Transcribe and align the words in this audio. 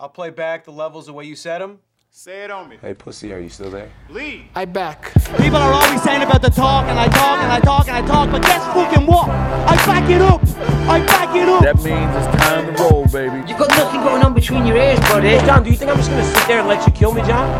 I'll 0.00 0.08
play 0.08 0.30
back 0.30 0.64
the 0.64 0.70
levels 0.70 1.06
the 1.06 1.12
way 1.12 1.24
you 1.24 1.34
said 1.34 1.60
them. 1.60 1.80
Say 2.10 2.44
it 2.44 2.52
on 2.52 2.68
me. 2.68 2.78
Hey, 2.80 2.94
pussy, 2.94 3.32
are 3.32 3.40
you 3.40 3.48
still 3.48 3.68
there? 3.70 3.90
Lead. 4.08 4.48
I 4.54 4.64
back. 4.64 5.12
People 5.36 5.56
are 5.56 5.72
always 5.72 6.00
saying 6.02 6.22
about 6.22 6.40
the 6.40 6.50
talk, 6.50 6.86
and 6.86 6.98
I 7.00 7.08
talk, 7.08 7.40
and 7.42 7.50
I 7.50 7.58
talk, 7.58 7.88
and 7.88 7.96
I 7.96 8.06
talk, 8.06 8.30
but 8.30 8.42
guess 8.42 8.64
fucking 8.72 9.06
what? 9.06 9.28
I 9.28 9.74
back 9.86 10.08
it 10.08 10.22
up. 10.22 10.40
I 10.88 11.04
back 11.04 11.34
it 11.34 11.48
up. 11.48 11.62
That 11.64 11.76
means 11.82 12.14
it's 12.14 12.44
time 12.44 12.72
to 12.72 12.82
roll, 12.82 13.06
baby. 13.08 13.38
You've 13.48 13.58
got 13.58 13.70
nothing 13.70 14.00
going 14.02 14.22
on 14.22 14.34
between 14.34 14.66
your 14.66 14.76
ears, 14.76 15.00
buddy. 15.00 15.36
John, 15.44 15.64
do 15.64 15.70
you 15.70 15.76
think 15.76 15.90
I'm 15.90 15.96
just 15.96 16.10
gonna 16.10 16.24
sit 16.24 16.46
there 16.46 16.60
and 16.60 16.68
let 16.68 16.86
you 16.86 16.92
kill 16.92 17.12
me, 17.12 17.22
John? 17.22 17.50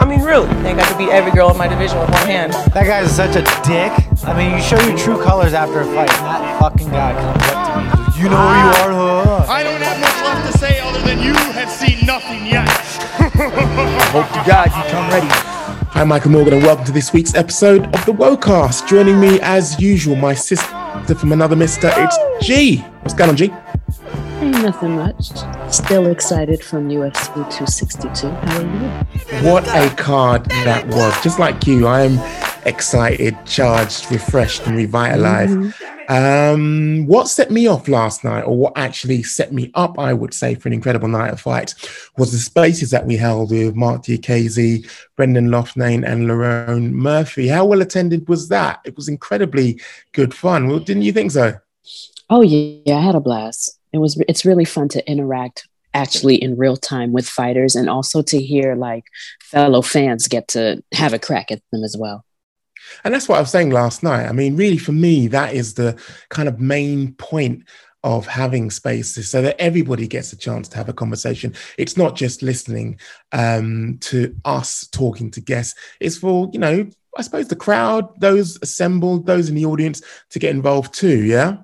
I 0.00 0.04
mean, 0.06 0.22
really? 0.22 0.48
I 0.48 0.62
think 0.62 0.78
I 0.78 0.86
could 0.86 0.98
beat 0.98 1.10
every 1.10 1.32
girl 1.32 1.50
in 1.50 1.56
my 1.56 1.66
division 1.66 1.98
with 1.98 2.10
one 2.10 2.26
hand. 2.26 2.52
That 2.74 2.86
guy's 2.86 3.14
such 3.14 3.34
a 3.34 3.42
dick. 3.66 3.92
I 4.24 4.38
mean, 4.38 4.54
you 4.54 4.62
show 4.62 4.80
your 4.86 4.96
true 4.96 5.20
colors 5.20 5.52
after 5.52 5.80
a 5.80 5.84
fight, 5.86 6.10
and 6.10 6.26
that 6.26 6.60
fucking 6.60 6.90
guy 6.90 7.12
comes 7.12 7.42
up 7.50 7.66
to 7.74 7.80
me. 7.82 8.22
You 8.22 8.28
know 8.30 8.36
who 8.38 8.54
you 8.54 8.70
are, 8.70 8.92
huh? 8.92 9.31
I 9.48 9.62
don't 9.64 9.80
have 9.82 10.00
much 10.00 10.14
left 10.22 10.52
to 10.52 10.58
say 10.58 10.78
other 10.80 11.00
than 11.00 11.20
you 11.20 11.34
have 11.34 11.68
seen 11.70 12.06
nothing 12.06 12.46
yet. 12.46 12.68
Hope 14.12 14.28
to 14.28 14.44
God 14.48 14.66
you 14.66 14.90
come 14.92 15.10
ready. 15.10 15.26
Hi, 15.90 16.04
Michael 16.04 16.30
Morgan, 16.30 16.54
and 16.54 16.62
welcome 16.62 16.84
to 16.84 16.92
this 16.92 17.12
week's 17.12 17.34
episode 17.34 17.86
of 17.86 18.06
the 18.06 18.12
Wocast. 18.12 18.86
Joining 18.88 19.18
me, 19.20 19.40
as 19.40 19.80
usual, 19.80 20.14
my 20.16 20.32
sister 20.32 20.66
from 21.18 21.32
another 21.32 21.56
mister, 21.56 21.90
it's 21.92 22.46
G. 22.46 22.78
What's 23.02 23.14
going 23.14 23.30
on, 23.30 23.36
G? 23.36 23.52
Ain't 24.40 24.62
nothing 24.62 24.96
much. 24.96 25.30
Still 25.72 26.06
excited 26.06 26.62
from 26.62 26.88
UFC 26.88 27.34
262. 27.34 28.28
How 28.28 28.58
are 28.58 28.62
you? 28.62 29.50
What 29.50 29.66
a 29.68 29.94
card 29.96 30.44
that 30.46 30.86
was. 30.86 31.20
Just 31.22 31.38
like 31.38 31.66
you, 31.66 31.86
I 31.86 32.02
am 32.02 32.41
excited, 32.66 33.36
charged, 33.46 34.10
refreshed, 34.10 34.66
and 34.66 34.76
revitalized. 34.76 35.74
Um, 36.08 37.06
what 37.06 37.28
set 37.28 37.50
me 37.50 37.66
off 37.66 37.88
last 37.88 38.24
night, 38.24 38.42
or 38.42 38.56
what 38.56 38.72
actually 38.76 39.22
set 39.22 39.52
me 39.52 39.70
up, 39.74 39.98
I 39.98 40.12
would 40.12 40.34
say, 40.34 40.54
for 40.54 40.68
an 40.68 40.72
incredible 40.72 41.08
night 41.08 41.32
of 41.32 41.40
fights, 41.40 42.10
was 42.16 42.32
the 42.32 42.38
spaces 42.38 42.90
that 42.90 43.06
we 43.06 43.16
held 43.16 43.50
with 43.50 43.74
Mark 43.74 44.02
Diakiese, 44.02 44.90
Brendan 45.16 45.48
Loughnane, 45.48 46.06
and 46.06 46.28
Lerone 46.28 46.90
Murphy. 46.92 47.48
How 47.48 47.64
well 47.64 47.82
attended 47.82 48.28
was 48.28 48.48
that? 48.48 48.80
It 48.84 48.96
was 48.96 49.08
incredibly 49.08 49.80
good 50.12 50.34
fun. 50.34 50.68
Well, 50.68 50.80
didn't 50.80 51.02
you 51.02 51.12
think 51.12 51.30
so? 51.30 51.58
Oh 52.28 52.42
yeah, 52.42 52.96
I 52.96 53.00
had 53.00 53.14
a 53.14 53.20
blast. 53.20 53.78
It 53.92 53.98
was. 53.98 54.20
It's 54.28 54.44
really 54.44 54.64
fun 54.64 54.88
to 54.90 55.10
interact 55.10 55.68
actually 55.94 56.36
in 56.36 56.56
real 56.56 56.76
time 56.76 57.12
with 57.12 57.28
fighters, 57.28 57.76
and 57.76 57.88
also 57.88 58.22
to 58.22 58.42
hear 58.42 58.74
like 58.74 59.04
fellow 59.40 59.82
fans 59.82 60.28
get 60.28 60.48
to 60.48 60.82
have 60.92 61.12
a 61.12 61.18
crack 61.18 61.50
at 61.50 61.62
them 61.70 61.84
as 61.84 61.96
well. 61.96 62.24
And 63.04 63.12
that's 63.12 63.28
what 63.28 63.36
I 63.36 63.40
was 63.40 63.50
saying 63.50 63.70
last 63.70 64.02
night. 64.02 64.26
I 64.26 64.32
mean, 64.32 64.56
really, 64.56 64.78
for 64.78 64.92
me, 64.92 65.28
that 65.28 65.54
is 65.54 65.74
the 65.74 66.00
kind 66.28 66.48
of 66.48 66.60
main 66.60 67.14
point 67.14 67.64
of 68.04 68.26
having 68.26 68.70
spaces 68.70 69.30
so 69.30 69.42
that 69.42 69.60
everybody 69.60 70.08
gets 70.08 70.32
a 70.32 70.36
chance 70.36 70.68
to 70.68 70.76
have 70.76 70.88
a 70.88 70.92
conversation. 70.92 71.54
It's 71.78 71.96
not 71.96 72.16
just 72.16 72.42
listening 72.42 72.98
um, 73.30 73.98
to 74.02 74.34
us 74.44 74.88
talking 74.88 75.30
to 75.32 75.40
guests, 75.40 75.78
it's 76.00 76.18
for, 76.18 76.50
you 76.52 76.58
know, 76.58 76.88
I 77.16 77.22
suppose 77.22 77.48
the 77.48 77.56
crowd, 77.56 78.08
those 78.20 78.58
assembled, 78.62 79.26
those 79.26 79.48
in 79.48 79.54
the 79.54 79.66
audience 79.66 80.00
to 80.30 80.38
get 80.38 80.54
involved 80.54 80.94
too. 80.94 81.24
Yeah. 81.24 81.58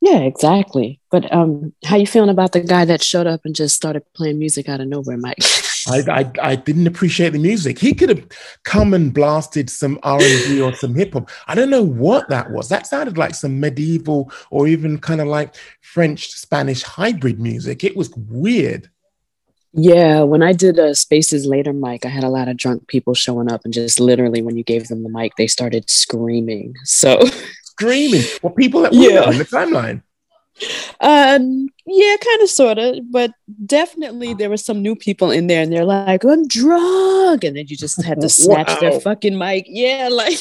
Yeah, 0.00 0.18
exactly. 0.18 1.00
But 1.10 1.32
um, 1.32 1.72
how 1.82 1.96
you 1.96 2.06
feeling 2.06 2.28
about 2.28 2.52
the 2.52 2.60
guy 2.60 2.84
that 2.84 3.02
showed 3.02 3.26
up 3.26 3.40
and 3.44 3.54
just 3.54 3.74
started 3.74 4.02
playing 4.14 4.38
music 4.38 4.68
out 4.68 4.80
of 4.80 4.88
nowhere, 4.88 5.16
Mike? 5.16 5.38
I, 5.88 5.98
I, 6.10 6.30
I 6.40 6.56
didn't 6.56 6.86
appreciate 6.86 7.30
the 7.34 7.38
music. 7.38 7.78
He 7.78 7.94
could 7.94 8.08
have 8.08 8.26
come 8.64 8.94
and 8.94 9.12
blasted 9.12 9.68
some 9.68 9.98
R 10.02 10.18
and 10.20 10.44
B 10.48 10.60
or 10.60 10.74
some 10.74 10.94
hip 10.94 11.12
hop. 11.12 11.30
I 11.46 11.54
don't 11.54 11.70
know 11.70 11.82
what 11.82 12.28
that 12.30 12.50
was. 12.50 12.68
That 12.70 12.86
sounded 12.86 13.18
like 13.18 13.34
some 13.34 13.60
medieval 13.60 14.32
or 14.50 14.66
even 14.66 14.98
kind 14.98 15.20
of 15.20 15.26
like 15.28 15.54
French 15.82 16.30
Spanish 16.30 16.82
hybrid 16.82 17.38
music. 17.38 17.84
It 17.84 17.96
was 17.96 18.10
weird. 18.16 18.88
Yeah, 19.76 20.22
when 20.22 20.42
I 20.42 20.52
did 20.52 20.78
uh, 20.78 20.94
Spaces 20.94 21.46
later, 21.46 21.72
Mike, 21.72 22.06
I 22.06 22.08
had 22.08 22.22
a 22.22 22.28
lot 22.28 22.46
of 22.48 22.56
drunk 22.56 22.86
people 22.86 23.12
showing 23.12 23.50
up, 23.50 23.62
and 23.64 23.74
just 23.74 23.98
literally 23.98 24.40
when 24.40 24.56
you 24.56 24.62
gave 24.62 24.86
them 24.86 25.02
the 25.02 25.08
mic, 25.08 25.32
they 25.36 25.48
started 25.48 25.90
screaming. 25.90 26.76
So 26.84 27.18
screaming. 27.64 28.22
Well, 28.40 28.52
people 28.52 28.82
that 28.82 28.92
were 28.94 28.98
Yeah. 28.98 29.24
on 29.24 29.36
the 29.36 29.44
timeline. 29.44 30.02
Um, 31.00 31.68
yeah, 31.86 32.16
kind 32.16 32.42
of, 32.42 32.48
sort 32.48 32.78
of, 32.78 33.10
but 33.10 33.32
definitely 33.66 34.34
there 34.34 34.48
were 34.48 34.56
some 34.56 34.82
new 34.82 34.94
people 34.96 35.30
in 35.30 35.48
there, 35.48 35.62
and 35.62 35.72
they're 35.72 35.84
like, 35.84 36.24
"I'm 36.24 36.46
drunk," 36.46 37.44
and 37.44 37.56
then 37.56 37.66
you 37.68 37.76
just 37.76 38.02
had 38.02 38.20
to 38.20 38.28
snatch 38.42 38.68
Wow. 38.68 38.78
their 38.80 39.00
fucking 39.00 39.36
mic. 39.36 39.64
Yeah, 39.68 40.08
like 40.12 40.38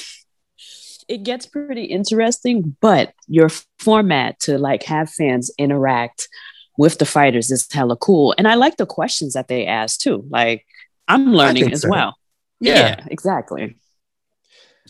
it 1.07 1.23
gets 1.23 1.45
pretty 1.45 1.85
interesting, 1.85 2.75
but 2.79 3.13
your 3.27 3.49
format 3.79 4.39
to 4.41 4.57
like 4.57 4.83
have 4.83 5.09
fans 5.09 5.51
interact 5.57 6.29
with 6.77 6.97
the 6.97 7.05
fighters 7.05 7.51
is 7.51 7.67
hella 7.71 7.97
cool, 7.97 8.35
and 8.37 8.47
I 8.47 8.53
like 8.55 8.77
the 8.77 8.85
questions 8.85 9.33
that 9.33 9.47
they 9.47 9.65
ask 9.65 9.99
too. 9.99 10.23
Like 10.29 10.65
I'm 11.07 11.33
learning 11.33 11.71
as 11.71 11.81
so. 11.81 11.89
well. 11.89 12.17
Yeah. 12.59 13.03
exactly, 13.07 13.75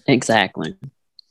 exactly. 0.05 0.75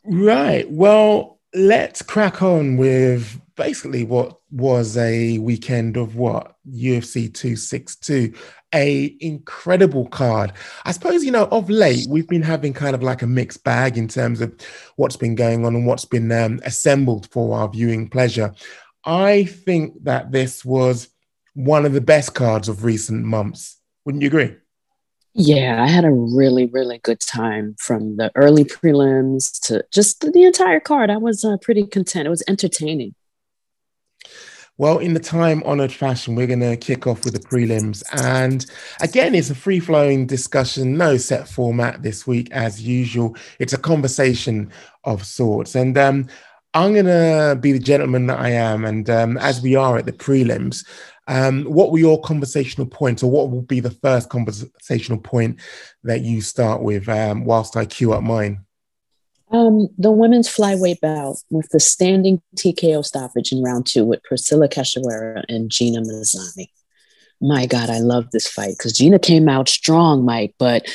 Right. 0.05 0.69
Well, 0.69 1.39
let's 1.55 2.03
crack 2.03 2.43
on 2.43 2.77
with 2.77 3.41
basically 3.57 4.05
what 4.05 4.39
was 4.51 4.97
a 4.97 5.39
weekend 5.39 5.97
of 5.97 6.17
what 6.17 6.57
UFC 6.69 7.33
262, 7.33 8.35
a 8.75 9.17
incredible 9.21 10.07
card. 10.09 10.53
I 10.85 10.93
suppose 10.93 11.25
you 11.25 11.31
know 11.31 11.47
of 11.47 11.69
late 11.69 12.07
we've 12.09 12.29
been 12.29 12.43
having 12.43 12.73
kind 12.73 12.95
of 12.95 13.03
like 13.03 13.23
a 13.23 13.27
mixed 13.27 13.65
bag 13.65 13.99
in 13.99 14.09
terms 14.09 14.41
of 14.41 14.55
what's 14.97 15.17
been 15.17 15.35
going 15.35 15.65
on 15.65 15.75
and 15.75 15.87
what's 15.87 16.05
been 16.05 16.31
um, 16.33 16.61
assembled 16.65 17.31
for 17.31 17.57
our 17.59 17.69
viewing 17.69 18.09
pleasure. 18.09 18.55
I 19.05 19.45
think 19.45 20.05
that 20.05 20.33
this 20.33 20.65
was 20.65 21.09
one 21.55 21.85
of 21.85 21.93
the 21.93 22.01
best 22.01 22.35
cards 22.35 22.69
of 22.69 22.85
recent 22.85 23.25
months. 23.25 23.79
Wouldn't 24.05 24.23
you 24.23 24.29
agree? 24.29 24.57
Yeah, 25.35 25.83
I 25.83 25.87
had 25.87 26.05
a 26.05 26.11
really, 26.11 26.67
really 26.67 26.99
good 26.99 27.21
time 27.21 27.75
from 27.79 28.17
the 28.17 28.31
early 28.35 28.65
prelims 28.65 29.59
to 29.67 29.83
just 29.91 30.21
the 30.21 30.43
entire 30.45 30.81
card. 30.81 31.09
I 31.09 31.17
was 31.17 31.43
uh, 31.43 31.57
pretty 31.57 31.87
content. 31.87 32.27
It 32.27 32.31
was 32.31 32.43
entertaining. 32.47 33.15
Well, 34.79 34.99
in 34.99 35.13
the 35.13 35.21
time 35.21 35.63
honored 35.65 35.93
fashion, 35.93 36.35
we're 36.35 36.47
going 36.47 36.61
to 36.61 36.77
kick 36.77 37.07
off 37.07 37.25
with 37.25 37.35
the 37.35 37.41
prelims. 37.41 38.03
And 38.15 38.65
again, 39.01 39.35
it's 39.35 39.51
a 39.51 39.55
free 39.55 39.81
flowing 39.81 40.27
discussion, 40.27 40.97
no 40.97 41.19
set 41.19 41.47
format 41.47 42.03
this 42.03 42.27
week, 42.27 42.51
as 42.53 42.83
usual. 42.83 43.37
It's 43.59 43.75
a 43.75 43.79
conversation 43.79 44.73
of 45.05 45.27
sorts. 45.27 45.75
And 45.75 45.97
um, 45.99 46.27
I'm 46.73 46.95
going 46.95 47.05
to 47.05 47.57
be 47.61 47.73
the 47.73 47.79
gentleman 47.79 48.27
that 48.29 48.41
I 48.41 48.49
am. 48.49 48.87
And 48.87 49.09
um, 49.11 49.37
as 49.39 49.61
we 49.61 49.77
are 49.77 49.99
at 49.99 50.07
the 50.07 50.13
prelims, 50.13 50.87
um, 51.29 51.65
what 51.65 51.93
were 51.93 51.99
your 51.99 52.21
conversational 52.23 52.87
points, 52.87 53.23
or 53.23 53.31
what 53.31 53.51
will 53.51 53.63
be 53.63 53.81
the 53.81 53.91
first 53.91 54.31
conversational 54.31 55.19
point 55.19 55.61
that 56.03 56.23
you 56.23 56.41
start 56.41 56.83
with 56.83 57.09
um, 57.09 57.45
whilst 57.45 57.77
I 57.77 57.85
queue 57.85 58.15
up 58.15 58.23
mine? 58.23 58.65
Um, 59.53 59.89
the 59.99 60.11
women's 60.11 60.49
flyweight 60.49 61.01
bout 61.01 61.37
with 61.51 61.69
the 61.71 61.81
standing 61.81 62.41
TKO 62.57 63.05
stoppage 63.05 63.53
in 63.53 63.63
round 63.63 63.87
two 63.87 64.05
with 64.05 64.23
Priscilla 64.25 64.69
Cachoeira 64.69 65.45
and 65.49 65.71
Gina 65.71 66.01
Mazany. 66.01 66.69
My 67.41 67.67
God, 67.67 67.91
I 67.91 67.99
love 67.99 68.31
this 68.31 68.49
fight 68.49 68.77
because 68.79 68.97
Gina 68.97 69.19
came 69.19 69.49
out 69.49 69.69
strong, 69.69 70.25
Mike, 70.25 70.55
but 70.59 70.87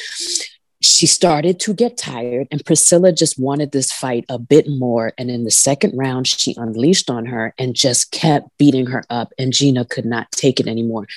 she 0.81 1.07
started 1.07 1.59
to 1.59 1.73
get 1.73 1.97
tired, 1.97 2.47
and 2.51 2.63
Priscilla 2.63 3.11
just 3.11 3.39
wanted 3.39 3.71
this 3.71 3.91
fight 3.91 4.25
a 4.29 4.37
bit 4.37 4.67
more. 4.67 5.11
And 5.17 5.29
in 5.29 5.43
the 5.43 5.51
second 5.51 5.97
round, 5.97 6.27
she 6.27 6.55
unleashed 6.55 7.09
on 7.09 7.25
her 7.25 7.53
and 7.57 7.75
just 7.75 8.11
kept 8.11 8.49
beating 8.57 8.85
her 8.87 9.03
up, 9.09 9.33
and 9.37 9.53
Gina 9.53 9.85
could 9.85 10.05
not 10.05 10.31
take 10.31 10.59
it 10.59 10.67
anymore. 10.67 11.07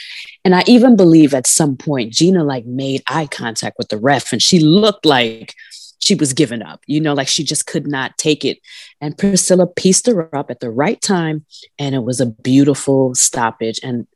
And 0.45 0.55
I 0.55 0.65
even 0.67 0.97
believe 0.97 1.35
at 1.35 1.47
some 1.47 1.77
point, 1.77 2.13
Gina 2.13 2.43
like 2.43 2.67
made 2.67 3.03
eye 3.07 3.27
contact 3.27 3.77
with 3.79 3.89
the 3.89 3.99
ref, 3.99 4.33
and 4.33 4.43
she 4.43 4.61
looked 4.61 5.07
like 5.07 5.55
she 6.01 6.15
was 6.15 6.33
giving 6.33 6.63
up, 6.63 6.83
you 6.87 7.01
know, 7.01 7.15
like 7.15 7.29
she 7.29 7.45
just 7.45 7.67
could 7.67 7.87
not 7.87 8.17
take 8.19 8.45
it. 8.45 8.59
And 9.01 9.17
Priscilla 9.17 9.67
pieced 9.67 10.07
her 10.07 10.35
up 10.35 10.51
at 10.51 10.61
the 10.61 10.71
right 10.71 11.01
time, 11.01 11.45
and 11.79 11.95
it 11.95 12.03
was 12.03 12.21
a 12.21 12.27
beautiful 12.27 13.15
stoppage 13.15 13.79
and 13.83 14.07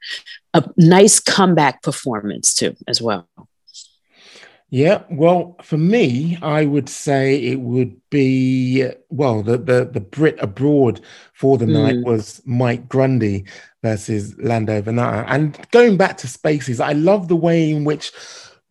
a 0.53 0.65
nice 0.77 1.21
comeback 1.21 1.83
performance, 1.83 2.55
too, 2.55 2.75
as 2.89 3.01
well. 3.03 3.29
Yeah, 4.71 5.03
well, 5.09 5.57
for 5.63 5.77
me, 5.77 6.37
I 6.43 6.65
would 6.65 6.89
say 6.89 7.37
it 7.37 7.61
would 7.61 7.95
be 8.11 8.89
well, 9.09 9.43
the 9.43 9.57
the, 9.57 9.85
the 9.85 10.01
Brit 10.01 10.37
abroad 10.41 11.01
for 11.33 11.59
the 11.59 11.67
night 11.67 11.97
Mm. 11.97 12.05
was 12.05 12.43
Mike 12.45 12.89
Grundy 12.89 13.45
versus 13.83 14.35
Lando 14.39 14.83
Vannata. 14.83 15.27
And 15.29 15.57
going 15.71 15.97
back 15.97 16.17
to 16.19 16.27
spaces, 16.29 16.81
I 16.81 16.93
love 16.93 17.29
the 17.29 17.37
way 17.37 17.71
in 17.71 17.85
which 17.85 18.11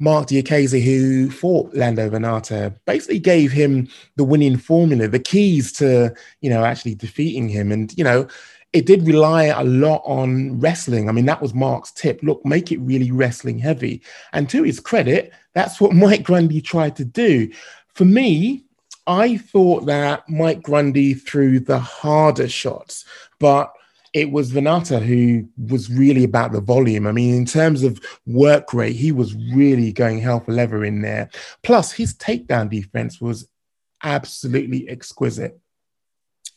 Mark 0.03 0.27
Diakiese, 0.27 0.83
who 0.83 1.31
fought 1.31 1.73
Lando 1.73 2.09
Vannata, 2.09 2.75
basically 2.85 3.19
gave 3.19 3.53
him 3.53 3.87
the 4.17 4.25
winning 4.25 4.57
formula, 4.57 5.07
the 5.07 5.17
keys 5.17 5.71
to 5.73 6.13
you 6.41 6.49
know 6.49 6.65
actually 6.65 6.93
defeating 6.93 7.47
him. 7.47 7.71
And 7.71 7.97
you 7.97 8.03
know, 8.03 8.27
it 8.73 8.85
did 8.85 9.07
rely 9.07 9.45
a 9.45 9.63
lot 9.63 10.01
on 10.03 10.59
wrestling. 10.59 11.07
I 11.07 11.13
mean, 11.13 11.25
that 11.27 11.41
was 11.41 11.53
Mark's 11.53 11.91
tip. 11.91 12.19
Look, 12.21 12.45
make 12.45 12.69
it 12.69 12.79
really 12.79 13.11
wrestling 13.11 13.57
heavy. 13.57 14.01
And 14.33 14.49
to 14.49 14.63
his 14.63 14.81
credit, 14.81 15.31
that's 15.53 15.79
what 15.79 15.93
Mike 16.05 16.23
Grundy 16.23 16.59
tried 16.59 16.97
to 16.97 17.05
do. 17.05 17.49
For 17.93 18.03
me, 18.03 18.65
I 19.07 19.37
thought 19.37 19.85
that 19.85 20.27
Mike 20.27 20.63
Grundy 20.63 21.13
threw 21.13 21.61
the 21.61 21.79
harder 21.79 22.49
shots, 22.49 23.05
but 23.39 23.71
it 24.13 24.31
was 24.31 24.51
Vannata 24.51 25.01
who 25.01 25.49
was 25.57 25.89
really 25.89 26.23
about 26.23 26.51
the 26.51 26.61
volume. 26.61 27.07
I 27.07 27.11
mean, 27.11 27.33
in 27.33 27.45
terms 27.45 27.83
of 27.83 27.99
work 28.27 28.73
rate, 28.73 28.95
he 28.95 29.11
was 29.11 29.35
really 29.35 29.91
going 29.91 30.19
hell 30.19 30.39
for 30.39 30.53
leather 30.53 30.85
in 30.85 31.01
there. 31.01 31.29
Plus, 31.63 31.91
his 31.91 32.13
takedown 32.13 32.69
defense 32.69 33.19
was 33.19 33.47
absolutely 34.03 34.87
exquisite. 34.87 35.59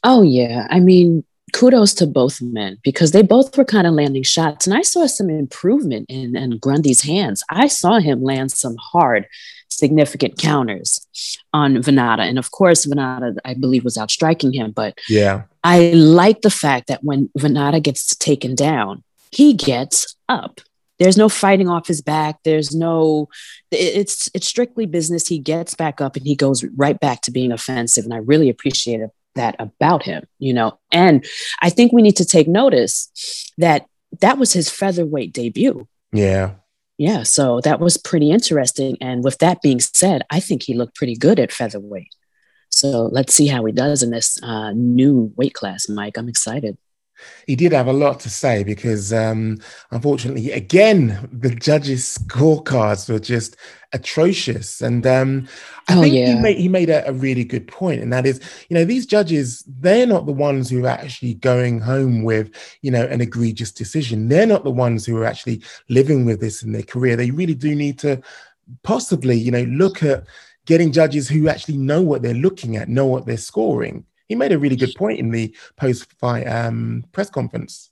Oh 0.04 0.22
yeah, 0.22 0.66
I 0.70 0.80
mean, 0.80 1.24
kudos 1.52 1.94
to 1.94 2.06
both 2.06 2.42
men 2.42 2.78
because 2.82 3.12
they 3.12 3.22
both 3.22 3.56
were 3.56 3.64
kind 3.64 3.86
of 3.86 3.94
landing 3.94 4.22
shots, 4.22 4.66
and 4.66 4.76
I 4.76 4.82
saw 4.82 5.06
some 5.06 5.30
improvement 5.30 6.06
in, 6.08 6.36
in 6.36 6.58
Grundy's 6.58 7.02
hands. 7.02 7.42
I 7.50 7.68
saw 7.68 7.98
him 7.98 8.22
land 8.22 8.52
some 8.52 8.76
hard, 8.76 9.26
significant 9.68 10.38
counters 10.38 11.06
on 11.52 11.76
Vannata, 11.76 12.28
and 12.28 12.38
of 12.38 12.50
course, 12.50 12.86
Vannata, 12.86 13.36
I 13.44 13.54
believe, 13.54 13.84
was 13.84 13.98
outstriking 13.98 14.52
him. 14.52 14.72
But 14.72 14.98
Yeah. 15.08 15.42
I 15.62 15.90
like 15.92 16.42
the 16.42 16.50
fact 16.50 16.88
that 16.88 17.02
when 17.02 17.28
Vannata 17.38 17.82
gets 17.82 18.14
taken 18.16 18.54
down, 18.54 19.02
he 19.30 19.52
gets 19.52 20.16
up. 20.28 20.60
There's 20.98 21.18
no 21.18 21.28
fighting 21.28 21.68
off 21.68 21.86
his 21.86 22.00
back. 22.00 22.38
There's 22.42 22.74
no. 22.74 23.28
It's 23.70 24.30
it's 24.32 24.46
strictly 24.46 24.86
business. 24.86 25.26
He 25.26 25.38
gets 25.38 25.74
back 25.74 26.00
up 26.00 26.16
and 26.16 26.24
he 26.24 26.34
goes 26.34 26.64
right 26.76 26.98
back 26.98 27.20
to 27.22 27.30
being 27.30 27.52
offensive, 27.52 28.04
and 28.04 28.14
I 28.14 28.18
really 28.18 28.48
appreciated 28.48 29.10
that 29.36 29.56
about 29.58 30.02
him. 30.02 30.24
You 30.38 30.52
know, 30.52 30.78
and 30.92 31.24
I 31.62 31.70
think 31.70 31.92
we 31.92 32.02
need 32.02 32.16
to 32.16 32.24
take 32.24 32.48
notice 32.48 33.10
that 33.58 33.86
that 34.20 34.38
was 34.38 34.52
his 34.52 34.70
featherweight 34.70 35.32
debut. 35.32 35.86
Yeah. 36.12 36.54
Yeah, 36.98 37.24
so 37.24 37.60
that 37.60 37.78
was 37.78 37.98
pretty 37.98 38.30
interesting. 38.30 38.96
And 39.02 39.22
with 39.22 39.38
that 39.38 39.60
being 39.60 39.80
said, 39.80 40.22
I 40.30 40.40
think 40.40 40.62
he 40.62 40.72
looked 40.74 40.94
pretty 40.94 41.14
good 41.14 41.38
at 41.38 41.52
featherweight. 41.52 42.14
So 42.70 43.08
let's 43.12 43.34
see 43.34 43.46
how 43.46 43.64
he 43.64 43.72
does 43.72 44.02
in 44.02 44.10
this 44.10 44.42
uh, 44.42 44.72
new 44.72 45.32
weight 45.36 45.54
class, 45.54 45.88
Mike. 45.88 46.16
I'm 46.16 46.28
excited. 46.28 46.78
He 47.46 47.56
did 47.56 47.72
have 47.72 47.86
a 47.86 47.92
lot 47.92 48.20
to 48.20 48.30
say 48.30 48.64
because, 48.64 49.12
um, 49.12 49.58
unfortunately, 49.90 50.52
again, 50.52 51.28
the 51.32 51.50
judges' 51.54 52.18
scorecards 52.18 53.08
were 53.10 53.18
just 53.18 53.56
atrocious. 53.92 54.80
And 54.80 55.06
um, 55.06 55.48
I 55.88 55.94
Oh, 55.94 56.00
think 56.00 56.20
he 56.24 56.34
made 56.34 56.58
he 56.58 56.68
made 56.68 56.90
a, 56.90 57.08
a 57.08 57.12
really 57.12 57.44
good 57.44 57.68
point, 57.68 58.02
and 58.02 58.12
that 58.12 58.26
is, 58.26 58.40
you 58.68 58.74
know, 58.74 58.84
these 58.84 59.06
judges 59.06 59.62
they're 59.80 60.06
not 60.06 60.26
the 60.26 60.32
ones 60.32 60.68
who 60.68 60.84
are 60.84 60.88
actually 60.88 61.34
going 61.34 61.80
home 61.80 62.22
with, 62.24 62.50
you 62.82 62.90
know, 62.90 63.04
an 63.06 63.20
egregious 63.20 63.72
decision. 63.72 64.28
They're 64.28 64.46
not 64.46 64.64
the 64.64 64.70
ones 64.70 65.06
who 65.06 65.16
are 65.18 65.24
actually 65.24 65.62
living 65.88 66.24
with 66.24 66.40
this 66.40 66.62
in 66.62 66.72
their 66.72 66.82
career. 66.82 67.16
They 67.16 67.30
really 67.30 67.54
do 67.54 67.74
need 67.74 67.98
to 68.00 68.20
possibly, 68.82 69.36
you 69.36 69.50
know, 69.50 69.62
look 69.64 70.02
at 70.02 70.24
getting 70.66 70.92
judges 70.92 71.28
who 71.28 71.48
actually 71.48 71.76
know 71.76 72.02
what 72.02 72.22
they're 72.22 72.34
looking 72.34 72.76
at, 72.76 72.88
know 72.88 73.06
what 73.06 73.26
they're 73.26 73.36
scoring. 73.36 74.04
He 74.28 74.34
made 74.34 74.52
a 74.52 74.58
really 74.58 74.76
good 74.76 74.94
point 74.96 75.18
in 75.18 75.30
the 75.30 75.54
post-fight 75.76 76.46
um, 76.46 77.04
press 77.12 77.30
conference. 77.30 77.90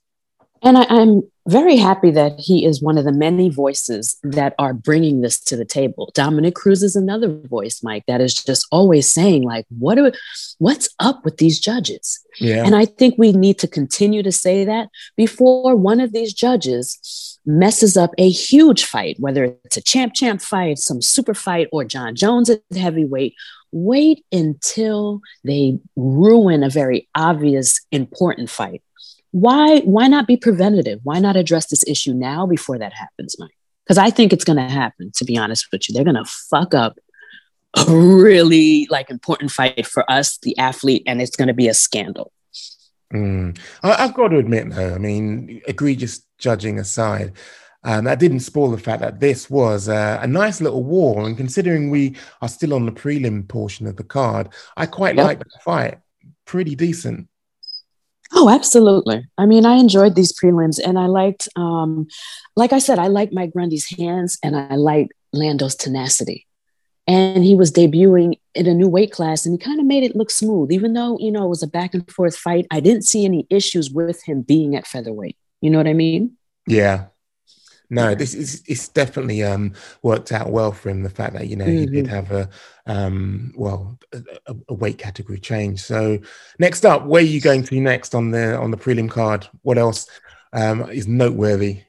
And 0.63 0.79
I, 0.79 0.87
I'm 0.89 1.23
very 1.47 1.77
happy 1.77 2.11
that 2.13 2.41
he 2.41 2.65
is 2.65 2.81
one 2.81 2.97
of 2.97 3.05
the 3.05 3.13
many 3.13 3.51
voices 3.51 4.17
that 4.23 4.55
are 4.59 4.73
bringing 4.73 5.21
this 5.21 5.39
to 5.41 5.57
the 5.57 5.65
table. 5.67 6.11
Dominick 6.15 6.55
Cruz 6.55 6.83
is 6.83 6.97
another 6.97 7.29
voice, 7.29 7.83
Mike, 7.83 8.05
that 8.09 8.23
is 8.23 8.33
just 8.33 8.67
always 8.73 9.13
saying, 9.13 9.43
like, 9.43 9.67
what 9.79 9.99
are, 9.99 10.11
what's 10.59 10.89
up 11.01 11.23
with 11.23 11.37
these 11.37 11.61
judges? 11.61 12.19
Yeah. 12.41 12.65
And 12.65 12.75
I 12.75 12.87
think 12.87 13.17
we 13.19 13.33
need 13.33 13.59
to 13.59 13.69
continue 13.69 14.23
to 14.23 14.33
say 14.33 14.65
that 14.65 14.89
before 15.17 15.77
one 15.77 16.01
of 16.01 16.15
these 16.15 16.33
judges 16.33 17.39
messes 17.45 17.95
up 17.99 18.13
a 18.17 18.31
huge 18.31 18.87
fight, 18.87 19.17
whether 19.21 19.45
it's 19.67 19.77
a 19.77 19.83
champ 19.83 20.15
champ 20.15 20.41
fight, 20.41 20.79
some 20.79 21.03
super 21.03 21.35
fight, 21.35 21.69
or 21.73 21.85
Jon 21.85 22.17
Jones 22.17 22.49
at 22.49 22.63
heavyweight. 22.75 23.35
Wait 23.77 24.25
until 24.31 25.21
they 25.43 25.77
ruin 25.97 26.63
a 26.63 26.71
very 26.71 27.09
obvious, 27.17 27.81
important 27.91 28.49
fight. 28.49 28.85
Why, 29.33 29.81
why 29.81 30.07
not 30.07 30.29
be 30.29 30.37
preventative? 30.37 31.01
Why 31.03 31.19
not 31.19 31.35
address 31.35 31.67
this 31.67 31.85
issue 31.89 32.15
now 32.15 32.47
before 32.47 32.79
that 32.79 32.93
happens, 32.93 33.35
Mike? 33.37 33.51
Because 33.85 33.99
I 33.99 34.11
think 34.11 34.33
it's 34.33 34.45
going 34.45 34.59
to 34.59 34.73
happen, 34.73 35.11
to 35.17 35.25
be 35.25 35.37
honest 35.37 35.67
with 35.73 35.89
you. 35.89 35.93
They're 35.93 36.05
going 36.05 36.15
to 36.15 36.25
fuck 36.25 36.73
up 36.73 36.99
a 37.77 37.85
really 37.91 38.87
like 38.91 39.11
important 39.11 39.51
fight 39.51 39.85
for 39.89 40.09
us, 40.09 40.39
the 40.39 40.57
athlete, 40.57 41.03
and 41.05 41.21
it's 41.21 41.35
going 41.35 41.49
to 41.49 41.55
be 41.55 41.67
a 41.67 41.75
scandal. 41.75 42.31
Mm. 43.13 43.59
I, 43.83 44.05
I've 44.05 44.15
got 44.15 44.29
to 44.29 44.39
admit, 44.39 44.71
though, 44.71 44.95
I 44.95 44.99
mean, 44.99 45.61
egregious 45.67 46.23
judging 46.39 46.79
aside, 46.79 47.33
um, 47.85 48.05
that 48.05 48.19
didn't 48.19 48.41
spoil 48.41 48.71
the 48.71 48.79
fact 48.79 49.01
that 49.01 49.21
this 49.21 49.51
was 49.51 49.89
uh, 49.89 50.19
a 50.21 50.27
nice 50.27 50.61
little 50.61 50.83
war. 50.83 51.27
And 51.27 51.37
considering 51.37 51.91
we 51.91 52.17
are 52.41 52.49
still 52.49 52.75
on 52.75 52.87
the 52.87 52.93
prelim 52.93 53.47
portion 53.47 53.87
of 53.87 53.97
the 53.97 54.05
card, 54.05 54.49
I 54.77 54.87
quite 54.87 55.17
Yep. 55.17 55.25
like 55.27 55.39
the 55.39 55.59
fight. 55.65 55.99
Pretty 56.47 56.75
decent. 56.75 57.29
Oh, 58.33 58.49
absolutely. 58.49 59.27
I 59.39 59.47
mean, 59.47 59.65
I 59.65 59.77
enjoyed 59.77 60.15
these 60.17 60.33
prelims 60.33 60.81
and 60.85 60.99
I 60.99 61.07
liked, 61.07 61.47
um, 61.57 62.09
like 62.57 62.73
I 62.73 62.79
said, 62.79 62.99
I 62.99 63.07
liked 63.07 63.33
Mike 63.33 63.53
Grundy's 63.53 63.89
hands 63.97 64.39
and 64.43 64.57
I 64.57 64.75
liked 64.75 65.13
Lando's 65.33 65.77
tenacity. 65.77 66.47
And 67.07 67.45
he 67.45 67.55
was 67.55 67.71
debuting 67.71 68.41
in 68.55 68.67
a 68.67 68.73
new 68.75 68.89
weight 68.89 69.13
class 69.13 69.45
and 69.45 69.53
he 69.53 69.59
kind 69.59 69.79
of 69.79 69.85
made 69.87 70.05
it 70.05 70.17
look 70.17 70.31
smooth, 70.31 70.73
even 70.73 70.95
though, 70.95 71.19
you 71.21 71.31
know, 71.31 71.45
it 71.45 71.49
was 71.51 71.63
a 71.63 71.67
back 71.69 71.93
and 71.93 72.11
forth 72.11 72.35
fight. 72.37 72.67
I 72.71 72.81
didn't 72.81 73.03
see 73.03 73.25
any 73.27 73.47
issues 73.51 73.91
with 73.91 74.23
him 74.25 74.41
being 74.41 74.75
at 74.75 74.87
featherweight. 74.87 75.37
You 75.61 75.71
know 75.71 75.79
what 75.79 75.87
I 75.87 75.93
mean? 75.93 76.33
Yeah. 76.67 77.07
No, 77.91 78.15
this 78.15 78.35
is 78.35 78.63
it's 78.67 78.89
definitely 78.89 79.43
um 79.43 79.73
worked 80.03 80.33
out 80.33 80.51
well 80.51 80.73
for 80.73 80.89
him. 80.89 81.03
The 81.03 81.11
fact 81.11 81.35
that 81.35 81.49
you 81.49 81.57
know 81.57 81.67
he 81.67 81.87
did 81.87 82.07
Mhm. 82.07 82.09
have 82.09 82.31
a 82.33 82.49
um 82.87 83.53
well 83.57 83.99
a, 84.13 84.23
a- 84.69 84.75
weight 84.75 84.99
category 84.99 85.39
change. 85.39 85.81
So 85.81 86.19
next 86.59 86.85
up, 86.85 87.05
where 87.07 87.23
are 87.23 87.27
you 87.27 87.41
going 87.41 87.63
to 87.65 87.81
next 87.81 88.15
on 88.15 88.31
the 88.31 88.57
on 88.57 88.71
the 88.71 88.77
prelim 88.77 89.11
card? 89.11 89.47
What 89.63 89.79
else 89.79 90.09
um 90.53 90.91
is 90.91 91.07
noteworthy? 91.07 91.83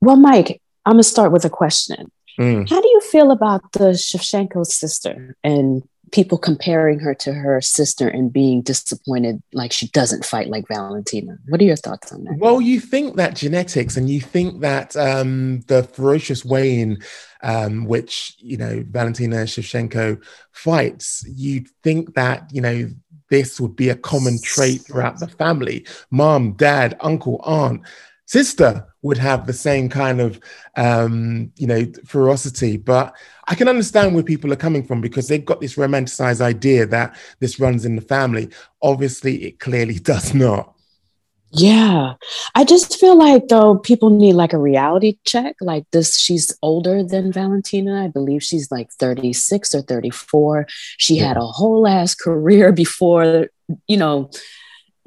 Well, 0.00 0.16
Mike, 0.16 0.60
I'm 0.86 0.94
going 0.94 1.02
to 1.02 1.08
start 1.08 1.32
with 1.32 1.44
a 1.44 1.50
question. 1.50 2.10
Mm. 2.38 2.68
How 2.68 2.80
do 2.80 2.88
you 2.88 3.00
feel 3.00 3.30
about 3.30 3.72
the 3.72 3.90
Shevchenko 3.90 4.66
sister 4.66 5.36
and 5.42 5.82
people 6.12 6.38
comparing 6.38 6.98
her 7.00 7.14
to 7.14 7.32
her 7.32 7.60
sister 7.60 8.08
and 8.08 8.32
being 8.32 8.62
disappointed 8.62 9.42
like 9.52 9.72
she 9.72 9.88
doesn't 9.88 10.24
fight 10.24 10.48
like 10.48 10.66
Valentina? 10.68 11.38
What 11.48 11.60
are 11.60 11.64
your 11.64 11.76
thoughts 11.76 12.12
on 12.12 12.24
that? 12.24 12.38
Well, 12.38 12.60
you 12.60 12.80
think 12.80 13.16
that 13.16 13.36
genetics 13.36 13.96
and 13.96 14.08
you 14.08 14.20
think 14.20 14.60
that 14.60 14.96
um, 14.96 15.60
the 15.66 15.82
ferocious 15.82 16.44
way 16.44 16.78
in 16.78 16.98
um, 17.42 17.84
which, 17.84 18.36
you 18.38 18.56
know, 18.56 18.84
Valentina 18.88 19.36
Shevchenko 19.44 20.22
fights, 20.52 21.24
you'd 21.28 21.68
think 21.82 22.14
that, 22.14 22.48
you 22.52 22.60
know, 22.60 22.88
this 23.30 23.60
would 23.60 23.74
be 23.76 23.88
a 23.88 23.96
common 23.96 24.38
trait 24.42 24.82
throughout 24.82 25.18
the 25.18 25.28
family. 25.28 25.86
Mom, 26.10 26.52
dad, 26.52 26.96
uncle, 27.00 27.40
aunt, 27.44 27.82
sister 28.26 28.86
would 29.04 29.18
have 29.18 29.46
the 29.46 29.52
same 29.52 29.88
kind 29.88 30.18
of, 30.20 30.40
um, 30.76 31.52
you 31.56 31.66
know, 31.66 31.84
ferocity. 32.06 32.78
But 32.78 33.14
I 33.46 33.54
can 33.54 33.68
understand 33.68 34.14
where 34.14 34.24
people 34.24 34.50
are 34.52 34.56
coming 34.56 34.82
from 34.82 35.00
because 35.02 35.28
they've 35.28 35.44
got 35.44 35.60
this 35.60 35.76
romanticized 35.76 36.40
idea 36.40 36.86
that 36.86 37.14
this 37.38 37.60
runs 37.60 37.84
in 37.84 37.96
the 37.96 38.02
family. 38.02 38.48
Obviously, 38.82 39.44
it 39.44 39.60
clearly 39.60 39.98
does 40.12 40.34
not. 40.34 40.72
Yeah. 41.56 42.14
I 42.56 42.64
just 42.64 42.98
feel 42.98 43.16
like 43.16 43.46
though 43.48 43.76
people 43.78 44.10
need 44.10 44.32
like 44.32 44.52
a 44.54 44.58
reality 44.58 45.18
check. 45.24 45.54
Like 45.60 45.84
this, 45.92 46.18
she's 46.18 46.56
older 46.62 47.04
than 47.04 47.30
Valentina. 47.30 48.04
I 48.04 48.08
believe 48.08 48.42
she's 48.42 48.72
like 48.72 48.90
36 48.92 49.74
or 49.74 49.82
34. 49.82 50.66
She 50.96 51.18
Yeah. 51.18 51.28
had 51.28 51.36
a 51.36 51.46
whole 51.46 51.86
ass 51.86 52.14
career 52.16 52.72
before, 52.72 53.48
you 53.86 53.96
know, 53.98 54.30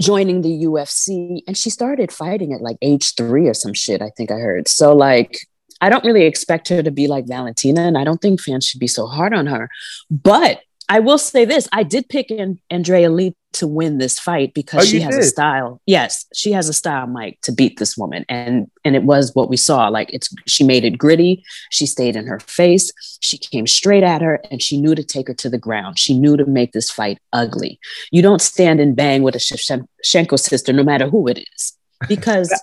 joining 0.02 0.42
the 0.42 0.66
UFC. 0.66 1.42
And 1.48 1.58
she 1.58 1.70
started 1.70 2.12
fighting 2.12 2.54
at 2.54 2.62
like 2.62 2.78
age 2.82 3.16
three 3.16 3.48
or 3.48 3.54
some 3.54 3.74
shit, 3.74 4.02
I 4.02 4.10
think 4.12 4.32
I 4.32 4.36
heard. 4.36 4.68
So 4.68 4.96
like 4.96 5.40
I 5.82 5.90
don't 5.90 6.06
really 6.06 6.26
expect 6.26 6.70
her 6.70 6.82
to 6.82 6.92
be 6.92 7.08
like 7.08 7.28
Valentina, 7.28 7.82
and 7.82 7.98
I 7.98 8.04
don't 8.04 8.22
think 8.22 8.42
fans 8.42 8.66
should 8.66 8.80
be 8.80 8.88
so 8.88 9.06
hard 9.06 9.34
on 9.34 9.46
her. 9.48 9.70
But 10.10 10.62
I 10.90 11.00
will 11.00 11.18
say 11.18 11.46
this: 11.46 11.68
I 11.72 11.84
did 11.84 12.08
pick 12.10 12.32
in 12.32 12.60
Andrea 12.70 13.10
Lee 13.10 13.36
to 13.54 13.68
win 13.68 13.98
this 13.98 14.20
fight 14.20 14.54
because 14.54 14.84
Oh, 14.84 14.86
she 14.86 15.00
has 15.02 15.16
a 15.16 15.24
style. 15.24 15.82
Yes, 15.86 16.26
she 16.34 16.52
has 16.52 16.70
a 16.70 16.74
style, 16.74 17.08
Mike, 17.08 17.40
to 17.42 17.52
beat 17.52 17.78
this 17.78 17.98
woman, 17.98 18.26
and 18.30 18.68
and 18.86 18.96
it 18.96 19.04
was 19.04 19.34
what 19.34 19.50
we 19.50 19.58
saw. 19.58 19.88
Like 19.90 20.14
it's 20.14 20.34
she 20.46 20.64
made 20.64 20.86
it 20.86 20.98
gritty. 20.98 21.44
She 21.72 21.86
stayed 21.86 22.16
in 22.16 22.26
her 22.28 22.40
face. 22.40 22.92
She 23.22 23.38
came 23.38 23.68
straight 23.68 24.04
at 24.04 24.22
her, 24.22 24.40
and 24.50 24.62
she 24.62 24.80
knew 24.80 24.96
to 24.96 25.04
take 25.04 25.28
her 25.28 25.34
to 25.36 25.50
the 25.50 25.58
ground. 25.58 26.00
She 26.00 26.18
knew 26.18 26.38
to 26.38 26.46
make 26.46 26.72
this 26.72 26.90
fight 26.90 27.18
ugly. 27.34 27.80
You 28.12 28.22
don't 28.22 28.42
stand 28.42 28.80
and 28.80 28.96
bang 28.96 29.24
with 29.24 29.36
a 29.36 29.40
Shevchenko 29.40 30.40
sister, 30.40 30.72
no 30.72 30.84
matter 30.84 31.10
who 31.10 31.28
it 31.28 31.40
is, 31.54 31.74
because. 32.08 32.54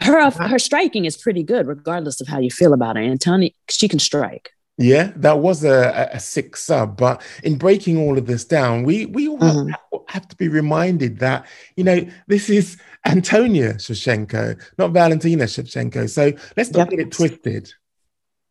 Her, 0.00 0.28
her 0.28 0.58
striking 0.58 1.04
is 1.04 1.16
pretty 1.16 1.44
good, 1.44 1.68
regardless 1.68 2.20
of 2.20 2.26
how 2.26 2.40
you 2.40 2.50
feel 2.50 2.72
about 2.72 2.96
her. 2.96 3.02
And 3.02 3.18
Tony, 3.20 3.54
she 3.70 3.88
can 3.88 4.00
strike. 4.00 4.50
Yeah, 4.76 5.12
that 5.16 5.38
was 5.38 5.62
a, 5.62 6.08
a, 6.12 6.18
sick 6.18 6.56
sub. 6.56 6.96
But 6.96 7.22
in 7.44 7.56
breaking 7.56 7.96
all 7.96 8.18
of 8.18 8.26
this 8.26 8.44
down, 8.44 8.82
we 8.82 9.06
we 9.06 9.28
all 9.28 9.38
Mhm. 9.38 9.70
have, 9.70 10.00
have 10.08 10.28
to 10.28 10.36
be 10.36 10.48
reminded 10.48 11.20
that 11.20 11.46
you 11.76 11.84
know 11.84 12.04
this 12.26 12.50
is 12.50 12.76
Antonina 13.06 13.74
Shevchenko, 13.74 14.60
not 14.78 14.90
Valentina 14.90 15.44
Shevchenko. 15.44 16.10
So 16.10 16.32
let's 16.56 16.72
not 16.72 16.78
Yep. 16.78 16.90
get 16.90 16.98
it 17.00 17.10
twisted. 17.12 17.72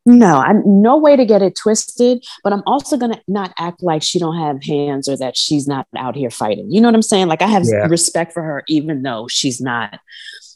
No, 0.06 0.38
I 0.38 0.54
no 0.66 0.98
way 0.98 1.16
to 1.16 1.26
get 1.26 1.42
it 1.42 1.56
twisted, 1.62 2.24
but 2.44 2.52
I'm 2.54 2.64
also 2.66 2.98
gonna 2.98 3.22
not 3.28 3.54
act 3.58 3.82
like 3.84 4.02
she 4.02 4.20
don't 4.20 4.38
have 4.38 4.62
hands 4.64 5.08
or 5.10 5.18
that 5.18 5.36
she's 5.38 5.66
not 5.68 5.88
out 5.96 6.16
here 6.16 6.30
fighting. 6.30 6.70
You 6.72 6.82
know 6.82 6.88
what 6.90 6.96
I'm 6.96 7.02
saying? 7.02 7.28
Like 7.28 7.42
I 7.42 7.48
have 7.48 7.64
Yeah. 7.66 7.88
respect 7.88 8.34
for 8.34 8.44
her, 8.44 8.64
even 8.68 9.04
though 9.04 9.28
she's 9.30 9.60
not, 9.62 10.00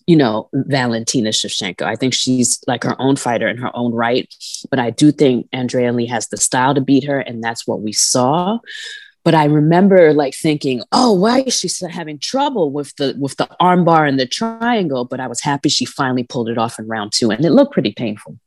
you 0.07 0.15
know, 0.15 0.49
Valentina 0.53 1.29
Shevchenko. 1.29 1.83
I 1.83 1.95
think 1.95 2.13
she's 2.13 2.59
like 2.65 2.83
her 2.83 2.99
own 2.99 3.17
fighter 3.17 3.47
in 3.47 3.57
her 3.57 3.75
own 3.75 3.93
right. 3.93 4.33
But 4.71 4.79
I 4.79 4.89
do 4.89 5.11
think 5.11 5.47
Andrea 5.51 5.91
Lee 5.91 6.07
has 6.07 6.29
the 6.29 6.37
style 6.37 6.73
to 6.73 6.81
beat 6.81 7.03
her, 7.03 7.19
and 7.19 7.43
that's 7.43 7.67
what 7.67 7.81
we 7.81 7.91
saw. 7.91 8.59
But 9.23 9.35
I 9.35 9.45
remember 9.45 10.13
like 10.13 10.33
thinking, 10.33 10.81
oh, 10.93 11.11
why 11.11 11.41
is 11.41 11.59
she 11.59 11.67
still 11.67 11.89
having 11.89 12.17
trouble 12.17 12.71
with 12.71 12.95
the 12.95 13.15
with 13.19 13.35
the 13.35 13.49
armbar 13.61 14.07
and 14.07 14.17
the 14.17 14.25
triangle? 14.25 15.03
But 15.03 15.19
I 15.19 15.27
was 15.27 15.41
happy 15.41 15.67
she 15.67 15.83
finally 15.83 16.23
pulled 16.23 16.47
it 16.47 16.57
off 16.57 16.79
in 16.79 16.87
round 16.87 17.11
two, 17.11 17.29
and 17.29 17.43
it 17.43 17.51
looked 17.51 17.73
pretty 17.73 17.91
painful. 17.91 18.39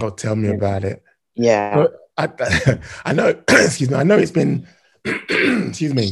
Oh, 0.00 0.10
tell 0.10 0.36
me 0.36 0.48
about 0.48 0.84
it. 0.84 1.02
Yeah. 1.34 1.86
I, 2.18 2.28
I 3.04 3.12
know, 3.12 3.28
excuse 3.48 3.90
me, 3.90 3.96
I 3.96 4.02
know 4.02 4.18
it's 4.18 4.30
been, 4.30 4.66
excuse 5.04 5.94
me, 5.94 6.10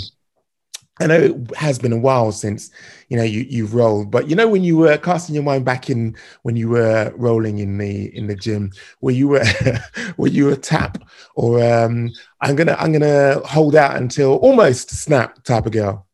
I 1.00 1.06
know 1.08 1.20
it 1.20 1.56
has 1.56 1.78
been 1.78 1.92
a 1.92 1.98
while 1.98 2.30
since 2.30 2.70
you 3.08 3.16
know 3.16 3.24
you 3.24 3.40
you've 3.48 3.74
rolled, 3.74 4.10
but 4.12 4.28
you 4.28 4.36
know 4.36 4.48
when 4.48 4.62
you 4.62 4.76
were 4.76 4.96
casting 4.96 5.34
your 5.34 5.44
mind 5.44 5.64
back 5.64 5.90
in 5.90 6.16
when 6.42 6.54
you 6.54 6.68
were 6.68 7.12
rolling 7.16 7.58
in 7.58 7.78
the 7.78 8.16
in 8.16 8.28
the 8.28 8.36
gym, 8.36 8.70
were 9.00 9.10
you 9.10 9.28
were 9.28 9.44
were 10.16 10.28
you 10.28 10.50
a 10.50 10.56
tap 10.56 11.02
or 11.34 11.62
um 11.64 12.10
I'm 12.40 12.54
gonna 12.54 12.76
I'm 12.78 12.92
gonna 12.92 13.40
hold 13.44 13.74
out 13.74 13.96
until 13.96 14.36
almost 14.36 14.90
snap 14.90 15.42
type 15.42 15.66
of 15.66 15.72
girl? 15.72 16.06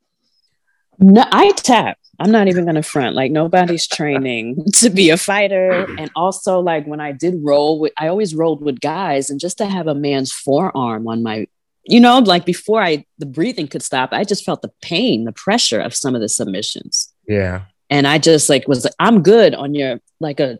No, 0.99 1.25
I 1.31 1.53
tap. 1.53 1.99
I'm 2.19 2.31
not 2.31 2.49
even 2.49 2.67
gonna 2.67 2.83
front. 2.83 3.17
Like 3.17 3.33
nobody's 3.33 3.87
training 3.87 4.65
to 4.75 4.91
be 4.91 5.09
a 5.09 5.17
fighter. 5.17 5.87
And 5.99 6.11
also, 6.15 6.61
like 6.61 6.87
when 6.87 7.01
I 7.01 7.13
did 7.13 7.37
roll 7.43 7.81
with, 7.81 7.93
I 7.99 8.09
always 8.09 8.35
rolled 8.35 8.63
with 8.63 8.81
guys, 8.81 9.31
and 9.31 9.41
just 9.41 9.59
to 9.59 9.67
have 9.67 9.87
a 9.87 9.95
man's 9.95 10.31
forearm 10.31 11.09
on 11.09 11.23
my, 11.23 11.49
you 11.91 12.01
know, 12.01 12.19
like 12.19 12.45
before 12.45 12.83
I 12.83 13.05
the 13.19 13.27
breathing 13.27 13.67
could 13.67 13.83
stop, 13.83 14.11
I 14.13 14.25
just 14.25 14.45
felt 14.45 14.63
the 14.63 14.73
pain, 14.81 15.25
the 15.25 15.33
pressure 15.33 15.81
of 15.81 15.95
some 15.95 16.15
of 16.15 16.21
the 16.21 16.29
submissions, 16.29 17.13
Yeah, 17.27 17.63
and 17.89 18.07
I 18.07 18.19
just 18.19 18.49
like 18.49 18.69
was 18.69 18.85
like, 18.85 18.95
I'm 18.99 19.23
good 19.23 19.55
on 19.55 19.75
your 19.75 20.01
like 20.21 20.41
a 20.41 20.59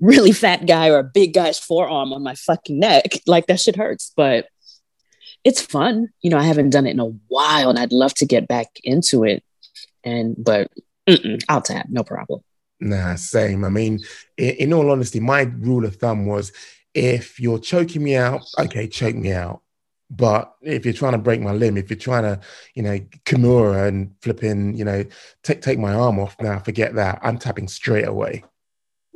really 0.00 0.32
fat 0.32 0.66
guy 0.66 0.88
or 0.88 0.98
a 0.98 1.04
big 1.04 1.34
guy's 1.34 1.58
forearm 1.58 2.12
on 2.12 2.22
my 2.22 2.34
fucking 2.34 2.78
neck. 2.78 3.20
Like 3.26 3.46
that 3.46 3.60
shit 3.60 3.76
hurts, 3.76 4.12
but 4.16 4.46
it's 5.44 5.60
fun. 5.60 6.08
You 6.22 6.30
know, 6.30 6.38
I 6.38 6.44
haven't 6.44 6.70
done 6.70 6.86
it 6.86 6.92
in 6.92 7.00
a 7.00 7.12
while, 7.28 7.70
and 7.70 7.78
I'd 7.78 7.92
love 7.92 8.14
to 8.14 8.26
get 8.26 8.48
back 8.48 8.68
into 8.84 9.24
it. 9.24 9.42
And 10.04 10.34
but 10.38 10.70
I'll 11.48 11.62
tap, 11.62 11.86
no 11.88 12.04
problem. 12.04 12.40
Nah, 12.80 13.16
same. 13.16 13.64
I 13.64 13.68
mean, 13.68 14.00
in, 14.36 14.50
in 14.50 14.72
all 14.72 14.90
honesty, 14.90 15.20
my 15.20 15.42
rule 15.42 15.84
of 15.84 15.96
thumb 15.96 16.26
was 16.26 16.52
if 16.94 17.38
you're 17.38 17.58
choking 17.58 18.02
me 18.02 18.16
out, 18.16 18.42
okay, 18.58 18.86
choke 18.86 19.16
me 19.16 19.32
out. 19.32 19.62
But 20.10 20.52
if 20.60 20.84
you're 20.84 20.94
trying 20.94 21.12
to 21.12 21.18
break 21.18 21.40
my 21.40 21.52
limb, 21.52 21.76
if 21.76 21.88
you're 21.88 21.96
trying 21.96 22.24
to, 22.24 22.40
you 22.74 22.82
know, 22.82 22.98
Kimura 23.24 23.86
and 23.86 24.12
flipping, 24.22 24.76
you 24.76 24.84
know, 24.84 25.04
take 25.44 25.62
take 25.62 25.78
my 25.78 25.94
arm 25.94 26.18
off, 26.18 26.36
now 26.40 26.58
forget 26.58 26.94
that. 26.96 27.20
I'm 27.22 27.38
tapping 27.38 27.68
straight 27.68 28.08
away. 28.08 28.42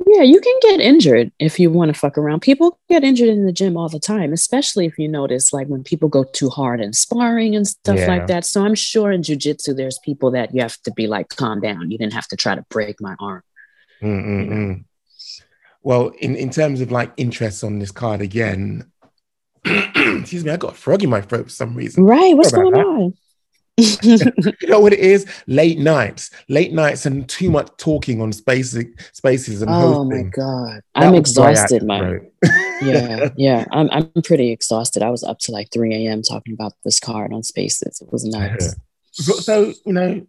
Yeah, 0.07 0.23
you 0.23 0.41
can 0.41 0.55
get 0.61 0.81
injured 0.81 1.31
if 1.39 1.57
you 1.59 1.69
want 1.71 1.93
to 1.93 1.99
fuck 1.99 2.17
around. 2.17 2.41
People 2.41 2.77
get 2.89 3.03
injured 3.03 3.29
in 3.29 3.45
the 3.45 3.53
gym 3.53 3.77
all 3.77 3.87
the 3.87 3.99
time, 3.99 4.33
especially 4.33 4.85
if 4.85 4.97
you 4.99 5.07
notice 5.07 5.53
like 5.53 5.67
when 5.67 5.83
people 5.83 6.09
go 6.09 6.23
too 6.23 6.49
hard 6.49 6.81
in 6.81 6.91
sparring 6.93 7.55
and 7.55 7.65
stuff 7.65 7.99
Yeah. 7.99 8.07
like 8.07 8.27
that. 8.27 8.45
So 8.45 8.63
I'm 8.63 8.75
sure 8.75 9.11
in 9.11 9.21
jujitsu, 9.21 9.75
there's 9.75 9.97
people 9.99 10.31
that 10.31 10.53
you 10.53 10.61
have 10.61 10.77
to 10.83 10.91
be 10.91 11.07
like, 11.07 11.29
calm 11.29 11.61
down. 11.61 11.91
You 11.91 11.97
didn't 11.97 12.13
have 12.13 12.27
to 12.27 12.35
try 12.35 12.55
to 12.55 12.65
break 12.69 12.99
my 12.99 13.15
arm. 13.19 13.41
Mm-mm-mm. 14.03 14.49
Mm. 14.49 14.85
Well, 15.81 16.09
in, 16.19 16.35
in 16.35 16.49
terms 16.49 16.81
of 16.81 16.91
like 16.91 17.13
interests 17.15 17.63
on 17.63 17.79
this 17.79 17.91
card 17.91 18.19
again, 18.21 18.91
excuse 20.19 20.45
me, 20.45 20.51
I 20.51 20.57
got 20.57 20.73
a 20.73 20.75
frog 20.75 21.03
in 21.03 21.09
my 21.09 21.21
throat 21.21 21.45
for 21.45 21.49
some 21.49 21.75
reason. 21.75 22.03
Right. 22.03 22.35
What's 22.35 22.51
going 22.51 22.73
about 22.73 22.85
on? 22.85 23.13
You 23.77 24.69
know 24.69 24.79
what 24.79 24.93
it 24.93 24.99
is? 24.99 25.25
Late 25.47 25.79
nights, 25.79 26.31
late 26.47 26.71
nights, 26.71 27.05
and 27.05 27.27
too 27.27 27.51
much 27.51 27.69
talking 27.77 28.21
on 28.21 28.31
spaces, 28.31 28.85
spaces 29.11 29.61
and 29.61 29.69
oh 29.69 30.05
my. 30.05 30.23
God. 30.23 30.81
That 30.93 31.03
I'm 31.03 31.13
was 31.13 31.33
dry 31.33 31.47
out 31.47 31.51
exhausted, 31.51 31.83
Mike. 31.83 32.31
yeah, 32.81 33.29
yeah. 33.37 33.65
I'm 33.73 33.89
I'm 33.91 34.09
pretty 34.23 34.51
exhausted. 34.51 35.03
I 35.03 35.09
was 35.09 35.25
up 35.25 35.39
to 35.39 35.51
like 35.51 35.71
3 35.73 35.93
a.m. 35.93 36.21
talking 36.21 36.53
about 36.53 36.71
this 36.85 37.01
card 37.01 37.33
on 37.33 37.43
spaces. 37.43 37.99
It 38.01 38.11
was 38.13 38.23
nuts. 38.23 38.75
So, 39.11 39.33
so, 39.33 39.73
you 39.85 39.93
know, 39.93 40.25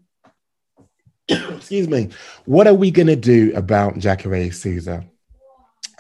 excuse 1.29 1.89
me. 1.89 2.09
What 2.47 2.67
are 2.67 2.75
we 2.75 2.91
gonna 2.91 3.17
do 3.17 3.53
about 3.55 3.99
Jacare 3.99 4.51
Souza? 4.51 5.05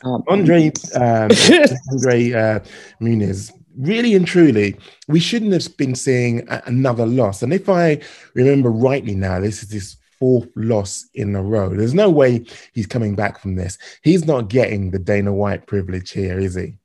Um, 0.04 0.22
Andre, 0.28 0.72
um, 0.94 1.30
Andre 1.90 2.32
uh, 2.32 2.60
Muniz, 3.00 3.52
really 3.78 4.14
and 4.14 4.26
truly, 4.26 4.76
we 5.08 5.20
shouldn't 5.20 5.52
have 5.52 5.76
been 5.76 5.94
seeing 5.94 6.46
another 6.66 7.06
loss. 7.06 7.42
And 7.42 7.52
if 7.52 7.68
I 7.68 8.00
remember 8.34 8.70
rightly 8.70 9.14
now, 9.14 9.40
this 9.40 9.62
is 9.62 9.70
his 9.70 9.96
fourth 10.18 10.48
loss 10.56 11.06
in 11.14 11.34
a 11.34 11.42
row. 11.42 11.70
There's 11.70 11.94
no 11.94 12.10
way 12.10 12.44
he's 12.72 12.86
coming 12.86 13.14
back 13.14 13.38
from 13.38 13.56
this. 13.56 13.78
He's 14.02 14.26
not 14.26 14.48
getting 14.48 14.90
the 14.90 14.98
Dana 14.98 15.32
White 15.32 15.66
privilege 15.66 16.10
here, 16.10 16.38
is 16.38 16.54
he? 16.54 16.78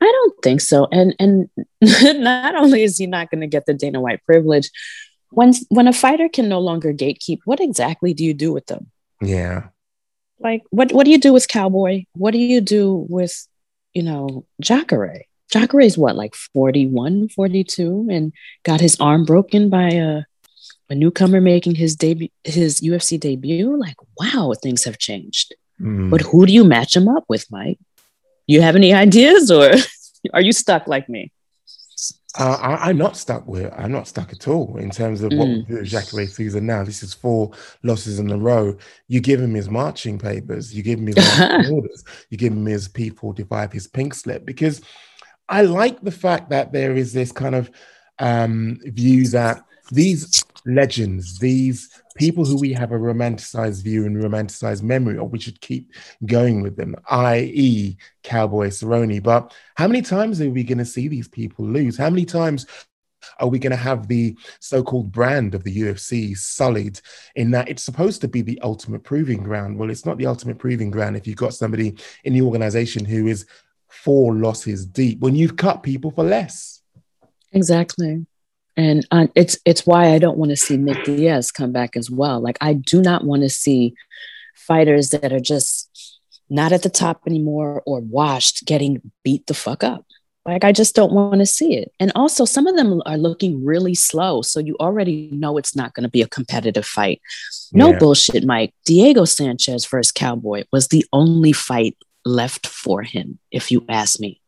I 0.00 0.04
don't 0.04 0.34
think 0.42 0.60
so. 0.60 0.88
And 0.90 1.14
and 1.18 1.48
not 1.80 2.56
only 2.56 2.82
is 2.82 2.98
he 2.98 3.06
not 3.06 3.30
going 3.30 3.40
to 3.40 3.46
get 3.46 3.66
the 3.66 3.74
Dana 3.74 4.00
White 4.00 4.24
privilege, 4.26 4.70
when 5.30 5.52
when 5.68 5.86
a 5.86 5.92
fighter 5.92 6.28
can 6.28 6.48
no 6.48 6.58
longer 6.58 6.92
gatekeep, 6.92 7.38
what 7.44 7.60
exactly 7.60 8.12
do 8.12 8.24
you 8.24 8.34
do 8.34 8.52
with 8.52 8.66
them? 8.66 8.90
Yeah. 9.20 9.68
Like 10.42 10.62
what 10.70 10.92
what 10.92 11.04
do 11.04 11.10
you 11.10 11.18
do 11.18 11.32
with 11.32 11.48
Cowboy? 11.48 12.04
What 12.14 12.32
do 12.32 12.38
you 12.38 12.60
do 12.60 13.06
with, 13.08 13.46
you 13.94 14.02
know, 14.02 14.44
Jacare? 14.60 15.22
Jacare's 15.52 15.98
what, 15.98 16.16
like 16.16 16.34
41, 16.34 17.28
42 17.28 18.08
and 18.10 18.32
got 18.64 18.80
his 18.80 18.98
arm 19.00 19.24
broken 19.24 19.68
by 19.68 19.90
a 19.90 20.22
a 20.88 20.94
newcomer 20.94 21.40
making 21.40 21.74
his 21.74 21.96
debut 21.96 22.28
his 22.44 22.80
UFC 22.80 23.18
debut? 23.18 23.78
Like, 23.78 23.96
wow, 24.18 24.52
things 24.60 24.84
have 24.84 24.98
changed. 24.98 25.54
Mm. 25.80 26.10
But 26.10 26.20
who 26.22 26.46
do 26.46 26.52
you 26.52 26.64
match 26.64 26.96
him 26.96 27.08
up 27.08 27.24
with, 27.28 27.46
Mike? 27.50 27.78
You 28.46 28.60
have 28.62 28.76
any 28.76 28.92
ideas 29.06 29.50
or 29.50 29.72
are 30.34 30.40
you 30.40 30.52
stuck 30.52 30.86
like 30.86 31.08
me? 31.08 31.32
Uh, 32.38 32.56
I, 32.60 32.88
I'm 32.88 32.96
not 32.96 33.16
stuck 33.16 33.46
with. 33.46 33.70
I'm 33.76 33.92
not 33.92 34.08
stuck 34.08 34.32
at 34.32 34.48
all 34.48 34.78
in 34.78 34.90
terms 34.90 35.22
of 35.22 35.32
what 35.34 35.48
we 35.48 35.54
Mm. 35.62 35.68
do 35.68 35.74
with 35.74 35.84
Jacare 35.86 36.26
Souza 36.26 36.60
now. 36.62 36.82
This 36.82 37.02
is 37.02 37.12
four 37.12 37.50
losses 37.82 38.18
in 38.18 38.30
a 38.30 38.38
row. 38.38 38.76
You 39.08 39.20
give 39.20 39.40
him 39.40 39.54
his 39.54 39.68
marching 39.68 40.18
papers. 40.18 40.74
You 40.74 40.82
give 40.82 40.98
him 40.98 41.08
his 41.08 41.16
orders. 41.70 42.04
You 42.30 42.38
give 42.38 42.54
him 42.54 42.64
his 42.64 42.88
P45, 42.88 43.72
his 43.72 43.86
pink 43.86 44.14
slip. 44.14 44.46
Because 44.46 44.80
I 45.48 45.62
like 45.62 46.00
the 46.00 46.10
fact 46.10 46.48
that 46.50 46.72
there 46.72 46.96
is 46.96 47.12
this 47.12 47.32
kind 47.32 47.54
of 47.54 47.70
um, 48.18 48.78
view 48.84 49.28
that 49.28 49.62
these 49.90 50.44
legends, 50.64 51.38
these 51.38 51.90
people 52.16 52.44
who 52.44 52.58
we 52.58 52.72
have 52.72 52.92
a 52.92 52.98
romanticized 52.98 53.82
view 53.82 54.04
and 54.06 54.16
romanticized 54.16 54.82
memory 54.82 55.18
of, 55.18 55.32
we 55.32 55.38
should 55.38 55.60
keep 55.60 55.92
going 56.26 56.62
with 56.62 56.76
them, 56.76 56.94
i.e., 57.10 57.96
Cowboy 58.22 58.68
Cerrone. 58.68 59.22
But 59.22 59.54
how 59.74 59.88
many 59.88 60.02
times 60.02 60.40
are 60.40 60.50
we 60.50 60.64
going 60.64 60.78
to 60.78 60.84
see 60.84 61.08
these 61.08 61.28
people 61.28 61.64
lose? 61.64 61.96
How 61.96 62.10
many 62.10 62.24
times 62.24 62.66
are 63.38 63.48
we 63.48 63.58
going 63.58 63.70
to 63.70 63.76
have 63.76 64.08
the 64.08 64.36
so-called 64.60 65.12
brand 65.12 65.54
of 65.54 65.64
the 65.64 65.76
UFC 65.76 66.36
sullied 66.36 67.00
in 67.36 67.50
that 67.52 67.68
it's 67.68 67.82
supposed 67.82 68.20
to 68.20 68.28
be 68.28 68.42
the 68.42 68.60
ultimate 68.62 69.04
proving 69.04 69.42
ground? 69.42 69.78
Well, 69.78 69.90
it's 69.90 70.06
not 70.06 70.18
the 70.18 70.26
ultimate 70.26 70.58
proving 70.58 70.90
ground 70.90 71.16
if 71.16 71.26
you've 71.26 71.36
got 71.36 71.54
somebody 71.54 71.96
in 72.24 72.34
the 72.34 72.42
organization 72.42 73.04
who 73.04 73.26
is 73.26 73.46
four 73.88 74.34
losses 74.34 74.86
deep 74.86 75.20
when 75.20 75.34
you've 75.34 75.56
cut 75.56 75.82
people 75.82 76.10
for 76.10 76.24
less. 76.24 76.82
Exactly. 77.52 78.26
And 78.76 79.06
uh, 79.10 79.26
it's 79.34 79.58
it's 79.66 79.86
why 79.86 80.12
I 80.14 80.18
don't 80.18 80.38
want 80.38 80.50
to 80.50 80.56
see 80.56 80.76
Nick 80.76 81.04
Diaz 81.04 81.52
come 81.52 81.72
back 81.72 81.96
as 81.96 82.10
well. 82.10 82.40
Like 82.40 82.58
I 82.60 82.72
do 82.72 83.02
not 83.02 83.24
want 83.24 83.42
to 83.42 83.50
see 83.50 83.94
fighters 84.54 85.10
that 85.10 85.32
are 85.32 85.40
just 85.40 85.88
not 86.48 86.72
at 86.72 86.82
the 86.82 86.90
top 86.90 87.22
anymore 87.26 87.82
or 87.86 88.00
washed 88.00 88.64
getting 88.66 89.00
beat 89.24 89.46
the 89.46 89.54
fuck 89.54 89.82
up. 89.84 90.04
Like 90.44 90.64
I 90.64 90.72
just 90.72 90.94
don't 90.96 91.12
want 91.12 91.38
to 91.38 91.46
see 91.46 91.76
it. 91.76 91.92
And 92.00 92.10
also 92.16 92.44
some 92.44 92.66
of 92.66 92.76
them 92.76 93.00
are 93.06 93.16
looking 93.16 93.64
really 93.64 93.94
slow, 93.94 94.42
so 94.42 94.58
you 94.58 94.76
already 94.80 95.30
know 95.32 95.56
it's 95.56 95.76
not 95.76 95.94
going 95.94 96.02
to 96.02 96.10
be 96.10 96.20
a 96.20 96.28
competitive 96.28 96.84
fight. 96.84 97.20
No 97.72 97.92
Yeah. 97.92 97.98
bullshit, 97.98 98.44
Mike. 98.44 98.74
Diego 98.84 99.24
Sanchez 99.24 99.86
versus 99.86 100.10
Cowboy 100.12 100.64
was 100.72 100.88
the 100.88 101.06
only 101.12 101.52
fight 101.52 101.96
left 102.24 102.66
for 102.66 103.02
him, 103.02 103.38
if 103.50 103.70
you 103.70 103.84
ask 103.88 104.18
me. 104.20 104.40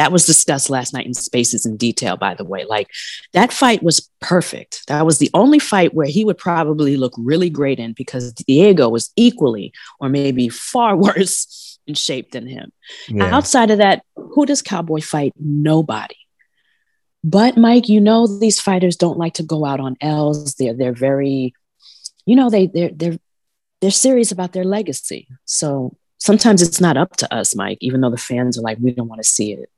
That 0.00 0.12
was 0.12 0.24
discussed 0.24 0.70
last 0.70 0.94
night 0.94 1.04
in 1.04 1.12
spaces 1.12 1.66
in 1.66 1.76
detail, 1.76 2.16
by 2.16 2.32
the 2.32 2.42
way. 2.42 2.64
Like 2.64 2.88
that 3.34 3.52
fight 3.52 3.82
was 3.82 4.08
perfect. 4.22 4.86
That 4.86 5.04
was 5.04 5.18
the 5.18 5.28
only 5.34 5.58
fight 5.58 5.92
where 5.92 6.06
he 6.06 6.24
would 6.24 6.38
probably 6.38 6.96
look 6.96 7.12
really 7.18 7.50
great 7.50 7.78
in 7.78 7.92
because 7.92 8.32
Diego 8.32 8.88
was 8.88 9.12
equally 9.14 9.74
or 9.98 10.08
maybe 10.08 10.48
far 10.48 10.96
worse 11.06 11.78
in 11.86 11.92
shape 11.92 12.30
than 12.30 12.46
him. 12.46 12.72
Yeah. 13.08 13.24
Outside 13.24 13.70
of 13.70 13.76
that, 13.76 14.02
who 14.16 14.46
does 14.46 14.62
Cowboy 14.62 15.02
fight? 15.02 15.34
Nobody. 15.38 16.16
But 17.22 17.58
Mike, 17.58 17.90
you 17.90 18.00
know 18.00 18.26
these 18.26 18.58
fighters 18.58 18.96
don't 18.96 19.18
like 19.18 19.34
to 19.34 19.42
go 19.42 19.66
out 19.66 19.80
on 19.80 19.98
L's. 20.00 20.54
They're 20.54 20.72
they're 20.72 20.94
very, 20.94 21.52
you 22.24 22.36
know, 22.36 22.48
they 22.48 22.68
they're 22.68 22.92
they're 22.94 23.18
they're 23.82 23.90
serious 23.90 24.32
about 24.32 24.54
their 24.54 24.64
legacy. 24.64 25.28
So 25.44 25.94
sometimes 26.16 26.62
it's 26.62 26.80
not 26.80 26.96
up 26.96 27.16
to 27.16 27.34
us, 27.34 27.54
Mike, 27.54 27.76
even 27.82 28.00
though 28.00 28.08
the 28.08 28.16
fans 28.16 28.56
are 28.56 28.62
like, 28.62 28.78
we 28.80 28.92
don't 28.92 29.08
want 29.08 29.22
to 29.22 29.28
see 29.28 29.52
it. 29.52 29.68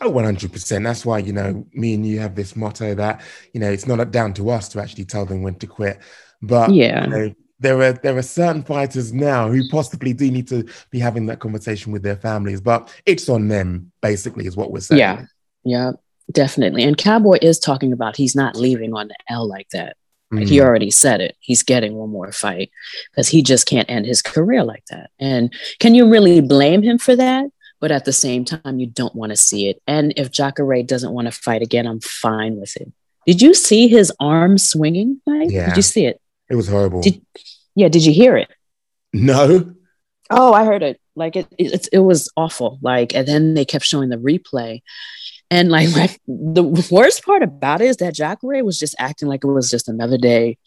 Oh, 0.00 0.10
100%. 0.10 0.84
That's 0.84 1.06
why, 1.06 1.18
you 1.18 1.32
know, 1.32 1.66
me 1.72 1.94
and 1.94 2.04
you 2.06 2.18
have 2.20 2.34
this 2.34 2.54
motto 2.56 2.94
that, 2.94 3.22
you 3.52 3.60
know, 3.60 3.70
it's 3.70 3.86
not 3.86 4.10
down 4.10 4.34
to 4.34 4.50
us 4.50 4.68
to 4.70 4.80
actually 4.80 5.04
tell 5.04 5.24
them 5.24 5.42
when 5.42 5.54
to 5.56 5.66
quit. 5.66 5.98
But 6.42 6.70
Yeah. 6.74 7.04
you 7.04 7.10
know, 7.10 7.34
there 7.60 7.80
are 7.82 7.92
there 7.92 8.16
are 8.16 8.22
certain 8.22 8.62
fighters 8.62 9.12
now 9.12 9.50
who 9.50 9.68
possibly 9.68 10.12
do 10.14 10.30
need 10.30 10.48
to 10.48 10.66
be 10.90 10.98
having 10.98 11.26
that 11.26 11.40
conversation 11.40 11.92
with 11.92 12.02
their 12.02 12.16
families, 12.16 12.60
but 12.60 12.90
it's 13.04 13.28
on 13.28 13.48
them, 13.48 13.92
basically, 14.00 14.46
is 14.46 14.56
what 14.56 14.72
we're 14.72 14.80
saying. 14.80 14.98
Yeah. 14.98 15.24
Yeah, 15.64 15.92
definitely. 16.32 16.82
And 16.84 16.96
Cowboy 16.96 17.36
is 17.42 17.58
talking 17.58 17.92
about 17.92 18.16
he's 18.16 18.34
not 18.34 18.56
leaving 18.56 18.94
on 18.94 19.08
the 19.08 19.16
L 19.28 19.46
like 19.46 19.68
that. 19.72 19.96
Like, 20.32 20.46
He 20.46 20.56
Mm. 20.58 20.64
already 20.64 20.90
said 20.90 21.20
it. 21.20 21.36
He's 21.40 21.62
getting 21.62 21.96
one 21.96 22.08
more 22.10 22.32
fight 22.32 22.70
because 23.10 23.28
he 23.28 23.42
just 23.42 23.66
can't 23.66 23.90
end 23.90 24.06
his 24.06 24.22
career 24.22 24.64
like 24.64 24.84
that. 24.90 25.10
And 25.18 25.52
can 25.80 25.94
you 25.94 26.08
really 26.08 26.40
blame 26.40 26.82
him 26.82 26.96
for 26.98 27.14
that? 27.16 27.46
But 27.80 27.90
at 27.90 28.04
the 28.04 28.12
same 28.12 28.44
time, 28.44 28.78
you 28.78 28.86
don't 28.86 29.14
want 29.14 29.30
to 29.30 29.36
see 29.36 29.68
it. 29.68 29.82
And 29.86 30.12
if 30.16 30.30
Jacare 30.30 30.82
doesn't 30.82 31.12
want 31.12 31.26
to 31.26 31.32
fight 31.32 31.62
again, 31.62 31.86
I'm 31.86 32.00
fine 32.00 32.56
with 32.60 32.76
it. 32.76 32.92
Did 33.26 33.40
you 33.40 33.54
see 33.54 33.88
his 33.88 34.12
arm 34.20 34.58
swinging? 34.58 35.20
Mike? 35.26 35.50
Yeah. 35.50 35.68
Did 35.68 35.76
you 35.76 35.82
see 35.82 36.06
it? 36.06 36.20
It 36.50 36.56
was 36.56 36.68
horrible. 36.68 37.00
Did, 37.02 37.24
yeah. 37.74 37.88
Did 37.88 38.04
you 38.04 38.12
hear 38.12 38.36
it? 38.36 38.48
no. 39.12 39.74
Oh, 40.32 40.52
I 40.52 40.64
heard 40.64 40.84
it. 40.84 41.00
Like 41.16 41.34
it, 41.34 41.48
it, 41.58 41.88
it 41.92 41.98
was 41.98 42.30
awful. 42.36 42.78
Like, 42.82 43.14
and 43.14 43.26
then 43.26 43.54
they 43.54 43.64
kept 43.64 43.84
showing 43.84 44.10
the 44.10 44.16
replay. 44.16 44.80
And 45.50 45.70
like 45.70 45.88
my, 45.96 46.08
the 46.28 46.62
worst 46.90 47.24
part 47.24 47.42
about 47.42 47.80
it 47.80 47.86
is 47.88 47.96
that 47.98 48.14
Jacare 48.14 48.64
was 48.64 48.78
just 48.78 48.94
acting 48.98 49.28
like 49.28 49.42
it 49.44 49.48
was 49.48 49.70
just 49.70 49.88
another 49.88 50.16
day. 50.18 50.58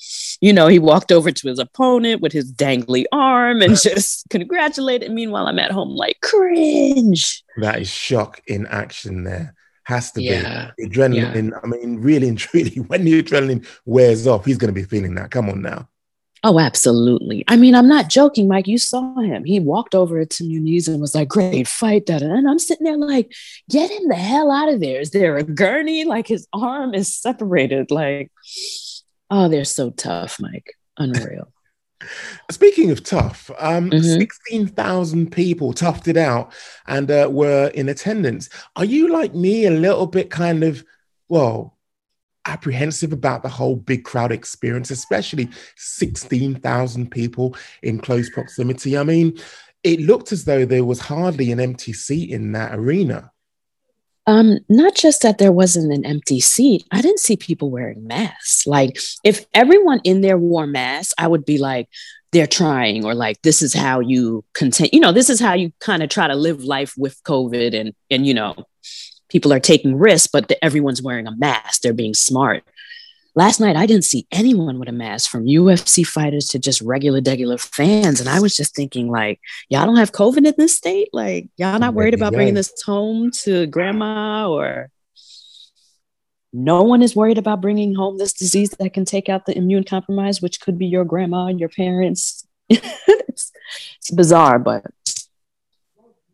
You 0.42 0.52
know, 0.54 0.68
he 0.68 0.80
walked 0.80 1.12
over 1.12 1.32
to 1.32 1.48
his 1.48 1.60
opponent 1.60 2.22
with 2.22 2.34
his 2.34 2.52
dangly 2.52 3.06
arm 3.12 3.62
and 3.62 3.78
just 3.82 4.26
congratulated. 4.30 5.12
Meanwhile, 5.12 5.48
I'm 5.48 5.60
at 5.60 5.72
home 5.72 5.90
like 5.96 6.20
cringe. 6.22 7.44
That 7.58 7.82
is 7.82 7.90
shock 7.90 8.42
in 8.48 8.68
action 8.68 9.24
there. 9.24 9.56
Has 9.86 10.12
to 10.14 10.22
Yeah. 10.22 10.72
be. 10.78 10.88
Adrenaline, 10.88 11.52
I 11.62 11.68
mean, 11.68 11.98
really 12.00 12.30
and 12.30 12.38
truly, 12.46 12.76
when 12.88 13.04
the 13.04 13.22
adrenaline 13.22 13.66
wears 13.86 14.28
off, 14.28 14.46
he's 14.46 14.58
going 14.58 14.74
to 14.74 14.80
be 14.80 14.86
feeling 14.86 15.16
that. 15.16 15.32
Come 15.32 15.50
on 15.50 15.62
now. 15.62 15.88
Oh, 16.46 16.60
absolutely. 16.60 17.46
I 17.48 17.56
mean, 17.56 17.74
I'm 17.74 17.88
not 17.88 18.10
joking, 18.10 18.50
Mike. 18.50 18.68
You 18.68 18.78
saw 18.78 19.18
him. 19.22 19.46
He 19.46 19.62
walked 19.62 19.96
over 19.96 20.26
to 20.26 20.44
Muniz 20.44 20.90
and 20.90 21.00
was 21.00 21.16
like, 21.16 21.30
great 21.30 21.70
fight. 21.70 22.06
Da, 22.06 22.20
da. 22.20 22.26
And 22.26 22.50
I'm 22.50 22.60
sitting 22.60 22.84
there 22.84 22.98
like, 22.98 23.32
get 23.70 23.90
him 23.90 24.10
the 24.10 24.16
hell 24.16 24.52
out 24.52 24.68
of 24.68 24.82
there. 24.82 25.00
Is 25.00 25.12
there 25.12 25.38
a 25.38 25.44
gurney? 25.44 26.04
Like 26.04 26.28
his 26.28 26.46
arm 26.52 26.94
is 26.94 27.16
separated. 27.16 27.92
Like, 27.92 28.30
oh, 29.30 29.48
they're 29.48 29.64
so 29.64 29.92
tough, 29.92 30.38
Mike. 30.42 30.76
Unreal. 30.98 31.48
Speaking 32.52 32.92
of 32.92 33.04
tough, 33.04 33.50
um, 33.58 33.90
Mhm. 33.90 34.04
16,000 34.20 35.32
people 35.32 35.72
toughed 35.72 36.10
it 36.10 36.18
out 36.18 36.52
and 36.88 37.10
uh, 37.10 37.30
were 37.32 37.68
in 37.74 37.88
attendance. 37.88 38.50
Are 38.76 38.84
you 38.84 39.08
like 39.08 39.34
me, 39.34 39.66
a 39.66 39.72
little 39.72 40.08
bit 40.08 40.30
kind 40.30 40.66
of, 40.66 40.84
well, 41.30 41.73
apprehensive 42.46 43.14
about 43.14 43.44
the 43.44 43.50
whole 43.50 43.76
big 43.76 44.04
crowd 44.04 44.32
experience, 44.32 44.92
especially 44.92 45.50
16,000 45.76 47.12
people 47.12 47.56
in 47.82 48.00
close 48.00 48.30
proximity? 48.30 48.98
I 48.98 49.04
mean, 49.04 49.38
it 49.84 50.00
looked 50.00 50.32
as 50.32 50.46
though 50.46 50.66
there 50.66 50.86
was 50.86 51.00
hardly 51.00 51.52
an 51.52 51.60
empty 51.60 51.94
seat 51.94 52.30
in 52.30 52.54
that 52.54 52.74
arena. 52.74 53.32
Um, 54.26 54.60
not 54.70 54.96
just 54.96 55.22
that 55.24 55.38
there 55.38 55.52
wasn't 55.52 55.92
an 55.92 56.06
empty 56.06 56.40
seat. 56.40 56.86
I 56.92 57.02
didn't 57.02 57.20
see 57.20 57.36
people 57.36 57.70
wearing 57.70 58.08
masks. 58.08 58.66
Like, 58.66 58.98
if 59.24 59.46
everyone 59.54 60.00
in 60.06 60.22
there 60.22 60.38
wore 60.38 60.66
masks, 60.66 61.14
I 61.18 61.28
would 61.28 61.44
be 61.44 61.58
like, 61.58 61.90
they're 62.32 62.48
trying, 62.48 63.06
or 63.06 63.14
like, 63.14 63.42
this 63.42 63.62
is 63.62 63.74
how 63.74 64.00
you 64.00 64.44
continue. 64.54 64.90
You 64.94 65.02
know, 65.02 65.12
this 65.12 65.30
is 65.30 65.40
how 65.40 65.54
you 65.54 65.72
kind 65.80 66.02
of 66.02 66.10
try 66.10 66.28
to 66.28 66.36
live 66.36 66.64
life 66.64 66.94
with 66.98 67.22
COVID, 67.24 67.80
and 67.80 67.94
and 68.10 68.26
you 68.26 68.34
know, 68.34 68.56
people 69.34 69.52
are 69.52 69.60
taking 69.60 69.98
risks, 69.98 70.28
but 70.32 70.48
the, 70.48 70.64
everyone's 70.64 71.02
wearing 71.02 71.26
a 71.26 71.36
mask. 71.36 71.82
They're 71.82 71.92
being 71.92 72.14
smart. 72.14 72.64
Last 73.36 73.60
night, 73.60 73.76
I 73.76 73.88
didn't 73.88 74.06
see 74.06 74.28
anyone 74.32 74.78
with 74.78 74.88
a 74.88 74.92
mask, 74.92 75.32
from 75.32 75.48
UFC 75.48 76.06
fighters 76.06 76.50
to 76.50 76.60
just 76.60 76.82
regular, 76.82 77.20
regular 77.26 77.58
fans, 77.58 78.20
and 78.20 78.30
I 78.30 78.40
was 78.40 78.56
just 78.56 78.76
thinking, 78.76 79.10
like, 79.10 79.40
y'all 79.70 79.88
don't 79.88 79.98
have 79.98 80.12
COVID 80.12 80.46
in 80.46 80.54
this 80.56 80.78
state? 80.78 81.10
Like, 81.14 81.50
y'all 81.58 81.80
not 81.80 81.96
worried 81.96 82.14
about 82.14 82.34
bringing 82.34 82.54
this 82.54 82.72
home 82.86 83.32
to 83.42 83.66
grandma 83.66 84.52
or 84.52 84.92
no 86.54 86.84
one 86.84 87.02
is 87.02 87.16
worried 87.16 87.40
about 87.40 87.60
bringing 87.60 87.96
home 87.96 88.20
this 88.20 88.34
disease 88.34 88.70
that 88.78 88.94
can 88.94 89.04
take 89.04 89.30
out 89.30 89.48
the 89.48 89.58
immune 89.58 89.84
compromise, 89.84 90.44
which 90.44 90.62
could 90.62 90.78
be 90.78 90.86
your 90.86 91.06
grandma 91.06 91.48
and 91.48 91.60
your 91.60 91.70
parents. 91.70 92.46
it's, 92.70 93.52
it's 93.98 94.12
bizarre, 94.12 94.60
but 94.60 94.86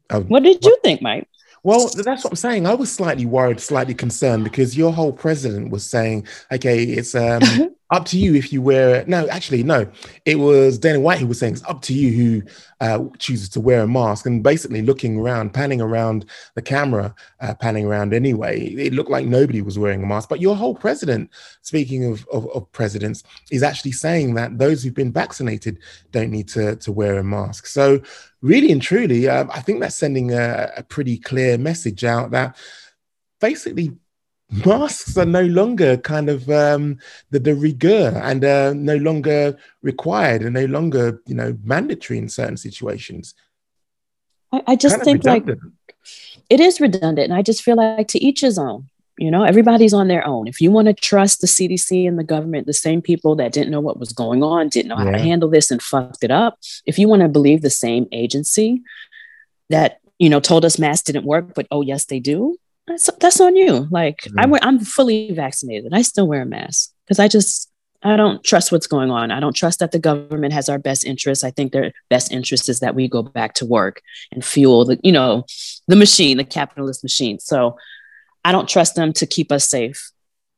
Um, 0.10 0.26
what 0.26 0.44
did 0.44 0.66
you 0.66 0.78
think, 0.84 1.02
Mike? 1.02 1.29
Well, 1.64 1.90
that's 1.90 2.24
what 2.24 2.32
I'm 2.32 2.36
saying. 2.36 2.66
I 2.66 2.74
was 2.74 2.92
slightly 2.92 3.26
worried, 3.26 3.60
slightly 3.60 3.94
concerned 3.94 4.44
because 4.44 4.78
your 4.78 4.94
whole 4.94 5.12
president 5.12 5.72
was 5.72 5.86
saying, 5.86 6.28
okay, 6.52 6.84
it's 6.84 7.16
um, 7.16 7.42
up 7.92 8.06
to 8.06 8.20
you 8.20 8.36
if 8.36 8.54
you 8.54 8.62
wear 8.62 8.96
it. 8.96 9.08
No, 9.08 9.28
actually, 9.30 9.64
no. 9.64 9.90
It 10.26 10.36
was 10.36 10.78
Dana 10.78 11.00
White 11.00 11.20
who 11.20 11.28
was 11.28 11.40
saying 11.40 11.54
it's 11.54 11.64
up 11.64 11.82
to 11.84 11.94
you 11.94 12.12
who 12.12 12.44
uh, 12.82 13.06
chooses 13.18 13.50
to 13.50 13.60
wear 13.60 13.82
a 13.82 13.88
mask 13.88 14.26
and 14.26 14.44
basically 14.44 14.82
looking 14.82 15.18
around, 15.20 15.54
panning 15.54 15.82
around 15.82 16.26
the 16.56 16.62
camera, 16.62 17.14
uh, 17.42 17.56
panning 17.56 17.86
around 17.86 18.14
anyway. 18.14 18.62
It 18.62 18.94
looked 18.94 19.10
like 19.10 19.26
nobody 19.26 19.62
was 19.62 19.80
wearing 19.80 20.04
a 20.04 20.08
mask. 20.08 20.30
But 20.30 20.40
your 20.40 20.56
whole 20.56 20.76
president, 20.76 21.32
speaking 21.62 22.06
of, 22.06 22.28
of, 22.32 22.48
of 22.52 22.72
presidents, 22.72 23.24
is 23.52 23.64
actually 23.64 23.94
saying 23.94 24.36
that 24.36 24.58
those 24.58 24.84
who've 24.84 24.94
been 24.94 25.12
vaccinated 25.12 25.80
don't 26.12 26.32
need 26.32 26.48
to, 26.50 26.76
to 26.78 26.92
wear 26.92 27.18
a 27.18 27.24
mask. 27.24 27.66
So, 27.66 28.02
really 28.42 28.72
and 28.72 28.82
truly, 28.82 29.28
um, 29.28 29.50
I 29.54 29.62
think 29.62 29.80
that's 29.80 29.96
sending 29.96 30.32
a, 30.32 30.72
a 30.78 30.84
pretty 30.84 31.18
clear 31.18 31.58
message 31.58 32.04
out 32.04 32.32
that 32.32 32.56
basically 33.42 33.92
masks 34.52 35.18
are 35.18 35.26
no 35.26 35.44
longer 35.44 35.98
kind 35.98 36.30
of 36.30 36.50
um, 36.50 36.98
the, 37.30 37.40
the 37.40 37.56
rigueur 37.56 38.20
and 38.24 38.44
uh, 38.44 38.74
no 38.74 38.96
longer 38.98 39.58
required 39.82 40.42
and 40.42 40.54
no 40.54 40.66
longer, 40.66 41.22
you 41.28 41.36
know, 41.36 41.58
mandatory 41.64 42.18
in 42.18 42.30
certain 42.30 42.58
situations. 42.58 43.36
I, 44.52 44.64
I 44.68 44.76
just 44.76 44.96
Kind 44.96 45.22
think 45.22 45.26
like 45.26 45.48
it 46.50 46.60
is 46.60 46.82
redundant. 46.82 47.26
And 47.26 47.34
I 47.34 47.42
just 47.42 47.62
feel 47.62 47.76
like 47.76 48.08
to 48.10 48.24
each 48.24 48.42
his 48.42 48.58
own. 48.58 48.90
You 49.20 49.30
know, 49.30 49.44
everybody's 49.44 49.94
on 49.94 50.08
their 50.08 50.26
own. 50.26 50.48
If 50.48 50.62
you 50.62 50.72
want 50.72 50.88
to 50.88 50.94
trust 50.94 51.42
the 51.42 51.48
CDC 51.48 52.08
and 52.08 52.18
the 52.18 52.24
government, 52.24 52.68
the 52.68 52.74
same 52.74 53.02
people 53.02 53.36
that 53.36 53.52
didn't 53.52 53.70
know 53.70 53.82
what 53.82 54.00
was 54.00 54.14
going 54.14 54.44
on, 54.44 54.70
didn't 54.70 54.88
know 54.88 54.96
how 54.96 55.12
to 55.12 55.20
handle 55.20 55.50
this 55.50 55.72
and 55.72 55.82
fucked 55.82 56.24
it 56.24 56.32
up, 56.32 56.58
if 56.86 56.98
you 56.98 57.10
want 57.10 57.24
to 57.24 57.28
believe 57.28 57.62
the 57.62 57.70
same 57.70 58.08
agency 58.14 58.82
that, 59.70 60.00
you 60.20 60.30
know, 60.30 60.40
told 60.40 60.64
us 60.64 60.80
masks 60.80 61.04
didn't 61.04 61.26
work, 61.26 61.54
but 61.54 61.68
oh, 61.70 61.82
yes, 61.82 62.06
they 62.06 62.22
do, 62.22 62.56
that's, 62.88 63.10
that's 63.20 63.42
on 63.42 63.58
you. 63.58 63.90
Like, 63.92 64.26
I 64.38 64.46
wear, 64.46 64.62
I'm 64.64 64.80
fully 64.80 65.34
vaccinated 65.34 65.84
and 65.84 65.96
I 65.96 66.02
still 66.02 66.26
wear 66.26 66.44
a 66.44 66.46
mask 66.46 66.94
because 67.06 67.20
I 67.20 67.28
just, 67.28 67.70
I 68.02 68.16
don't 68.16 68.42
trust 68.42 68.72
what's 68.72 68.88
going 68.88 69.12
on. 69.12 69.32
I 69.32 69.42
don't 69.42 69.56
trust 69.56 69.80
that 69.80 69.92
the 69.92 70.00
government 70.00 70.54
has 70.54 70.70
our 70.70 70.80
best 70.80 71.04
interests. 71.04 71.44
I 71.44 71.52
think 71.52 71.74
their 71.74 71.92
best 72.10 72.32
interest 72.32 72.70
is 72.70 72.80
that 72.80 72.96
we 72.96 73.10
go 73.10 73.22
back 73.22 73.54
to 73.56 73.66
work 73.66 74.02
and 74.32 74.46
fuel 74.46 74.86
the, 74.86 74.98
you 75.04 75.12
know, 75.12 75.44
the 75.90 75.98
machine, 75.98 76.38
the 76.38 76.46
capitalist 76.46 77.04
machine. 77.04 77.40
So 77.40 77.78
I 78.46 78.52
don't 78.52 78.68
trust 78.70 78.96
them 78.96 79.14
to 79.14 79.26
keep 79.26 79.52
us 79.52 79.68
safe. 79.68 80.12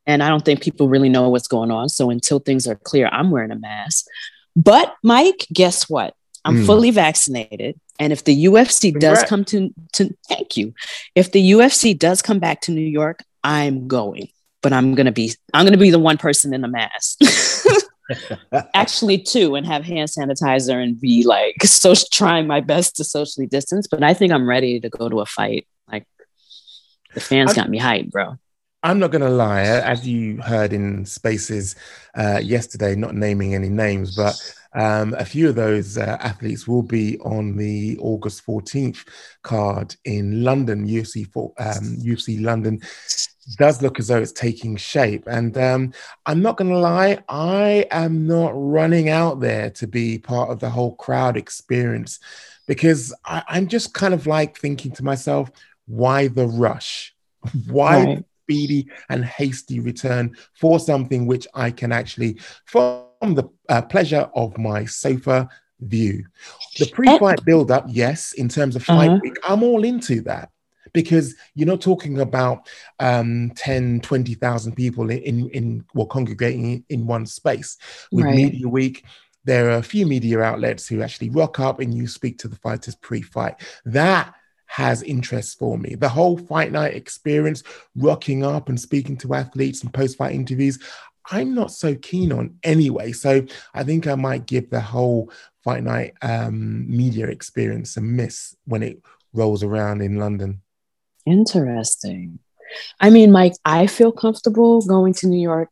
And 0.06 0.24
I 0.24 0.30
don't 0.30 0.44
think 0.44 0.62
people 0.62 0.88
really 0.89 1.10
know 1.10 1.30
what's 1.30 1.48
going 1.48 1.72
on. 1.72 1.89
So 1.89 2.10
until 2.10 2.39
things 2.39 2.67
are 2.67 2.76
clear, 2.76 3.08
I'm 3.12 3.30
wearing 3.32 3.52
a 3.52 3.56
mask. 3.60 4.06
But 4.56 4.96
Mike, 5.04 5.46
guess 5.54 5.89
what? 5.89 6.15
I'm 6.44 6.58
Mm. 6.58 6.65
fully 6.65 6.91
vaccinated. 6.91 7.80
And 8.00 8.12
if 8.12 8.24
the 8.24 8.46
UFC 8.46 8.91
does 8.91 9.20
Congrats. 9.20 9.30
come 9.30 9.46
to, 9.46 9.74
to 9.94 10.15
thank 10.28 10.58
you. 10.58 10.74
If 11.13 11.32
the 11.32 11.52
UFC 11.52 11.98
does 11.98 12.22
come 12.24 12.39
back 12.39 12.62
to 12.62 12.72
New 12.72 12.82
York, 12.82 13.24
I'm 13.44 13.88
going. 13.88 14.30
But 14.63 14.74
I'm 14.74 14.96
gonna 14.96 15.12
be 15.12 15.34
I'm 15.54 15.65
gonna 15.65 15.78
be 15.78 15.89
the 15.91 16.00
one 16.00 16.17
person 16.17 16.54
in 16.54 16.62
the 16.62 16.67
mask. 16.67 17.20
Actually, 18.74 19.17
two, 19.20 19.56
and 19.56 19.65
have 19.65 19.86
hand 19.86 20.10
sanitizer 20.10 20.82
and 20.82 21.00
be 21.00 21.24
like 21.26 21.56
so 21.63 21.94
trying 22.12 22.48
my 22.48 22.60
best 22.60 22.96
to 22.98 23.04
socially 23.04 23.48
distance. 23.48 23.88
But 23.88 24.04
I 24.04 24.13
think 24.13 24.32
I'm 24.34 24.48
ready 24.48 24.80
to 24.80 24.89
go 24.89 25.10
to 25.10 25.20
a 25.22 25.26
fight. 25.26 25.67
The 27.13 27.19
fans 27.19 27.52
I- 27.52 27.56
got 27.56 27.69
me 27.69 27.80
hyped, 27.80 28.12
bro. 28.12 28.38
I'm 28.84 28.97
not 28.97 29.12
going 29.12 29.21
to 29.21 29.30
lie, 29.30 29.62
as 29.62 30.08
you 30.08 30.38
heard 30.38 30.74
in 30.74 31.06
Spaces 31.06 31.76
uh, 32.15 32.39
yesterday, 32.41 32.95
not 32.95 33.13
naming 33.13 33.54
any 33.54 33.69
names, 33.69 34.15
but 34.15 34.36
um, 34.74 35.13
a 35.19 35.26
few 35.26 35.50
of 35.50 35.56
those 35.56 36.00
uh, 36.00 36.17
athletes 36.19 36.67
will 36.67 36.82
be 36.82 37.19
on 37.19 37.58
the 37.58 37.97
August 38.00 38.43
14th 38.45 39.08
card 39.43 39.95
in 40.06 40.43
London, 40.43 40.88
UFC, 40.88 41.32
for, 41.32 41.54
um, 41.60 41.97
UFC 42.00 42.41
London. 42.41 42.82
Does 43.58 43.84
look 43.84 44.00
as 44.00 44.08
though 44.08 44.21
it's 44.21 44.32
taking 44.32 44.78
shape. 44.78 45.26
And 45.28 45.56
um, 45.58 45.93
I'm 46.26 46.41
not 46.41 46.58
going 46.58 46.71
to 46.71 46.78
lie, 46.78 47.19
I 47.30 47.86
am 47.91 48.26
not 48.26 48.52
running 48.56 49.10
out 49.10 49.41
there 49.41 49.69
to 49.71 49.86
be 49.86 50.17
part 50.17 50.50
of 50.50 50.60
the 50.60 50.69
whole 50.69 50.95
crowd 50.95 51.38
experience 51.38 52.19
because 52.65 53.13
I, 53.26 53.43
I'm 53.47 53.67
just 53.67 53.93
kind 53.93 54.13
of 54.13 54.26
like 54.26 54.58
thinking 54.58 54.91
to 54.93 55.04
myself, 55.04 55.52
why 55.91 56.27
the 56.27 56.47
rush? 56.47 57.13
Why 57.67 58.06
Right. 58.06 58.23
speedy 58.43 58.88
and 59.10 59.25
hasty 59.25 59.80
return 59.80 60.36
for 60.54 60.80
something 60.80 61.25
which 61.25 61.47
I 61.54 61.71
can 61.71 61.91
actually, 61.91 62.39
from 62.65 63.01
the 63.39 63.49
uh, 63.69 63.82
pleasure 63.84 64.30
of 64.36 64.58
my 64.58 64.86
sofa, 64.86 65.49
view. 65.80 66.25
The 66.77 66.86
pre-fight 66.86 67.43
build-up, 67.43 67.86
yes, 67.89 68.34
in 68.34 68.47
terms 68.47 68.75
of 68.75 68.84
fight 68.84 69.10
Uh-huh. 69.10 69.19
week, 69.23 69.38
I'm 69.47 69.63
all 69.63 69.84
into 69.84 70.21
that 70.21 70.49
because 70.93 71.36
you're 71.56 71.67
not 71.67 71.82
talking 71.82 72.19
about 72.19 72.67
um 72.99 73.51
10 73.56 74.01
20,000 74.01 74.75
people 74.75 75.10
in, 75.10 75.19
in 75.19 75.49
in 75.49 75.86
well 75.95 76.06
congregating 76.08 76.84
in 76.89 77.08
one 77.08 77.25
space 77.25 77.77
with 78.12 78.25
Right. 78.25 78.36
media 78.36 78.67
week 78.67 79.06
there 79.43 79.69
are 79.69 79.77
a 79.77 79.84
few 79.84 80.06
media 80.06 80.39
outlets 80.41 80.88
who 80.88 81.01
actually 81.01 81.30
rock 81.30 81.60
up 81.60 81.80
and 81.80 81.93
you 81.97 82.08
speak 82.08 82.38
to 82.39 82.47
the 82.47 82.58
fighters 82.58 82.95
pre-fight 82.95 83.56
that 83.86 84.34
has 84.71 85.03
interest 85.03 85.60
for 85.60 85.77
me. 85.77 85.95
The 85.95 86.07
whole 86.07 86.38
fight 86.38 86.71
night 86.71 86.95
experience 86.95 87.62
rocking 87.97 88.45
up 88.45 88.69
and 88.69 88.79
speaking 88.79 89.17
to 89.17 89.34
athletes 89.34 89.84
and 89.84 89.93
post-fight 89.93 90.34
interviews 90.34 90.79
i'm 91.29 91.53
not 91.53 91.71
so 91.71 91.93
keen 91.95 92.31
on 92.31 92.55
anyway. 92.63 93.12
So 93.12 93.45
i 93.73 93.84
think 93.84 94.07
i 94.07 94.15
might 94.15 94.45
give 94.45 94.69
the 94.69 94.79
whole 94.79 95.29
fight 95.63 95.84
night 95.84 96.13
um, 96.21 96.89
media 96.89 97.27
experience 97.27 97.97
a 97.97 98.01
miss 98.01 98.55
when 98.65 98.81
it 98.81 99.03
rolls 99.34 99.62
around 99.62 100.01
in 100.01 100.17
london. 100.17 100.62
Interesting. 101.25 102.39
I 103.01 103.10
mean, 103.10 103.31
Mike, 103.31 103.55
I 103.65 103.88
feel 103.88 104.13
comfortable 104.13 104.81
going 104.81 105.13
to 105.15 105.27
New 105.27 105.41
York 105.41 105.69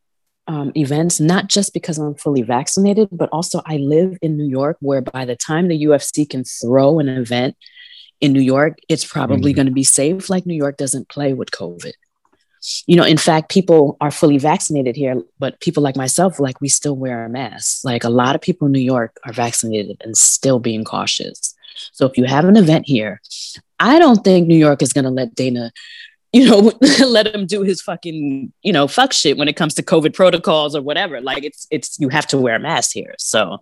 um, 0.48 0.74
events, 0.76 1.22
not 1.22 1.48
just 1.48 1.74
because 1.74 1.98
I'm 1.98 2.16
fully 2.16 2.42
vaccinated, 2.42 3.08
but 3.12 3.30
also 3.32 3.62
I 3.66 3.78
live 3.78 4.18
in 4.22 4.38
New 4.38 4.50
York, 4.50 4.78
where 4.82 5.02
by 5.02 5.24
the 5.24 5.38
time 5.38 5.70
the 5.70 5.86
UFC 5.86 6.30
can 6.30 6.44
throw 6.44 7.00
an 7.00 7.08
event 7.08 7.56
in 8.22 8.34
New 8.34 8.42
York, 8.42 8.80
it's 8.90 9.06
probably 9.06 9.54
Mhm. 9.54 9.56
going 9.56 9.66
to 9.68 9.72
be 9.74 9.84
safe. 9.84 10.30
Like 10.30 10.46
New 10.46 10.56
York 10.56 10.78
doesn't 10.78 11.10
play 11.10 11.34
with 11.34 11.52
COVID. 11.52 11.94
You 12.88 12.98
know, 12.98 13.06
in 13.06 13.18
fact, 13.18 13.50
people 13.50 13.96
are 14.02 14.12
fully 14.12 14.38
vaccinated 14.38 14.98
here, 14.98 15.22
but 15.40 15.62
people 15.62 15.82
like 15.82 15.96
myself, 15.96 16.40
like 16.42 16.60
we 16.60 16.68
still 16.68 16.96
wear 16.96 17.24
a 17.24 17.30
mask. 17.30 17.86
Like 17.86 18.04
a 18.04 18.10
lot 18.10 18.36
of 18.36 18.42
people 18.42 18.66
in 18.66 18.74
New 18.74 18.80
York 18.82 19.18
are 19.26 19.32
vaccinated 19.32 19.98
and 20.04 20.18
still 20.18 20.60
being 20.60 20.84
cautious. 20.84 21.56
So 21.94 22.06
if 22.06 22.18
you 22.18 22.26
have 22.26 22.44
an 22.44 22.58
event 22.58 22.86
here, 22.86 23.22
I 23.80 23.98
don't 23.98 24.24
think 24.26 24.48
New 24.48 24.58
York 24.58 24.82
is 24.82 24.92
going 24.92 25.06
to 25.06 25.10
let 25.12 25.36
Dana, 25.36 25.72
you 26.34 26.46
know, 26.50 26.74
let 27.08 27.34
him 27.34 27.46
do 27.46 27.62
his 27.62 27.82
fucking, 27.82 28.52
you 28.62 28.74
know, 28.74 28.90
fuck 28.90 29.14
shit 29.14 29.38
when 29.38 29.48
it 29.48 29.56
comes 29.56 29.74
to 29.76 29.82
COVID 29.84 30.14
protocols 30.14 30.76
or 30.76 30.82
whatever. 30.82 31.22
Like 31.22 31.46
it's, 31.46 31.66
it's, 31.72 31.98
you 31.98 32.10
have 32.10 32.28
to 32.28 32.38
wear 32.38 32.56
a 32.56 32.60
mask 32.60 32.92
here. 32.94 33.16
So 33.20 33.60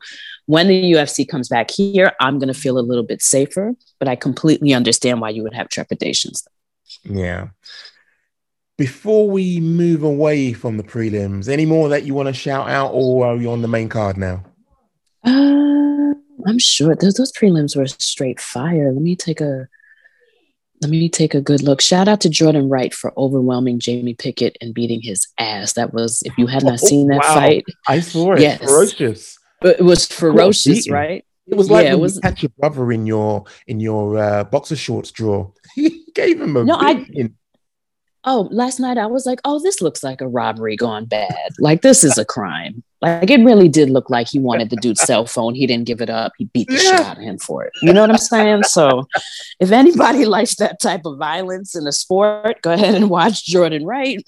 when 0.48 0.68
the 0.68 0.92
UFC 0.94 1.28
comes 1.28 1.48
back 1.48 1.70
here, 1.72 2.12
I'm 2.20 2.40
going 2.40 2.52
to 2.52 2.60
feel 2.60 2.78
a 2.78 2.82
little 2.82 3.04
bit 3.04 3.22
safer, 3.22 3.76
but 4.00 4.08
I 4.08 4.16
completely 4.16 4.74
understand 4.74 5.22
why 5.22 5.30
you 5.30 5.44
would 5.44 5.54
have 5.54 5.70
trepidations. 5.70 6.46
Yeah. 7.04 7.50
Before 8.78 9.30
we 9.30 9.60
move 9.60 10.04
away 10.04 10.54
from 10.54 10.78
the 10.78 10.84
prelims, 10.84 11.48
any 11.50 11.66
more 11.66 11.90
that 11.90 12.04
you 12.04 12.14
want 12.14 12.28
to 12.28 12.34
shout 12.34 12.70
out, 12.70 12.92
or 12.94 13.26
are 13.28 13.36
you 13.36 13.52
on 13.52 13.62
the 13.62 13.68
main 13.68 13.90
card 13.90 14.18
now? 14.18 14.44
Uh, 15.26 16.14
I'm 16.46 16.60
sure 16.60 16.96
those, 16.96 17.16
those 17.16 17.32
prelims 17.32 17.76
were 17.76 17.88
straight 17.88 18.40
fire. 18.40 18.92
Let 18.94 19.02
me 19.02 19.16
take 19.16 19.42
a, 19.42 19.68
let 20.82 20.92
me 20.92 21.10
take 21.10 21.34
a 21.34 21.42
good 21.42 21.64
look. 21.64 21.82
Shout 21.82 22.08
out 22.08 22.22
to 22.22 22.30
Jordan 22.30 22.70
Wright 22.70 22.94
for 22.94 23.12
overwhelming 23.18 23.80
Jamie 23.80 24.14
Pickett 24.14 24.58
and 24.62 24.74
beating 24.76 25.02
his 25.02 25.28
ass. 25.40 25.74
That 25.74 25.92
was, 25.94 26.22
if 26.24 26.38
you 26.38 26.46
had 26.48 26.64
not 26.64 26.74
Oh, 26.74 26.88
seen 26.88 27.08
that 27.08 27.24
wow. 27.24 27.34
fight, 27.34 27.66
I 27.88 28.00
saw 28.00 28.34
it. 28.34 28.42
Yes. 28.42 28.60
Ferocious. 28.60 29.37
It 29.64 29.82
was 29.84 30.06
ferocious, 30.08 30.66
beating. 30.86 30.94
right? 30.94 31.26
It 31.48 31.56
was 31.56 31.70
like 31.70 31.86
Yeah, 31.86 31.94
it 31.94 32.00
was- 32.00 32.16
you 32.16 32.22
catch 32.22 32.44
your 32.44 32.52
brother 32.60 32.92
in 32.92 33.06
your 33.06 33.46
in 33.68 33.80
your 33.80 34.18
uh, 34.18 34.44
boxer 34.44 34.76
shorts 34.76 35.12
drawer. 35.12 35.54
He 35.76 36.04
gave 36.14 36.42
him 36.42 36.58
a 36.58 36.64
No, 36.64 36.76
I- 36.76 37.06
Oh, 38.30 38.50
last 38.52 38.82
night 38.82 38.98
I 38.98 39.06
was 39.06 39.26
like, 39.26 39.40
oh, 39.46 39.58
this 39.64 39.82
looks 39.82 40.04
like 40.04 40.20
a 40.20 40.28
robbery 40.28 40.76
gone 40.76 41.06
bad. 41.06 41.52
Like 41.60 41.82
this 41.82 42.04
is 42.04 42.18
a 42.18 42.26
crime. 42.26 42.84
Like 43.02 43.30
it 43.30 43.40
really 43.46 43.70
did 43.70 43.90
look 43.90 44.10
like 44.10 44.28
he 44.28 44.38
wanted 44.38 44.70
the 44.70 44.76
dude's 44.76 45.00
cell 45.02 45.26
phone. 45.26 45.56
He 45.56 45.66
didn't 45.66 45.86
give 45.86 46.02
it 46.02 46.10
up. 46.10 46.34
He 46.38 46.46
beat 46.46 46.68
the 46.68 46.76
shit 46.78 47.00
out 47.00 47.16
of 47.18 47.24
him 47.24 47.38
for 47.38 47.64
it. 47.64 47.72
You 47.82 47.94
know 47.94 48.02
what 48.02 48.10
I'm 48.10 48.18
saying? 48.18 48.64
So 48.64 49.08
if 49.62 49.72
anybody 49.72 50.26
likes 50.38 50.56
that 50.56 50.82
type 50.82 51.06
of 51.06 51.18
violence 51.18 51.74
in 51.74 51.88
a 51.88 51.94
sport, 51.94 52.62
go 52.64 52.74
ahead 52.74 52.96
and 52.96 53.10
watch 53.10 53.46
Jordan 53.46 53.86
Wright 53.86 54.22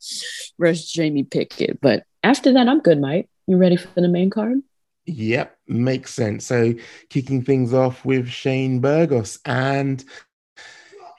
versus 0.58 0.90
Jamie 0.90 1.22
Pickett. 1.24 1.80
But 1.80 2.02
after 2.24 2.52
that, 2.54 2.68
I'm 2.68 2.80
good, 2.80 3.00
Mike. 3.00 3.28
You 3.46 3.56
ready 3.56 3.76
for 3.76 4.00
the 4.00 4.08
main 4.08 4.30
card? 4.30 4.62
Yep, 5.06 5.56
makes 5.68 6.12
sense. 6.12 6.46
So 6.46 6.74
kicking 7.10 7.42
things 7.42 7.72
off 7.72 8.04
with 8.04 8.28
Shane 8.28 8.80
Burgos 8.80 9.38
and 9.44 10.04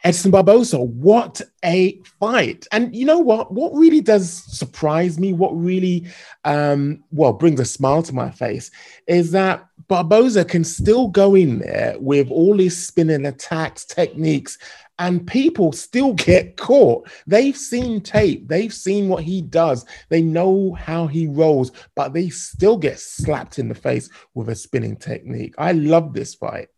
Edson 0.03 0.31
Barboza. 0.31 0.79
What 0.79 1.41
a 1.63 2.01
fight. 2.19 2.67
And 2.71 2.95
you 2.95 3.05
know 3.05 3.19
what? 3.19 3.51
What 3.53 3.73
really 3.73 4.01
does 4.01 4.31
surprise 4.31 5.19
me, 5.19 5.33
what 5.33 5.51
really 5.57 6.05
um 6.43 7.03
well 7.11 7.33
brings 7.33 7.59
a 7.59 7.65
smile 7.65 8.03
to 8.03 8.13
my 8.13 8.29
face 8.29 8.71
is 9.07 9.31
that 9.31 9.65
Barboza 9.87 10.43
can 10.43 10.63
still 10.63 11.07
go 11.07 11.35
in 11.35 11.59
there 11.59 11.95
with 11.99 12.29
all 12.29 12.57
his 12.57 12.87
spinning 12.87 13.25
attacks, 13.25 13.85
techniques, 13.85 14.57
and 14.99 15.27
people 15.27 15.71
still 15.71 16.13
get 16.27 16.57
caught. 16.57 17.09
They've 17.25 17.57
seen 17.57 18.01
tape, 18.01 18.47
they've 18.47 18.73
seen 18.73 19.09
what 19.09 19.23
he 19.23 19.41
does, 19.41 19.85
they 20.09 20.21
know 20.21 20.73
how 20.73 21.07
he 21.07 21.27
rolls, 21.27 21.71
but 21.95 22.13
they 22.13 22.29
still 22.29 22.77
get 22.77 22.99
slapped 22.99 23.59
in 23.59 23.67
the 23.67 23.75
face 23.75 24.09
with 24.33 24.49
a 24.49 24.55
spinning 24.55 24.97
technique. 24.97 25.55
I 25.57 25.71
love 25.73 26.13
this 26.13 26.35
fight. 26.35 26.69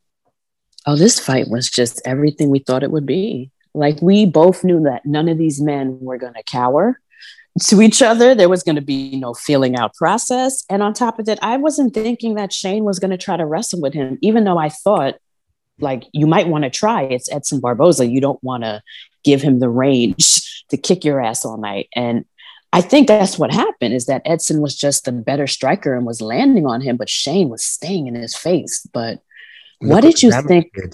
Oh, 0.86 0.96
this 0.96 1.20
fight 1.20 1.50
was 1.50 1.70
just 1.70 2.02
everything 2.06 2.50
we 2.50 2.60
thought 2.60 2.84
it 2.84 2.92
would 2.92 3.06
be. 3.06 3.52
Like 3.74 4.02
we 4.02 4.26
both 4.26 4.64
knew 4.64 4.82
that 4.84 5.06
none 5.06 5.30
of 5.30 5.38
these 5.38 5.62
men 5.62 6.00
were 6.00 6.18
going 6.18 6.34
to 6.34 6.44
cower 6.44 7.00
to 7.68 7.82
each 7.82 8.02
other. 8.02 8.34
There 8.34 8.50
was 8.50 8.64
going 8.64 8.76
to 8.76 8.82
be 8.82 9.18
no 9.18 9.34
feeling 9.34 9.76
out 9.76 9.94
process. 9.96 10.64
And 10.70 10.82
on 10.82 10.94
top 10.94 11.20
of 11.20 11.26
that, 11.26 11.40
I 11.42 11.58
wasn't 11.58 11.94
thinking 11.94 12.36
that 12.36 12.54
Shane 12.54 12.84
was 12.84 13.00
going 13.00 13.12
to 13.12 13.18
try 13.18 13.38
to 13.38 13.46
wrestle 13.46 13.82
with 13.82 13.94
him, 13.94 14.18
even 14.22 14.44
though 14.44 14.58
I 14.58 14.70
thought 14.70 15.16
like 15.82 16.04
you 16.14 16.28
might 16.28 16.48
want 16.48 16.64
to 16.64 16.70
try. 16.70 17.04
It's 17.04 17.32
Edson 17.32 17.60
Barboza. 17.60 18.06
You 18.08 18.22
don't 18.22 18.44
want 18.44 18.64
to 18.64 18.82
give 19.24 19.42
him 19.42 19.60
the 19.60 19.70
range 19.70 20.64
to 20.70 20.78
kick 20.78 21.04
your 21.04 21.22
ass 21.22 21.46
all 21.46 21.58
night. 21.58 21.90
And 21.96 22.26
I 22.72 22.82
think 22.82 23.08
that's 23.08 23.40
what 23.40 23.52
happened 23.52 23.94
is 23.94 24.06
that 24.06 24.22
Edson 24.26 24.62
was 24.62 24.76
just 24.78 25.06
the 25.06 25.12
better 25.12 25.48
striker 25.48 25.96
and 25.96 26.06
was 26.06 26.22
landing 26.22 26.66
on 26.68 26.82
him, 26.82 26.98
but 26.98 27.10
Shane 27.10 27.50
was 27.50 27.64
staying 27.66 28.08
in 28.08 28.16
his 28.16 28.36
face. 28.36 28.86
But 28.94 29.20
what 29.80 30.02
did 30.02 30.22
you 30.22 30.32
think? 30.44 30.72
did. 30.74 30.94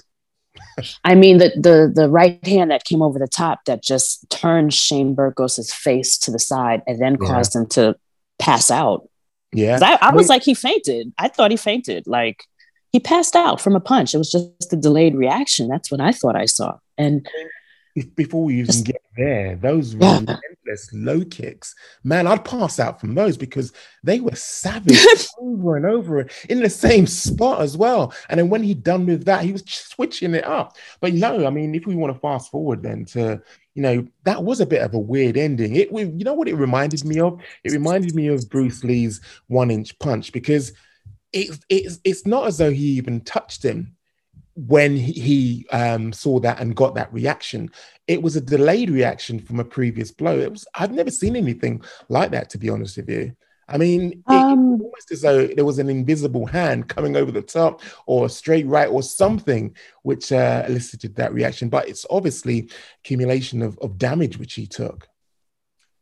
I 1.04 1.14
mean, 1.14 1.38
the 1.38 1.50
the 1.56 1.92
the 1.94 2.08
right 2.08 2.44
hand 2.46 2.70
that 2.70 2.84
came 2.84 3.02
over 3.02 3.18
the 3.18 3.28
top 3.28 3.64
that 3.66 3.82
just 3.82 4.28
turned 4.30 4.72
Shane 4.72 5.14
Burgos' 5.14 5.72
face 5.72 6.16
to 6.18 6.30
the 6.30 6.38
side 6.38 6.82
and 6.86 6.98
then 7.00 7.18
Yeah. 7.20 7.28
caused 7.28 7.54
him 7.54 7.66
to 7.70 7.96
pass 8.38 8.70
out. 8.70 9.08
Yeah, 9.52 9.78
I, 9.82 9.94
I 9.94 9.98
I 10.10 10.14
was 10.14 10.24
mean- 10.28 10.34
like, 10.36 10.42
he 10.44 10.54
fainted. 10.54 11.12
I 11.18 11.28
thought 11.28 11.50
he 11.50 11.56
fainted. 11.56 12.06
Like 12.06 12.44
he 12.96 13.00
passed 13.00 13.36
out 13.36 13.60
from 13.60 13.76
a 13.76 13.80
punch. 13.80 14.14
It 14.14 14.18
was 14.18 14.32
just 14.32 14.72
a 14.72 14.76
delayed 14.76 15.14
reaction. 15.14 15.68
That's 15.68 15.90
what 15.90 16.00
I 16.00 16.12
thought 16.12 16.34
I 16.34 16.46
saw. 16.46 16.78
And 16.96 17.28
Be- 17.94 18.02
Before 18.14 18.44
we 18.44 18.54
even 18.54 18.66
Just- 18.66 18.86
get 18.86 19.02
there, 19.18 19.56
those 19.56 19.94
Yeah. 19.94 20.18
relentless 20.20 20.88
low 20.94 21.24
kicks, 21.26 21.74
man, 22.04 22.26
I'd 22.26 22.44
pass 22.44 22.78
out 22.80 23.00
from 23.00 23.14
those 23.14 23.36
because 23.36 23.70
they 24.02 24.20
were 24.20 24.34
savage 24.34 24.98
over 25.40 25.76
and 25.76 25.84
over 25.86 26.26
in 26.48 26.60
the 26.62 26.70
same 26.70 27.06
spot 27.06 27.60
as 27.60 27.76
well. 27.76 28.14
And 28.30 28.38
then 28.40 28.48
when 28.48 28.62
he'd 28.62 28.82
done 28.82 29.04
with 29.06 29.24
that, 29.26 29.44
he 29.44 29.52
was 29.52 29.62
switching 29.66 30.34
it 30.34 30.44
up. 30.44 30.76
But 31.02 31.12
you 31.12 31.20
know, 31.20 31.46
I 31.46 31.50
mean, 31.50 31.74
if 31.74 31.86
we 31.86 31.96
want 31.96 32.14
to 32.14 32.20
fast 32.20 32.50
forward 32.50 32.82
then 32.82 33.04
to, 33.06 33.40
you 33.74 33.82
know, 33.82 34.06
that 34.24 34.42
was 34.42 34.60
a 34.60 34.66
bit 34.66 34.80
of 34.82 34.92
a 34.94 34.98
weird 34.98 35.36
ending. 35.36 35.76
It, 35.76 35.90
we- 35.92 36.04
you 36.04 36.24
know, 36.24 36.34
what 36.34 36.48
it 36.48 36.54
reminded 36.54 37.04
me 37.04 37.18
of? 37.20 37.40
It 37.64 37.72
reminded 37.72 38.14
me 38.14 38.28
of 38.28 38.48
Bruce 38.50 38.82
Lee's 38.84 39.20
one 39.48 39.70
inch 39.70 39.98
punch 39.98 40.32
because 40.32 40.72
it's 41.32 41.58
it's 41.68 41.98
it's 42.04 42.26
not 42.26 42.46
as 42.46 42.58
though 42.58 42.70
he 42.70 42.84
even 42.92 43.20
touched 43.20 43.62
him 43.64 43.96
when 44.54 44.96
he, 44.96 45.66
um, 45.70 46.14
saw 46.14 46.38
that 46.40 46.60
and 46.60 46.74
got 46.74 46.94
that 46.94 47.12
reaction. 47.12 47.70
It 48.06 48.22
was 48.22 48.36
a 48.36 48.40
delayed 48.40 48.88
reaction 48.88 49.38
from 49.38 49.60
a 49.60 49.64
previous 49.64 50.10
blow. 50.10 50.38
It 50.38 50.50
was 50.50 50.66
I've 50.74 50.92
never 50.92 51.10
seen 51.10 51.36
anything 51.36 51.82
like 52.08 52.30
that, 52.30 52.48
to 52.50 52.58
be 52.58 52.70
honest 52.70 52.96
with 52.96 53.10
you. 53.10 53.36
I 53.68 53.76
mean, 53.78 54.12
it- 54.12 54.22
Um, 54.32 54.74
it's 54.74 54.82
almost 54.84 55.12
as 55.12 55.20
though 55.22 55.46
there 55.46 55.64
was 55.64 55.78
an 55.78 55.90
invisible 55.90 56.46
hand 56.46 56.88
coming 56.88 57.16
over 57.16 57.30
the 57.32 57.42
top, 57.42 57.82
or 58.06 58.24
a 58.26 58.28
straight 58.30 58.66
right, 58.66 58.88
or 58.88 59.02
something 59.02 59.74
which 60.04 60.32
uh, 60.32 60.64
elicited 60.66 61.16
that 61.16 61.34
reaction. 61.34 61.68
But 61.68 61.88
it's 61.88 62.06
obviously 62.08 62.70
accumulation 63.04 63.60
of, 63.60 63.76
of 63.80 63.98
damage 63.98 64.38
which 64.38 64.54
he 64.54 64.66
took. 64.66 65.06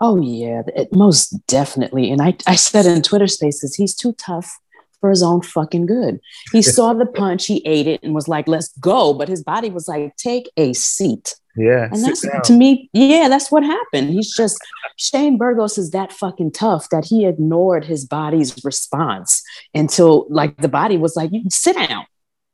oh 0.00 0.20
yeah, 0.20 0.62
it, 0.76 0.94
most 0.94 1.44
definitely. 1.46 2.10
And 2.12 2.20
I, 2.20 2.36
I 2.46 2.54
said 2.56 2.86
in 2.86 3.02
Twitter 3.02 3.26
spaces, 3.26 3.74
he's 3.74 3.94
too 3.94 4.12
tough 4.12 4.58
for 5.04 5.10
his 5.10 5.22
own 5.22 5.42
fucking 5.42 5.84
good. 5.84 6.18
He 6.50 6.62
saw 6.62 6.94
the 6.94 7.04
punch, 7.04 7.44
he 7.44 7.60
ate 7.66 7.86
it 7.86 8.02
and 8.02 8.14
was 8.14 8.26
like, 8.26 8.48
let's 8.48 8.68
go. 8.78 9.12
But 9.12 9.28
his 9.28 9.42
body 9.42 9.68
was 9.68 9.86
like, 9.86 10.16
take 10.16 10.50
a 10.56 10.72
seat. 10.72 11.34
Yeah, 11.58 11.90
And 11.92 12.02
that's 12.02 12.22
down. 12.22 12.40
to 12.44 12.54
me, 12.54 12.88
yeah, 12.94 13.28
that's 13.28 13.52
what 13.52 13.62
happened. 13.62 14.08
He's 14.08 14.34
just 14.34 14.56
Shane 14.96 15.36
Burgos 15.36 15.76
is 15.76 15.90
that 15.90 16.10
fucking 16.10 16.52
tough 16.52 16.88
that 16.88 17.04
he 17.04 17.26
ignored 17.26 17.84
his 17.84 18.06
body's 18.06 18.64
response 18.64 19.42
until 19.74 20.26
like 20.30 20.56
the 20.56 20.70
body 20.70 20.96
was 20.96 21.16
like, 21.16 21.30
you 21.32 21.42
can 21.42 21.50
sit 21.50 21.76
down. 21.76 22.06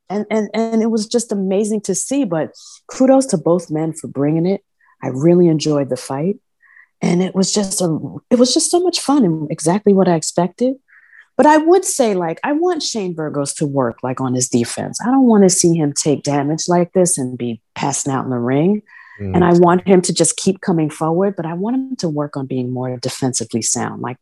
And, 0.09 0.25
and 0.29 0.49
and 0.53 0.81
it 0.83 0.91
was 0.91 1.07
just 1.07 1.31
amazing 1.31 1.79
to 1.83 1.95
see. 1.95 2.25
But 2.25 2.51
kudos 2.87 3.27
to 3.27 3.37
both 3.37 3.71
men 3.71 3.93
for 3.93 4.09
bringing 4.09 4.45
it. 4.45 4.61
I 5.01 5.07
really 5.07 5.47
enjoyed 5.47 5.87
the 5.87 5.95
fight, 5.95 6.35
and 7.01 7.23
it 7.23 7.33
was 7.33 7.53
just 7.53 7.79
a 7.79 8.17
it 8.29 8.37
was 8.37 8.53
just 8.53 8.69
so 8.69 8.81
much 8.81 8.99
fun 8.99 9.23
and 9.23 9.49
exactly 9.49 9.93
what 9.93 10.09
I 10.09 10.15
expected. 10.15 10.75
But 11.41 11.49
I 11.49 11.57
would 11.57 11.83
say, 11.83 12.13
like, 12.13 12.39
I 12.43 12.51
want 12.51 12.83
Shane 12.83 13.15
Burgos 13.15 13.55
to 13.55 13.65
work 13.65 14.03
like 14.03 14.21
on 14.21 14.35
his 14.35 14.47
defense. 14.47 15.01
I 15.01 15.09
don't 15.09 15.25
want 15.25 15.43
to 15.43 15.49
see 15.49 15.73
him 15.73 15.91
take 15.91 16.21
damage 16.21 16.67
like 16.67 16.93
this 16.93 17.17
and 17.17 17.35
be 17.35 17.59
passing 17.73 18.13
out 18.13 18.25
in 18.25 18.29
the 18.29 18.37
ring. 18.37 18.83
Mm. 19.19 19.33
And 19.33 19.43
I 19.43 19.53
want 19.53 19.87
him 19.87 20.03
to 20.03 20.13
just 20.13 20.37
keep 20.37 20.61
coming 20.61 20.91
forward, 20.91 21.35
but 21.35 21.47
I 21.47 21.55
want 21.55 21.77
him 21.77 21.95
to 21.95 22.09
work 22.09 22.37
on 22.37 22.45
being 22.45 22.71
more 22.71 22.95
defensively 22.97 23.63
sound. 23.63 24.03
Like, 24.03 24.17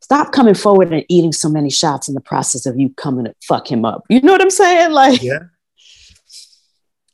stop 0.00 0.32
coming 0.32 0.54
forward 0.54 0.92
and 0.92 1.04
eating 1.08 1.30
so 1.30 1.48
many 1.48 1.70
shots 1.70 2.08
in 2.08 2.14
the 2.14 2.20
process 2.20 2.66
of 2.66 2.76
you 2.76 2.90
coming 2.96 3.26
to 3.26 3.36
fuck 3.44 3.70
him 3.70 3.84
up. 3.84 4.02
You 4.08 4.20
know 4.22 4.32
what 4.32 4.42
I'm 4.42 4.50
saying? 4.50 4.90
Like, 4.90 5.22
yeah. 5.22 5.44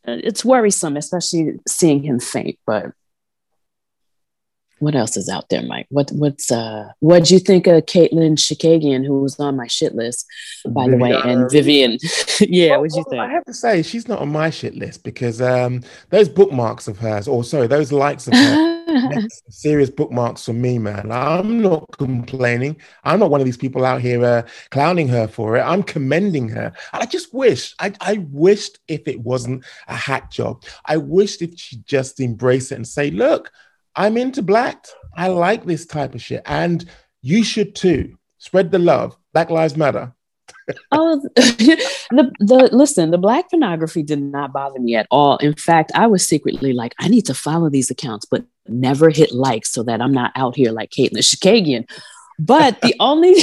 it's 0.06 0.42
worrisome, 0.42 0.96
especially 0.96 1.60
seeing 1.68 2.02
him 2.02 2.18
faint. 2.18 2.58
But 2.64 2.92
what 4.80 4.94
else 4.94 5.16
is 5.16 5.28
out 5.28 5.48
there, 5.50 5.62
Mike? 5.62 5.86
What 5.90 6.10
what's 6.10 6.50
uh 6.50 6.88
what'd 7.00 7.30
you 7.30 7.38
think 7.38 7.66
of 7.66 7.84
Katlyn 7.84 8.36
Chookagian, 8.36 9.06
who 9.06 9.20
was 9.20 9.38
on 9.38 9.56
my 9.56 9.66
shit 9.66 9.94
list, 9.94 10.26
by 10.66 10.88
the 10.88 10.96
way, 10.96 11.12
and 11.12 11.50
Vivian? 11.50 11.98
yeah, 12.40 12.72
Well, 12.72 12.80
what'd 12.80 12.96
you 12.96 13.04
well, 13.06 13.20
I 13.20 13.30
have 13.30 13.44
to 13.44 13.54
say 13.54 13.82
she's 13.82 14.08
not 14.08 14.20
on 14.20 14.32
my 14.32 14.50
shit 14.50 14.74
list 14.74 15.04
because 15.04 15.40
um, 15.40 15.82
those 16.08 16.28
bookmarks 16.28 16.88
of 16.88 16.98
hers, 16.98 17.28
or 17.28 17.44
sorry, 17.44 17.66
those 17.66 17.92
likes 17.92 18.26
of 18.26 18.34
hers, 18.34 19.42
serious 19.50 19.90
bookmarks 19.90 20.44
for 20.44 20.54
me, 20.54 20.78
man. 20.78 21.12
I'm 21.12 21.60
not 21.60 21.86
complaining. 21.98 22.76
I'm 23.04 23.20
not 23.20 23.30
one 23.30 23.40
of 23.40 23.44
these 23.44 23.56
people 23.56 23.84
out 23.84 24.00
here 24.00 24.24
uh, 24.24 24.42
clowning 24.70 25.08
her 25.08 25.28
for 25.28 25.56
it. 25.56 25.60
I'm 25.60 25.82
commending 25.82 26.48
her. 26.48 26.72
I 26.92 27.06
just 27.06 27.34
wish, 27.34 27.74
I, 27.78 27.92
I 28.00 28.26
wished 28.30 28.78
if 28.88 29.06
it 29.06 29.20
wasn't 29.20 29.64
a 29.88 29.94
hack 29.94 30.30
job, 30.30 30.64
I 30.86 30.96
wished 30.96 31.42
if 31.42 31.58
she 31.58 31.76
just 31.84 32.20
embrace 32.20 32.72
it 32.72 32.76
and 32.76 32.88
say, 32.88 33.10
look, 33.10 33.50
I'm 33.96 34.16
into 34.16 34.42
black. 34.42 34.87
I 35.16 35.29
like 35.29 35.64
this 35.64 35.87
type 35.87 36.14
of 36.14 36.22
shit, 36.22 36.42
and 36.46 36.85
you 37.22 37.42
should 37.44 37.74
too. 37.74 38.16
Spread 38.38 38.70
the 38.70 38.79
love. 38.79 39.16
Black 39.33 39.50
Lives 39.50 39.76
Matter. 39.76 40.14
oh, 40.92 41.20
the 41.37 42.33
the 42.38 42.68
listen, 42.72 43.11
the 43.11 43.18
black 43.18 43.50
pornography 43.50 44.03
did 44.03 44.22
not 44.22 44.53
bother 44.53 44.81
me 44.81 44.94
at 44.96 45.07
all. 45.11 45.37
In 45.38 45.55
fact, 45.55 45.92
I 45.94 46.07
was 46.07 46.26
secretly 46.26 46.72
like, 46.72 46.94
I 46.98 47.09
need 47.09 47.26
to 47.26 47.35
follow 47.35 47.68
these 47.68 47.90
accounts, 47.90 48.24
but 48.24 48.44
never 48.66 49.11
hit 49.11 49.33
like 49.33 49.66
so 49.66 49.83
that 49.83 50.00
I'm 50.00 50.12
not 50.12 50.33
out 50.37 50.57
here 50.57 50.72
like 50.72 50.90
Katlyn 50.90 51.18
Chookagian. 51.18 51.90
But 52.38 52.81
the 52.81 52.94
only 53.00 53.35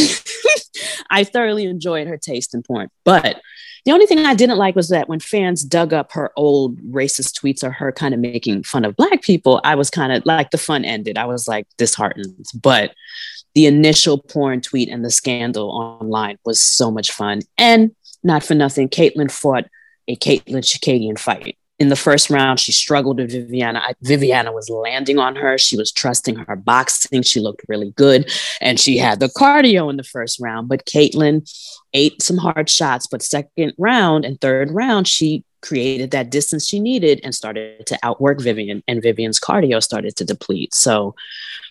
I 1.09 1.23
thoroughly 1.23 1.65
enjoyed 1.65 2.07
her 2.07 2.17
taste 2.17 2.55
in 2.55 2.63
porn. 2.63 2.89
But 3.03 3.41
the 3.87 3.93
only 3.93 4.05
thing 4.05 4.19
I 4.25 4.35
didn't 4.35 4.57
like 4.57 4.75
was 4.75 4.89
that 4.89 5.07
when 5.07 5.21
fans 5.21 5.63
dug 5.63 5.93
up 5.93 6.11
her 6.11 6.33
old 6.35 6.77
racist 6.91 7.39
tweets 7.39 7.63
or 7.63 7.71
her 7.71 7.93
kind 7.93 8.13
of 8.13 8.19
making 8.19 8.63
fun 8.63 8.83
of 8.83 8.97
black 8.97 9.21
people, 9.21 9.61
I 9.63 9.75
was 9.75 9.89
kind 9.89 10.11
of 10.11 10.25
like 10.25 10.51
the 10.51 10.57
fun 10.57 10.83
ended. 10.83 11.17
I 11.17 11.23
was 11.23 11.47
like 11.47 11.65
disheartened. 11.77 12.47
But 12.53 12.93
the 13.55 13.65
initial 13.65 14.17
porn 14.17 14.59
tweet 14.59 14.89
and 14.89 15.05
the 15.05 15.09
scandal 15.09 15.69
online 15.69 16.37
was 16.43 16.61
so 16.61 16.91
much 16.91 17.13
fun. 17.13 17.43
And 17.57 17.95
not 18.23 18.43
for 18.43 18.55
nothing, 18.55 18.89
Caitlyn 18.89 19.31
fought 19.31 19.69
a 20.09 20.17
Katlyn 20.17 20.65
Chookagian 20.65 21.17
fight. 21.17 21.57
In 21.79 21.89
the 21.89 21.95
first 21.95 22.31
round, 22.31 22.59
she 22.59 22.71
struggled 22.71 23.19
with 23.19 23.31
Viviana. 23.31 23.79
I- 23.79 23.93
Viviana 24.01 24.51
was 24.51 24.67
landing 24.67 25.19
on 25.19 25.35
her. 25.35 25.59
She 25.59 25.77
was 25.77 25.91
trusting 25.91 26.35
her 26.35 26.55
boxing. 26.55 27.21
She 27.21 27.39
looked 27.39 27.61
really 27.67 27.91
good. 27.91 28.31
And 28.61 28.79
she 28.79 28.97
had 28.97 29.19
the 29.19 29.27
cardio 29.27 29.89
in 29.89 29.97
the 29.97 30.03
first 30.03 30.39
round. 30.39 30.69
But 30.69 30.85
Caitlyn 30.85 31.47
ate 31.93 32.21
some 32.23 32.37
hard 32.37 32.67
shots. 32.69 33.05
But 33.05 33.21
second 33.21 33.73
round 33.77 34.25
and 34.25 34.41
third 34.41 34.71
round, 34.71 35.07
she 35.07 35.43
created 35.61 36.11
that 36.11 36.31
distance 36.31 36.65
she 36.67 36.79
needed 36.79 37.19
and 37.23 37.35
started 37.35 37.85
to 37.85 37.99
outwork 38.01 38.41
Vivian. 38.41 38.81
And 38.87 39.01
Vivian's 39.01 39.39
cardio 39.39 39.81
started 39.81 40.15
to 40.15 40.25
deplete. 40.25 40.73
So, 40.73 41.13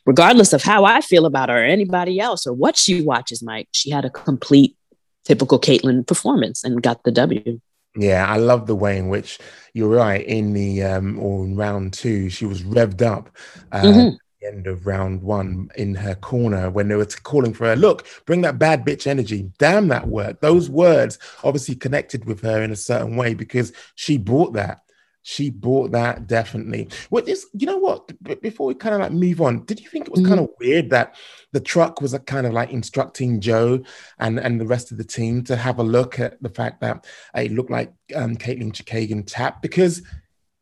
regardless 0.04 0.52
of 0.52 0.62
how 0.62 0.84
I 0.84 1.00
feel 1.00 1.26
about 1.26 1.48
her 1.48 1.62
or 1.62 1.64
anybody 1.64 2.20
else 2.20 2.46
or 2.46 2.52
what 2.52 2.76
she 2.76 3.02
watches, 3.02 3.42
Mike, 3.42 3.68
she 3.72 3.90
had 3.90 4.04
a 4.04 4.10
complete 4.10 4.76
typical 5.24 5.58
Caitlyn 5.58 6.06
performance 6.06 6.62
and 6.62 6.80
got 6.80 7.02
the 7.02 7.10
W. 7.10 7.60
Yeah, 7.96 8.26
I 8.28 8.36
love 8.36 8.66
the 8.66 8.76
way 8.76 8.98
in 8.98 9.08
which 9.08 9.38
you're 9.72 9.88
right. 9.88 10.24
In 10.24 10.52
the 10.52 10.82
um, 10.82 11.18
or 11.18 11.44
in 11.44 11.56
round 11.56 11.92
two, 11.92 12.28
she 12.28 12.44
was 12.46 12.62
revved 12.62 13.02
up. 13.02 13.30
Uh, 13.72 13.82
Mhm. 13.82 14.12
at 14.14 14.20
the 14.40 14.46
End 14.48 14.66
of 14.66 14.86
round 14.86 15.22
one 15.22 15.70
in 15.76 15.94
her 15.94 16.14
corner 16.14 16.70
when 16.70 16.88
they 16.88 16.94
were 16.94 17.06
calling 17.22 17.54
for 17.54 17.66
her. 17.66 17.74
Look, 17.76 18.06
bring 18.26 18.42
that 18.42 18.58
bad 18.58 18.84
bitch 18.84 19.06
energy. 19.06 19.50
Damn 19.58 19.88
that 19.88 20.08
word. 20.08 20.36
Those 20.40 20.68
words 20.70 21.18
obviously 21.42 21.74
connected 21.74 22.26
with 22.26 22.42
her 22.42 22.62
in 22.62 22.70
a 22.70 22.76
certain 22.76 23.16
way 23.16 23.34
because 23.34 23.72
she 23.94 24.18
brought 24.18 24.52
that. 24.52 24.82
She 25.28 25.50
brought 25.50 25.90
that 25.90 26.28
definitely. 26.28 26.88
What 27.10 27.26
is 27.26 27.46
you 27.52 27.66
know 27.66 27.78
what? 27.78 28.12
B- 28.22 28.36
before 28.36 28.68
we 28.68 28.76
kind 28.76 28.94
of 28.94 29.00
like 29.00 29.10
move 29.10 29.40
on, 29.40 29.64
did 29.64 29.80
you 29.80 29.88
think 29.88 30.06
it 30.06 30.12
was 30.12 30.20
mm-hmm. 30.20 30.28
kind 30.28 30.40
of 30.40 30.50
weird 30.60 30.90
that 30.90 31.16
the 31.50 31.58
truck 31.58 32.00
was 32.00 32.14
uh, 32.14 32.18
a 32.18 32.20
kind 32.20 32.46
of 32.46 32.52
like 32.52 32.70
instructing 32.70 33.40
Joe 33.40 33.82
and 34.20 34.38
and 34.38 34.60
the 34.60 34.66
rest 34.66 34.92
of 34.92 34.98
the 34.98 35.04
team 35.04 35.42
to 35.44 35.56
have 35.56 35.80
a 35.80 35.82
look 35.82 36.20
at 36.20 36.40
the 36.40 36.48
fact 36.48 36.80
that 36.82 37.06
it 37.34 37.50
looked 37.50 37.72
like 37.72 37.92
um, 38.14 38.36
Katlyn 38.36 38.70
Chookagian 38.70 39.24
tapped 39.26 39.62
because 39.62 40.00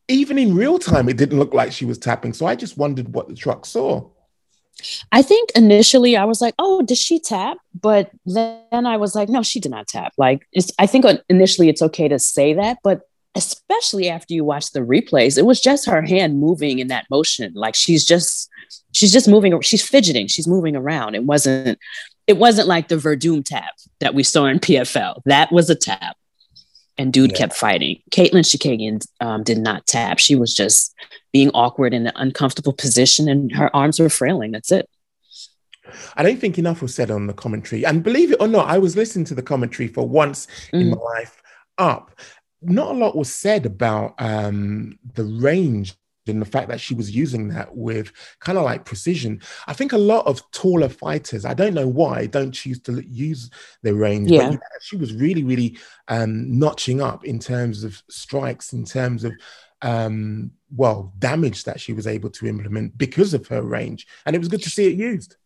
even 0.08 0.38
in 0.38 0.56
real 0.56 0.78
time 0.78 1.10
it 1.10 1.18
didn't 1.18 1.38
look 1.38 1.52
like 1.52 1.70
she 1.70 1.84
was 1.84 1.98
tapping. 1.98 2.32
So 2.32 2.46
I 2.46 2.54
just 2.54 2.78
wondered 2.78 3.12
what 3.12 3.28
the 3.28 3.34
truck 3.34 3.66
saw. 3.66 4.08
I 5.12 5.20
think 5.20 5.50
initially 5.54 6.16
I 6.16 6.24
was 6.24 6.40
like, 6.40 6.54
oh, 6.58 6.80
did 6.80 6.96
she 6.96 7.20
tap? 7.20 7.58
But 7.78 8.10
then 8.24 8.86
I 8.86 8.96
was 8.96 9.14
like, 9.14 9.28
no, 9.28 9.42
she 9.42 9.60
did 9.60 9.70
not 9.70 9.88
tap. 9.88 10.14
Like, 10.16 10.48
it's, 10.52 10.72
I 10.78 10.86
think 10.86 11.04
uh, 11.04 11.18
initially 11.28 11.68
it's 11.68 11.82
okay 11.82 12.08
to 12.08 12.18
say 12.18 12.54
that, 12.54 12.78
but 12.82 13.02
especially 13.34 14.08
after 14.08 14.32
you 14.34 14.44
watch 14.44 14.70
the 14.72 14.80
replays, 14.80 15.36
it 15.38 15.46
was 15.46 15.60
just 15.60 15.86
her 15.86 16.02
hand 16.02 16.38
moving 16.38 16.78
in 16.78 16.88
that 16.88 17.06
motion. 17.10 17.52
Like 17.54 17.74
she's 17.74 18.04
just, 18.04 18.48
she's 18.92 19.12
just 19.12 19.28
moving, 19.28 19.60
she's 19.60 19.86
fidgeting, 19.86 20.26
she's 20.28 20.46
moving 20.46 20.76
around. 20.76 21.14
It 21.14 21.24
wasn't, 21.24 21.78
it 22.26 22.38
wasn't 22.38 22.68
like 22.68 22.88
the 22.88 22.96
Werdum 22.96 23.44
tap 23.44 23.74
that 24.00 24.14
we 24.14 24.22
saw 24.22 24.46
in 24.46 24.58
PFL. 24.60 25.22
That 25.26 25.50
was 25.52 25.68
a 25.68 25.74
tap. 25.74 26.16
And 26.96 27.12
dude 27.12 27.32
Yeah. 27.32 27.38
kept 27.38 27.54
fighting. 27.54 28.00
Katlyn 28.12 28.44
Chookagian 28.44 29.04
um, 29.20 29.42
did 29.42 29.58
not 29.58 29.84
tap. 29.86 30.20
She 30.20 30.36
was 30.36 30.54
just 30.54 30.94
being 31.32 31.50
awkward 31.50 31.92
in 31.92 32.06
an 32.06 32.12
uncomfortable 32.14 32.72
position 32.72 33.28
and 33.28 33.50
her 33.56 33.74
arms 33.74 33.98
were 33.98 34.08
frailing. 34.08 34.52
That's 34.52 34.70
it. 34.70 34.88
I 36.16 36.22
don't 36.22 36.38
think 36.40 36.56
enough 36.56 36.80
was 36.80 36.94
said 36.94 37.10
on 37.10 37.26
the 37.26 37.32
commentary. 37.34 37.84
And 37.84 38.02
believe 38.02 38.30
it 38.32 38.40
or 38.40 38.48
not, 38.48 38.68
I 38.68 38.78
was 38.78 38.96
listening 38.96 39.24
to 39.26 39.34
the 39.34 39.42
commentary 39.42 39.88
for 39.88 40.06
once 40.08 40.46
in 40.72 40.90
my 40.90 40.96
life 40.96 41.42
up. 41.78 42.12
Not 42.64 42.94
a 42.94 42.98
lot 42.98 43.16
was 43.16 43.32
said 43.32 43.66
about 43.66 44.14
um, 44.18 44.98
the 45.14 45.24
range 45.24 45.94
and 46.26 46.40
the 46.40 46.46
fact 46.46 46.68
that 46.68 46.80
she 46.80 46.94
was 46.94 47.14
using 47.14 47.48
that 47.48 47.76
with 47.76 48.12
kind 48.40 48.56
of 48.56 48.64
like 48.64 48.84
precision. 48.84 49.40
I 49.66 49.74
think 49.74 49.92
a 49.92 49.98
lot 49.98 50.26
of 50.26 50.42
taller 50.52 50.88
fighters, 50.88 51.44
I 51.44 51.54
don't 51.54 51.74
know 51.74 51.88
why, 51.88 52.26
don't 52.26 52.52
choose 52.52 52.80
to 52.82 53.02
use 53.06 53.50
their 53.82 53.94
range. 53.94 54.30
Yeah. 54.30 54.50
But 54.50 54.60
she 54.80 54.96
was 54.96 55.12
really, 55.12 55.44
really 55.44 55.78
um, 56.08 56.58
notching 56.58 57.02
up 57.02 57.24
in 57.24 57.38
terms 57.38 57.84
of 57.84 58.02
strikes, 58.08 58.72
in 58.72 58.84
terms 58.84 59.24
of 59.24 59.32
um, 59.82 60.52
well, 60.74 61.12
damage 61.18 61.64
that 61.64 61.78
she 61.78 61.92
was 61.92 62.06
able 62.06 62.30
to 62.30 62.46
implement 62.46 62.96
because 62.96 63.34
of 63.34 63.46
her 63.48 63.62
range. 63.62 64.06
And 64.24 64.34
it 64.34 64.38
was 64.38 64.48
good 64.48 64.62
to 64.62 64.70
see 64.70 64.86
it 64.86 64.94
used. 64.94 65.36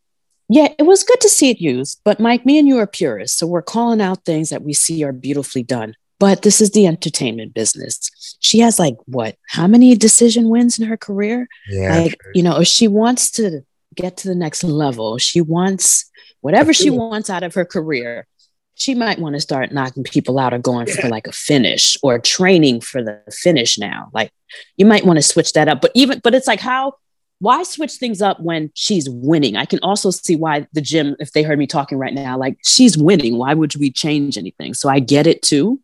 Yeah, 0.49 0.69
it 0.79 0.85
was 0.85 1.03
good 1.03 1.21
to 1.21 1.29
see 1.29 1.51
it 1.51 1.61
used. 1.61 2.01
But 2.05 2.21
Mike, 2.21 2.47
me 2.47 2.59
and 2.59 2.67
you 2.67 2.79
are 2.79 2.87
purists, 2.87 3.37
so 3.37 3.47
we're 3.47 3.63
calling 3.63 4.01
out 4.01 4.25
things 4.25 4.49
that 4.51 4.63
we 4.63 4.73
see 4.73 5.03
are 5.05 5.13
beautifully 5.13 5.63
done. 5.63 5.95
But 6.19 6.43
this 6.43 6.61
is 6.61 6.73
the 6.73 6.87
entertainment 6.87 7.55
business. 7.55 8.11
She 8.41 8.59
has 8.61 8.79
like 8.79 8.97
what? 9.07 9.37
How 9.49 9.67
many 9.67 9.95
decision 9.95 10.49
wins 10.49 10.79
in 10.79 10.87
her 10.87 10.97
career? 10.97 11.49
Yeah. 11.69 12.01
like 12.01 12.21
you 12.35 12.43
know, 12.43 12.59
if 12.61 12.67
she 12.67 12.89
wants 12.89 13.31
to 13.33 13.63
get 13.95 14.17
to 14.19 14.29
the 14.29 14.35
next 14.35 14.65
level, 14.65 15.19
she 15.19 15.41
wants 15.41 16.11
whatever 16.41 16.73
she 16.73 16.91
wants 16.91 17.31
out 17.31 17.43
of 17.43 17.55
her 17.55 17.65
career. 17.65 18.27
She 18.75 18.95
might 18.95 19.19
want 19.19 19.35
to 19.35 19.41
start 19.41 19.73
knocking 19.73 20.05
people 20.05 20.39
out 20.39 20.55
or 20.55 20.59
going 20.59 20.87
for 20.87 21.09
like 21.09 21.27
a 21.27 21.33
finish 21.33 21.97
or 22.03 22.21
training 22.21 22.81
for 22.81 23.03
the 23.03 23.21
finish 23.31 23.77
now. 23.77 24.09
Like 24.13 24.33
you 24.77 24.87
might 24.87 25.05
want 25.05 25.17
to 25.19 25.23
switch 25.23 25.53
that 25.55 25.69
up. 25.69 25.81
But 25.81 25.91
even 25.95 26.21
but 26.23 26.35
it's 26.35 26.47
like 26.47 26.61
how 26.61 26.95
why 27.41 27.63
switch 27.63 27.93
things 27.93 28.21
up 28.21 28.41
when 28.41 28.71
she's 28.75 29.09
winning? 29.09 29.57
I 29.57 29.65
can 29.65 29.79
also 29.83 30.11
see 30.11 30.37
why 30.37 30.67
the 30.73 30.81
gym, 30.81 31.15
if 31.21 31.33
they 31.33 31.43
heard 31.43 31.59
me 31.59 31.67
talking 31.67 31.99
right 31.99 32.15
now, 32.15 32.37
like 32.37 32.59
she's 32.65 32.99
winning. 32.99 33.39
Why 33.39 33.55
would 33.55 33.77
we 33.77 33.91
change 33.91 34.37
anything? 34.37 34.75
So 34.75 34.89
I 34.89 34.99
get 34.99 35.27
it 35.27 35.43
too. 35.43 35.81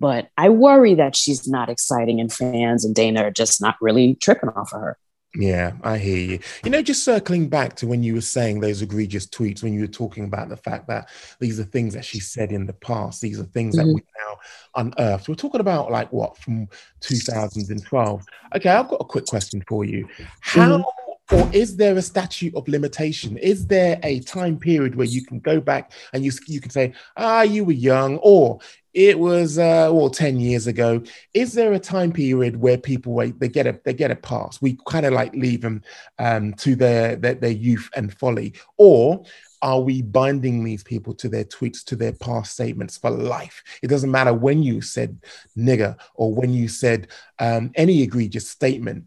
But 0.00 0.28
I 0.36 0.48
worry 0.48 0.94
that 0.94 1.16
she's 1.16 1.48
not 1.48 1.68
exciting 1.68 2.20
and 2.20 2.32
fans 2.32 2.84
and 2.84 2.94
Dana 2.94 3.24
are 3.24 3.30
just 3.30 3.60
not 3.60 3.76
really 3.80 4.14
tripping 4.16 4.50
off 4.50 4.72
of 4.72 4.80
her. 4.80 4.98
Yeah, 5.34 5.72
I 5.82 5.98
hear 5.98 6.16
you. 6.16 6.38
You 6.64 6.70
know, 6.70 6.80
just 6.80 7.04
circling 7.04 7.48
back 7.48 7.76
to 7.76 7.86
when 7.86 8.02
you 8.02 8.14
were 8.14 8.22
saying 8.22 8.60
those 8.60 8.80
egregious 8.80 9.26
tweets, 9.26 9.62
when 9.62 9.74
you 9.74 9.82
were 9.82 9.86
talking 9.86 10.24
about 10.24 10.48
the 10.48 10.56
fact 10.56 10.88
that 10.88 11.10
these 11.38 11.60
are 11.60 11.64
things 11.64 11.92
that 11.94 12.04
she 12.04 12.18
said 12.18 12.50
in 12.50 12.64
the 12.64 12.72
past, 12.72 13.20
these 13.20 13.38
are 13.38 13.44
things 13.44 13.76
that 13.76 13.84
Mhm. 13.86 13.94
we 13.94 14.02
now 14.26 14.38
unearthed. 14.76 15.28
We're 15.28 15.34
talking 15.34 15.60
about 15.60 15.90
like 15.90 16.10
what 16.12 16.38
from 16.38 16.68
2012. 17.00 18.22
Okay, 18.56 18.70
I've 18.70 18.88
got 18.88 19.00
a 19.00 19.04
quick 19.04 19.26
question 19.26 19.62
for 19.68 19.84
you. 19.84 20.08
How 20.40 20.84
or 21.30 21.46
is 21.52 21.76
there 21.76 21.94
a 21.94 22.02
statute 22.02 22.54
of 22.54 22.66
limitation? 22.68 23.36
Is 23.36 23.66
there 23.66 24.00
a 24.02 24.20
time 24.20 24.56
period 24.58 24.94
where 24.94 25.06
you 25.06 25.22
can 25.22 25.40
go 25.40 25.60
back 25.60 25.92
and 26.14 26.24
you 26.24 26.32
you 26.46 26.58
can 26.58 26.70
say, 26.70 26.94
ah, 27.18 27.42
you 27.42 27.64
were 27.66 27.72
young, 27.72 28.16
or 28.22 28.60
it 28.98 29.16
was 29.16 29.58
uh, 29.58 29.88
well 29.92 30.10
ten 30.10 30.40
years 30.40 30.66
ago. 30.66 31.00
Is 31.32 31.52
there 31.52 31.72
a 31.72 31.78
time 31.78 32.10
period 32.12 32.56
where 32.56 32.76
people 32.76 33.12
wait? 33.12 33.38
They 33.38 33.48
get 33.48 33.68
a 33.68 33.80
they 33.84 33.94
get 33.94 34.10
a 34.10 34.16
pass. 34.16 34.60
We 34.60 34.76
kind 34.88 35.06
of 35.06 35.12
like 35.12 35.32
leave 35.36 35.60
them 35.60 35.82
um, 36.18 36.52
to 36.54 36.74
their, 36.74 37.14
their 37.14 37.34
their 37.34 37.52
youth 37.52 37.88
and 37.94 38.12
folly, 38.12 38.54
or 38.76 39.22
are 39.62 39.80
we 39.80 40.02
binding 40.02 40.64
these 40.64 40.82
people 40.82 41.14
to 41.14 41.28
their 41.28 41.44
tweets, 41.44 41.84
to 41.84 41.94
their 41.96 42.12
past 42.12 42.54
statements 42.54 42.98
for 42.98 43.10
life? 43.10 43.62
It 43.82 43.86
doesn't 43.86 44.10
matter 44.10 44.34
when 44.34 44.64
you 44.64 44.80
said 44.80 45.16
nigger 45.56 45.96
or 46.14 46.34
when 46.34 46.52
you 46.52 46.66
said 46.66 47.06
um, 47.38 47.70
any 47.76 48.02
egregious 48.02 48.50
statement. 48.50 49.04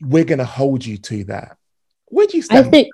We're 0.00 0.24
going 0.24 0.38
to 0.38 0.44
hold 0.44 0.84
you 0.84 0.98
to 0.98 1.24
that. 1.24 1.56
Where 2.06 2.26
do 2.28 2.36
you 2.36 2.42
stand? 2.42 2.66
I 2.66 2.70
think 2.70 2.88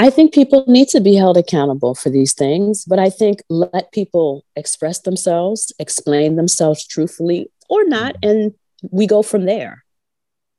I 0.00 0.08
think 0.08 0.32
people 0.32 0.64
need 0.66 0.88
to 0.88 1.00
be 1.00 1.14
held 1.14 1.36
accountable 1.36 1.94
for 1.94 2.08
these 2.08 2.32
things, 2.32 2.86
but 2.86 2.98
I 2.98 3.10
think 3.10 3.42
let 3.50 3.92
people 3.92 4.46
express 4.56 5.00
themselves, 5.00 5.74
explain 5.78 6.36
themselves 6.36 6.86
truthfully 6.86 7.50
or 7.68 7.84
not, 7.84 8.16
and 8.22 8.54
we 8.90 9.06
go 9.06 9.22
from 9.22 9.44
there. 9.44 9.84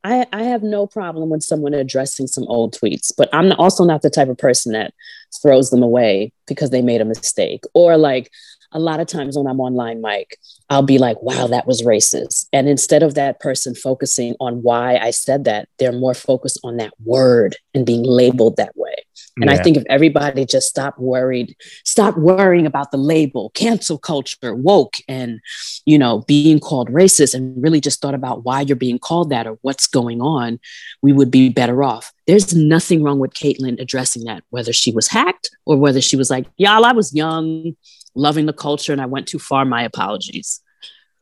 I, 0.04 0.28
I 0.32 0.44
have 0.44 0.62
no 0.62 0.86
problem 0.86 1.30
with 1.32 1.42
someone 1.42 1.74
addressing 1.74 2.28
some 2.28 2.44
old 2.50 2.76
tweets, 2.76 3.12
but 3.18 3.30
I'm 3.34 3.52
also 3.54 3.84
not 3.84 4.04
the 4.04 4.12
type 4.12 4.30
of 4.30 4.38
person 4.38 4.74
that 4.74 4.94
throws 5.42 5.72
them 5.72 5.82
away 5.82 6.34
because 6.46 6.70
they 6.70 6.84
made 6.84 7.02
a 7.02 7.06
mistake 7.06 7.64
or 7.74 7.98
like 7.98 8.30
a 8.72 8.80
lot 8.80 9.00
of 9.00 9.08
times 9.08 9.38
when 9.38 9.48
I'm 9.48 9.60
online, 9.60 10.02
Mike, 10.02 10.38
I'll 10.70 10.82
be 10.82 10.98
like, 10.98 11.22
wow, 11.22 11.48
that 11.48 11.68
was 11.68 11.82
racist. 11.82 12.48
And 12.54 12.70
instead 12.70 13.04
of 13.04 13.16
that 13.16 13.40
person 13.40 13.76
focusing 13.76 14.36
on 14.40 14.64
why 14.64 14.98
I 14.98 15.12
said 15.12 15.44
that, 15.44 15.68
they're 15.80 15.92
more 15.92 16.14
focused 16.14 16.60
on 16.64 16.78
that 16.78 16.94
word 17.04 17.58
and 17.74 17.86
being 17.86 18.04
labeled 18.04 18.58
that 18.58 18.76
way. 18.76 18.96
And 19.38 19.50
yeah. 19.50 19.58
I 19.58 19.64
think 19.64 19.78
if 19.78 19.84
everybody 19.90 20.46
just 20.46 20.68
stopped 20.68 21.00
worried, 21.00 21.56
stop 21.86 22.18
worrying 22.18 22.66
about 22.66 22.92
the 22.92 22.98
label, 22.98 23.50
cancel 23.52 23.98
culture, 23.98 24.54
woke, 24.54 24.96
and 25.08 25.40
you 25.86 25.98
know, 25.98 26.24
being 26.28 26.60
called 26.60 26.90
racist, 26.90 27.34
and 27.34 27.62
really 27.62 27.80
just 27.80 28.02
thought 28.02 28.14
about 28.14 28.44
why 28.44 28.62
you're 28.62 28.76
being 28.76 29.00
called 29.00 29.30
that 29.30 29.48
or 29.48 29.58
what's 29.62 29.88
going 29.88 30.22
on, 30.22 30.60
we 31.02 31.14
would 31.14 31.32
be 31.32 31.50
better 31.50 31.82
off. 31.84 32.12
There's 32.28 32.54
nothing 32.54 33.04
wrong 33.04 33.20
with 33.20 33.34
Katlyn 33.34 33.80
addressing 33.80 34.26
that, 34.26 34.44
whether 34.50 34.74
she 34.74 34.92
was 34.92 35.08
hacked 35.08 35.50
or 35.66 35.78
whether 35.78 36.02
she 36.02 36.18
was 36.18 36.30
like, 36.30 36.46
y'all, 36.58 36.86
I 36.86 36.92
was 36.92 37.14
young 37.14 37.76
loving 38.16 38.46
the 38.46 38.54
culture 38.54 38.92
and 38.92 39.02
I 39.02 39.06
went 39.06 39.28
too 39.28 39.40
far. 39.40 39.66
My 39.66 39.84
apologies. 39.84 40.62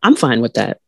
I'm 0.02 0.16
fine 0.16 0.42
with 0.42 0.54
that. 0.54 0.80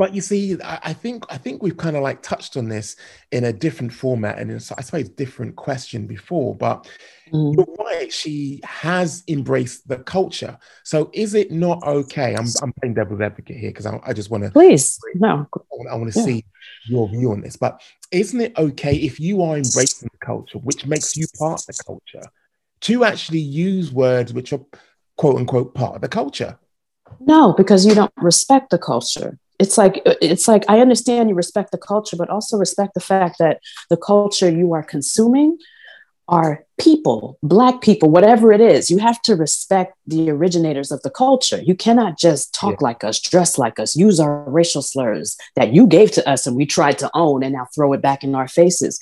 But 0.00 0.14
you 0.14 0.22
see, 0.22 0.56
I 0.64 0.94
think 0.94 1.26
I 1.28 1.36
think 1.36 1.62
we've 1.62 1.76
kind 1.76 1.94
of 1.94 2.02
like 2.02 2.22
touched 2.22 2.56
on 2.56 2.70
this 2.70 2.96
in 3.32 3.44
a 3.44 3.52
different 3.52 3.92
format 3.92 4.38
and 4.38 4.50
in, 4.50 4.56
I 4.56 4.80
suppose 4.80 5.10
different 5.10 5.56
question 5.56 6.06
before. 6.06 6.54
But 6.54 6.88
mm. 7.30 7.54
you're 7.54 7.76
right; 7.78 8.10
she 8.10 8.62
has 8.64 9.22
embraced 9.28 9.88
the 9.88 9.98
culture. 9.98 10.56
So 10.84 11.10
is 11.12 11.34
it 11.34 11.52
not 11.52 11.82
okay? 11.86 12.34
I'm 12.34 12.46
I'm 12.62 12.72
playing 12.80 12.94
devil's 12.94 13.20
advocate 13.20 13.58
here 13.58 13.72
because 13.72 13.84
I, 13.84 14.00
I, 14.06 14.14
just 14.14 14.30
want 14.30 14.44
to 14.44 14.50
please 14.50 14.98
no. 15.16 15.46
I 15.90 15.96
want 15.96 16.10
to 16.14 16.18
yeah. 16.18 16.24
see 16.24 16.44
your 16.86 17.06
view 17.10 17.32
on 17.32 17.42
this. 17.42 17.56
But 17.56 17.82
isn't 18.10 18.40
it 18.40 18.56
okay 18.56 18.94
if 18.94 19.20
you 19.20 19.42
are 19.42 19.56
embracing 19.56 20.08
the 20.10 20.24
culture, 20.24 20.56
which 20.60 20.86
makes 20.86 21.14
you 21.14 21.26
part 21.38 21.60
of 21.60 21.66
the 21.66 21.84
culture, 21.84 22.26
to 22.82 23.04
actually 23.04 23.40
use 23.40 23.92
words 23.92 24.32
which 24.32 24.54
are 24.54 24.64
quote 25.20 25.36
unquote 25.36 25.74
part 25.74 25.96
of 25.96 26.00
the 26.00 26.08
culture. 26.08 26.58
No, 27.20 27.52
because 27.52 27.84
you 27.84 27.94
don't 27.94 28.12
respect 28.16 28.70
the 28.70 28.78
culture. 28.78 29.38
It's 29.58 29.76
like 29.76 30.00
it's 30.06 30.48
like 30.48 30.64
I 30.66 30.80
understand 30.80 31.28
you 31.28 31.34
respect 31.34 31.72
the 31.72 31.76
culture, 31.92 32.16
but 32.16 32.30
also 32.30 32.56
respect 32.56 32.94
the 32.94 33.00
fact 33.00 33.36
that 33.38 33.60
the 33.90 33.98
culture 33.98 34.50
you 34.50 34.72
are 34.72 34.82
consuming 34.82 35.58
are 36.26 36.64
people, 36.80 37.36
black 37.42 37.82
people, 37.82 38.08
whatever 38.08 38.50
it 38.50 38.62
is. 38.62 38.90
You 38.90 38.96
have 38.96 39.20
to 39.22 39.36
respect 39.36 39.94
the 40.06 40.30
originators 40.30 40.90
of 40.90 41.02
the 41.02 41.10
culture. 41.10 41.60
You 41.60 41.74
cannot 41.74 42.18
just 42.18 42.54
talk 42.54 42.80
yeah. 42.80 42.86
like 42.86 43.04
us, 43.04 43.20
dress 43.20 43.58
like 43.58 43.78
us, 43.78 43.94
use 43.94 44.20
our 44.20 44.48
racial 44.48 44.80
slurs 44.80 45.36
that 45.54 45.74
you 45.74 45.86
gave 45.86 46.12
to 46.12 46.26
us 46.26 46.46
and 46.46 46.56
we 46.56 46.64
tried 46.64 46.98
to 47.00 47.10
own 47.12 47.42
and 47.42 47.52
now 47.52 47.66
throw 47.74 47.92
it 47.92 48.00
back 48.00 48.24
in 48.24 48.34
our 48.34 48.48
faces. 48.48 48.98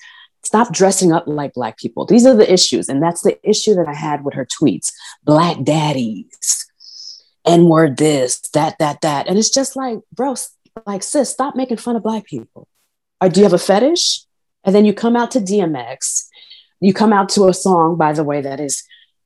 Stop 0.49 0.73
dressing 0.73 1.13
up 1.13 1.25
like 1.27 1.53
Black 1.53 1.77
people. 1.77 2.07
These 2.07 2.25
are 2.25 2.35
the 2.35 2.51
issues. 2.51 2.89
And 2.89 3.03
that's 3.03 3.21
the 3.21 3.39
issue 3.47 3.75
that 3.75 3.87
I 3.87 3.93
had 3.93 4.25
with 4.25 4.33
her 4.33 4.47
tweets 4.47 4.91
Black 5.23 5.63
daddies, 5.63 6.67
N 7.45 7.69
word 7.69 7.99
this, 7.99 8.41
that, 8.55 8.79
that, 8.79 9.03
that. 9.03 9.29
And 9.29 9.37
it's 9.37 9.51
just 9.51 9.77
like, 9.77 9.99
bro, 10.11 10.37
like, 10.87 11.03
sis, 11.03 11.29
stop 11.29 11.55
making 11.55 11.77
fun 11.77 11.97
of 11.97 12.03
Black 12.03 12.25
people. 12.25 12.67
Or 13.21 13.29
do 13.29 13.41
you 13.41 13.45
have 13.45 13.53
a 13.53 13.59
fetish? 13.59 14.23
And 14.65 14.75
then 14.75 14.87
you 14.87 14.95
come 14.95 15.17
out 15.17 15.31
to 15.33 15.39
DMX, 15.39 16.29
you 16.81 16.95
come 16.95 17.13
out 17.13 17.29
to 17.31 17.49
a 17.49 17.53
song, 17.53 17.99
by 17.99 18.15
the 18.15 18.25
way, 18.25 18.41
that 18.41 18.59
is 18.59 18.83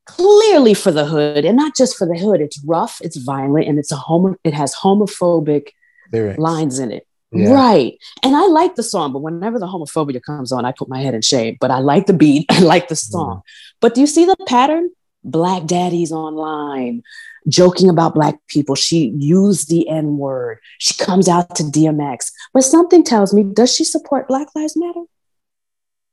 clearly 0.06 0.74
for 0.74 0.90
the 0.90 1.04
hood 1.04 1.44
and 1.44 1.56
not 1.56 1.76
just 1.76 1.96
for 1.96 2.04
the 2.04 2.18
hood. 2.18 2.40
It's 2.40 2.60
rough, 2.64 3.00
it's 3.00 3.16
violent, 3.16 3.68
and 3.68 3.78
it's 3.78 3.92
a 3.92 3.96
homo, 3.96 4.34
it 4.42 4.54
has 4.54 4.74
homophobic 4.74 5.68
Lyrics. 6.12 6.40
lines 6.40 6.80
in 6.80 6.90
it. 6.90 7.06
Yeah. 7.32 7.52
Right. 7.52 7.98
And 8.22 8.36
I 8.36 8.46
like 8.46 8.74
the 8.74 8.82
song, 8.82 9.12
but 9.12 9.20
whenever 9.20 9.58
the 9.58 9.66
homophobia 9.66 10.22
comes 10.22 10.52
on, 10.52 10.64
I 10.64 10.72
put 10.72 10.88
my 10.88 11.00
head 11.00 11.14
in 11.14 11.22
shame. 11.22 11.56
But 11.60 11.70
I 11.70 11.78
like 11.78 12.06
the 12.06 12.12
beat, 12.12 12.46
I 12.50 12.60
like 12.60 12.88
the 12.88 12.96
song. 12.96 13.42
But 13.80 13.94
do 13.94 14.00
you 14.00 14.06
see 14.06 14.24
the 14.24 14.36
pattern? 14.46 14.90
Black 15.24 15.66
daddies 15.66 16.10
online 16.12 17.02
joking 17.48 17.88
about 17.88 18.14
black 18.14 18.36
people. 18.48 18.74
She 18.74 19.12
used 19.16 19.68
the 19.68 19.88
N 19.88 20.16
word. 20.16 20.58
She 20.78 20.94
comes 20.94 21.28
out 21.28 21.54
to 21.56 21.62
DMX. 21.62 22.30
But 22.52 22.64
something 22.64 23.02
tells 23.02 23.32
me, 23.32 23.42
does 23.42 23.74
she 23.74 23.84
support 23.84 24.28
Black 24.28 24.48
Lives 24.54 24.76
Matter? 24.76 25.02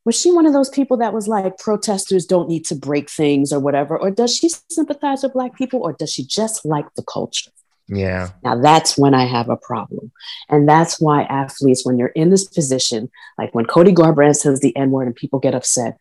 Was 0.05 0.19
she 0.19 0.32
one 0.32 0.45
of 0.45 0.53
those 0.53 0.69
people 0.69 0.97
that 0.97 1.13
was 1.13 1.27
like, 1.27 1.58
protesters 1.58 2.25
don't 2.25 2.49
need 2.49 2.65
to 2.65 2.75
break 2.75 3.10
things 3.10 3.51
or 3.51 3.60
whatever? 3.60 3.97
Or 3.97 4.10
does 4.10 4.36
she 4.36 4.49
sympathize 4.69 5.23
with 5.23 5.34
Black 5.34 5.55
people 5.55 5.82
or 5.82 5.93
does 5.93 6.12
she 6.12 6.23
just 6.23 6.65
like 6.65 6.86
the 6.95 7.03
culture? 7.03 7.51
Yeah. 7.89 8.30
Now 8.43 8.62
that's 8.62 8.97
when 8.97 9.13
I 9.13 9.25
have 9.25 9.49
a 9.49 9.58
problem. 9.58 10.12
And 10.47 10.69
that's 10.69 11.02
why 11.02 11.23
athletes, 11.23 11.86
when 11.86 11.97
you're 11.97 12.10
in 12.10 12.30
this 12.30 12.45
position, 12.45 13.10
like 13.38 13.54
when 13.54 13.65
Cody 13.65 13.91
Garbrandt 13.91 14.36
says 14.38 14.60
the 14.60 14.75
N 14.78 14.91
word 14.91 15.08
and 15.08 15.15
people 15.15 15.39
get 15.39 15.56
upset, 15.56 15.97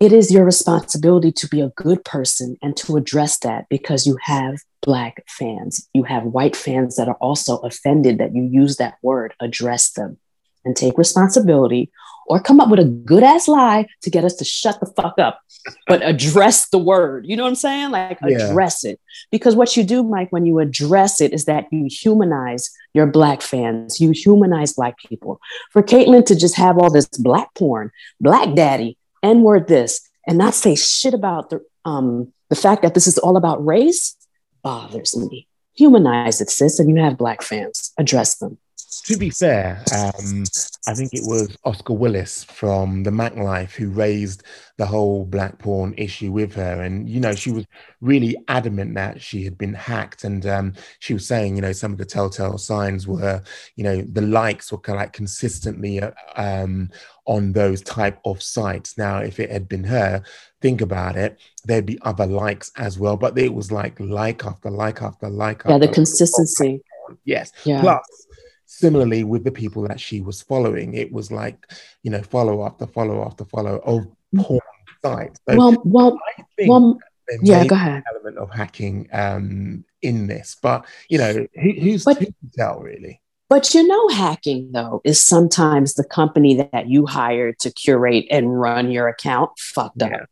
it 0.00 0.12
is 0.12 0.30
your 0.30 0.44
responsibility 0.44 1.32
to 1.32 1.48
be 1.48 1.60
a 1.60 1.70
good 1.70 2.04
person 2.04 2.56
and 2.62 2.76
to 2.76 2.96
address 2.96 3.38
that 3.40 3.68
because 3.68 4.06
you 4.06 4.16
have 4.22 4.60
Black 4.80 5.24
fans. 5.26 5.88
You 5.92 6.04
have 6.04 6.22
white 6.22 6.54
fans 6.54 6.94
that 6.96 7.08
are 7.08 7.18
also 7.20 7.58
offended 7.58 8.18
that 8.18 8.32
you 8.32 8.44
use 8.44 8.76
that 8.76 8.98
word. 9.02 9.34
Address 9.40 9.90
them 9.90 10.18
and 10.64 10.76
take 10.76 10.96
responsibility 10.96 11.90
or 12.28 12.40
come 12.40 12.60
up 12.60 12.68
with 12.68 12.78
a 12.78 12.84
good 12.84 13.22
ass 13.22 13.48
lie 13.48 13.86
to 14.02 14.10
get 14.10 14.24
us 14.24 14.34
to 14.36 14.44
shut 14.44 14.78
the 14.80 14.86
fuck 14.86 15.18
up, 15.18 15.40
but 15.86 16.06
address 16.06 16.68
the 16.68 16.78
word. 16.78 17.26
You 17.26 17.36
know 17.36 17.42
what 17.42 17.50
I'm 17.50 17.54
saying? 17.54 17.90
Like 17.90 18.20
address 18.22 18.84
it. 18.84 19.00
Because 19.32 19.56
what 19.56 19.76
you 19.76 19.82
do, 19.82 20.02
Mike, 20.02 20.30
when 20.30 20.44
you 20.44 20.58
address 20.58 21.20
it 21.20 21.32
is 21.32 21.46
that 21.46 21.66
you 21.72 21.88
humanize 21.90 22.70
your 22.92 23.06
black 23.06 23.40
fans, 23.40 24.00
you 24.00 24.10
humanize 24.10 24.74
black 24.74 24.98
people. 24.98 25.40
For 25.72 25.82
Katlyn 25.82 26.24
to 26.26 26.36
just 26.36 26.56
have 26.56 26.78
all 26.78 26.90
this 26.90 27.08
black 27.08 27.54
porn, 27.54 27.90
black 28.20 28.54
daddy, 28.54 28.98
N 29.22 29.42
word 29.42 29.66
this, 29.66 30.06
and 30.26 30.38
not 30.38 30.54
say 30.54 30.76
shit 30.76 31.14
about 31.14 31.50
the 31.50 31.64
um 31.84 32.32
the 32.50 32.56
fact 32.56 32.82
that 32.82 32.94
this 32.94 33.06
is 33.06 33.18
all 33.18 33.36
about 33.36 33.64
race 33.64 34.16
bothers 34.62 35.16
me. 35.16 35.46
Humanize 35.74 36.40
it, 36.40 36.50
sis, 36.50 36.78
and 36.78 36.90
you 36.90 36.96
have 37.02 37.16
black 37.16 37.40
fans. 37.42 37.92
Address 37.98 38.36
them 38.36 38.58
to 39.04 39.16
be 39.16 39.30
fair, 39.30 39.84
um, 39.94 40.44
I 40.86 40.94
think 40.94 41.12
it 41.12 41.24
was 41.24 41.54
Oscar 41.64 41.92
Willis 41.92 42.44
from 42.44 43.02
the 43.02 43.10
Mac 43.10 43.36
Life 43.36 43.74
who 43.74 43.90
raised 43.90 44.44
the 44.78 44.86
whole 44.86 45.26
black 45.26 45.58
porn 45.58 45.94
issue 45.98 46.32
with 46.32 46.54
her. 46.54 46.82
And, 46.82 47.08
you 47.08 47.20
know, 47.20 47.34
she 47.34 47.50
was 47.50 47.66
really 48.00 48.36
adamant 48.48 48.94
that 48.94 49.20
she 49.20 49.44
had 49.44 49.58
been 49.58 49.74
hacked. 49.74 50.24
And 50.24 50.46
um, 50.46 50.72
she 51.00 51.12
was 51.12 51.26
saying, 51.26 51.56
you 51.56 51.62
know, 51.62 51.72
some 51.72 51.92
of 51.92 51.98
the 51.98 52.06
telltale 52.06 52.56
signs 52.56 53.06
were, 53.06 53.42
you 53.76 53.84
know, 53.84 54.00
the 54.00 54.22
likes 54.22 54.72
were 54.72 54.78
kind 54.78 54.96
of 54.96 55.02
like 55.02 55.12
consistently 55.12 56.00
uh, 56.00 56.12
um, 56.36 56.90
on 57.26 57.52
those 57.52 57.82
type 57.82 58.18
of 58.24 58.42
sites. 58.42 58.96
Now, 58.96 59.18
if 59.18 59.38
it 59.38 59.50
had 59.50 59.68
been 59.68 59.84
her, 59.84 60.22
think 60.62 60.80
about 60.80 61.16
it, 61.16 61.38
there'd 61.64 61.84
be 61.84 61.98
other 62.02 62.26
likes 62.26 62.72
as 62.76 62.98
well. 62.98 63.18
But 63.18 63.36
it 63.36 63.52
was 63.52 63.70
like 63.70 64.00
like 64.00 64.46
after 64.46 64.70
like 64.70 65.02
after 65.02 65.28
like. 65.28 65.62
Yeah, 65.66 65.74
after 65.74 65.86
the 65.88 65.92
consistency. 65.92 66.80
Yes. 67.24 67.52
Yeah. 67.64 67.80
Plus, 67.80 68.26
similarly 68.70 69.24
with 69.24 69.44
the 69.44 69.50
people 69.50 69.88
that 69.88 69.98
she 69.98 70.20
was 70.20 70.42
following 70.42 70.92
it 70.92 71.10
was 71.10 71.32
like 71.32 71.72
you 72.02 72.10
know 72.10 72.22
follow 72.22 72.66
after 72.66 72.86
follow 72.86 73.24
after 73.24 73.44
follow 73.46 73.78
of 73.78 74.06
porn 74.36 74.60
sites. 75.02 75.40
So 75.48 75.56
well 75.56 75.82
well, 75.84 76.18
well 76.66 76.98
yeah 77.42 77.64
go 77.64 77.74
ahead. 77.74 78.02
element 78.12 78.36
of 78.36 78.50
hacking 78.50 79.08
um 79.12 79.84
in 80.02 80.26
this 80.26 80.56
but 80.60 80.84
you 81.08 81.16
know 81.16 81.46
who, 81.54 81.72
who's 81.80 82.04
but, 82.04 82.18
who 82.18 82.26
can 82.26 82.50
tell 82.54 82.80
really? 82.80 83.22
but 83.48 83.72
you 83.72 83.86
know 83.86 84.08
hacking 84.08 84.70
though 84.72 85.00
is 85.02 85.20
sometimes 85.20 85.94
the 85.94 86.04
company 86.04 86.54
that 86.54 86.88
you 86.88 87.06
hire 87.06 87.54
to 87.54 87.70
curate 87.70 88.26
and 88.30 88.60
run 88.60 88.90
your 88.90 89.08
account 89.08 89.50
fucked 89.58 90.02
yeah. 90.02 90.08
up 90.08 90.28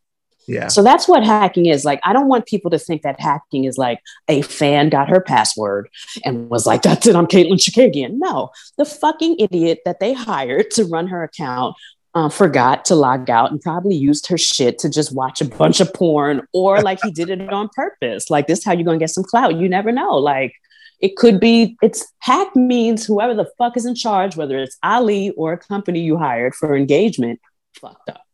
yeah. 0.46 0.68
So 0.68 0.82
that's 0.82 1.08
what 1.08 1.24
hacking 1.24 1.66
is. 1.66 1.84
Like, 1.84 2.00
I 2.04 2.12
don't 2.12 2.28
want 2.28 2.46
people 2.46 2.70
to 2.70 2.78
think 2.78 3.02
that 3.02 3.20
hacking 3.20 3.64
is 3.64 3.76
like 3.76 4.00
a 4.28 4.42
fan 4.42 4.88
got 4.88 5.08
her 5.08 5.20
password 5.20 5.88
and 6.24 6.48
was 6.48 6.66
like, 6.66 6.82
that's 6.82 7.06
it, 7.06 7.16
I'm 7.16 7.26
Katlyn 7.26 7.58
Chookagian. 7.58 8.14
No, 8.14 8.50
the 8.78 8.84
fucking 8.84 9.36
idiot 9.40 9.80
that 9.84 10.00
they 10.00 10.12
hired 10.12 10.70
to 10.72 10.84
run 10.84 11.08
her 11.08 11.22
account 11.22 11.76
uh, 12.14 12.28
forgot 12.30 12.84
to 12.86 12.94
log 12.94 13.28
out 13.28 13.50
and 13.50 13.60
probably 13.60 13.94
used 13.94 14.26
her 14.28 14.38
shit 14.38 14.78
to 14.78 14.88
just 14.88 15.14
watch 15.14 15.42
a 15.42 15.44
bunch 15.44 15.80
of 15.80 15.92
porn 15.92 16.40
or 16.54 16.80
like 16.80 16.98
he 17.02 17.10
did 17.10 17.28
it 17.28 17.52
on 17.52 17.68
purpose. 17.74 18.30
Like, 18.30 18.46
this 18.46 18.64
how 18.64 18.72
you're 18.72 18.84
going 18.84 18.98
to 18.98 19.02
get 19.02 19.10
some 19.10 19.24
clout. 19.24 19.56
You 19.56 19.68
never 19.68 19.92
know. 19.92 20.14
Like, 20.14 20.54
It 20.98 21.16
could 21.16 21.38
be 21.40 21.76
it's 21.82 22.06
hack 22.20 22.56
means 22.56 23.04
whoever 23.04 23.34
the 23.34 23.50
fuck 23.58 23.76
is 23.76 23.84
in 23.84 23.94
charge, 23.94 24.34
whether 24.34 24.56
it's 24.58 24.78
Ali 24.82 25.30
or 25.36 25.52
a 25.52 25.58
company 25.58 26.00
you 26.00 26.16
hired 26.16 26.54
for 26.54 26.74
engagement, 26.74 27.38
fucked 27.78 28.08
up. 28.08 28.25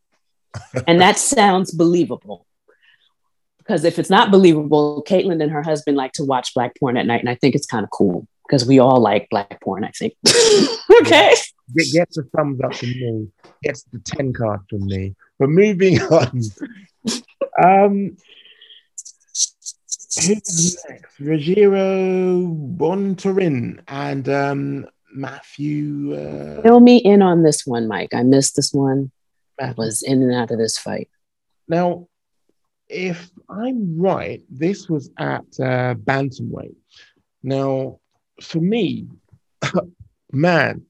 And 0.87 1.01
that 1.01 1.17
sounds 1.17 1.71
believable. 1.71 2.45
Because 3.57 3.85
if 3.85 3.97
it's 3.97 4.09
not 4.09 4.31
believable, 4.31 5.03
Katlyn 5.07 5.41
and 5.41 5.51
her 5.51 5.63
husband 5.63 5.95
like 5.95 6.11
to 6.13 6.23
watch 6.25 6.53
black 6.53 6.73
porn 6.79 6.97
at 6.97 7.05
night, 7.05 7.21
and 7.21 7.29
I 7.29 7.35
think 7.35 7.55
it's 7.55 7.65
kind 7.65 7.83
of 7.83 7.89
cool 7.91 8.27
because 8.45 8.67
we 8.67 8.79
all 8.79 8.99
like 8.99 9.29
black 9.29 9.61
porn. 9.61 9.83
I 9.85 9.91
think. 9.91 10.13
okay. 11.01 11.33
Get, 11.75 11.93
gets 11.93 12.17
a 12.17 12.23
thumbs 12.35 12.59
up 12.61 12.75
from 12.75 12.89
me. 12.89 13.27
Gets 13.63 13.83
the 13.83 13.99
ten 13.99 14.33
card 14.33 14.61
from 14.69 14.85
me. 14.85 15.15
But 15.39 15.49
moving 15.49 16.01
on. 16.01 16.41
um, 17.63 18.17
who's 20.15 20.77
next? 20.89 21.19
Rogério 21.19 22.77
Bontorin 22.77 23.79
and 23.87 24.27
um, 24.27 24.87
Matthew. 25.13 26.13
Uh, 26.15 26.61
Fill 26.61 26.79
me 26.81 26.97
in 26.97 27.21
on 27.21 27.43
this 27.43 27.65
one, 27.65 27.87
Mike. 27.87 28.13
I 28.13 28.23
missed 28.23 28.55
this 28.55 28.73
one. 28.73 29.11
I 29.59 29.73
was 29.77 30.03
in 30.03 30.21
and 30.21 30.33
out 30.33 30.51
of 30.51 30.57
this 30.57 30.77
fight. 30.77 31.09
Now, 31.67 32.07
if 32.89 33.31
I'm 33.49 33.99
right, 33.99 34.41
this 34.49 34.89
was 34.89 35.09
at 35.17 35.45
uh, 35.59 35.95
bantamweight. 35.95 36.75
Now, 37.41 37.99
for 38.41 38.59
me, 38.59 39.07
man, 40.31 40.85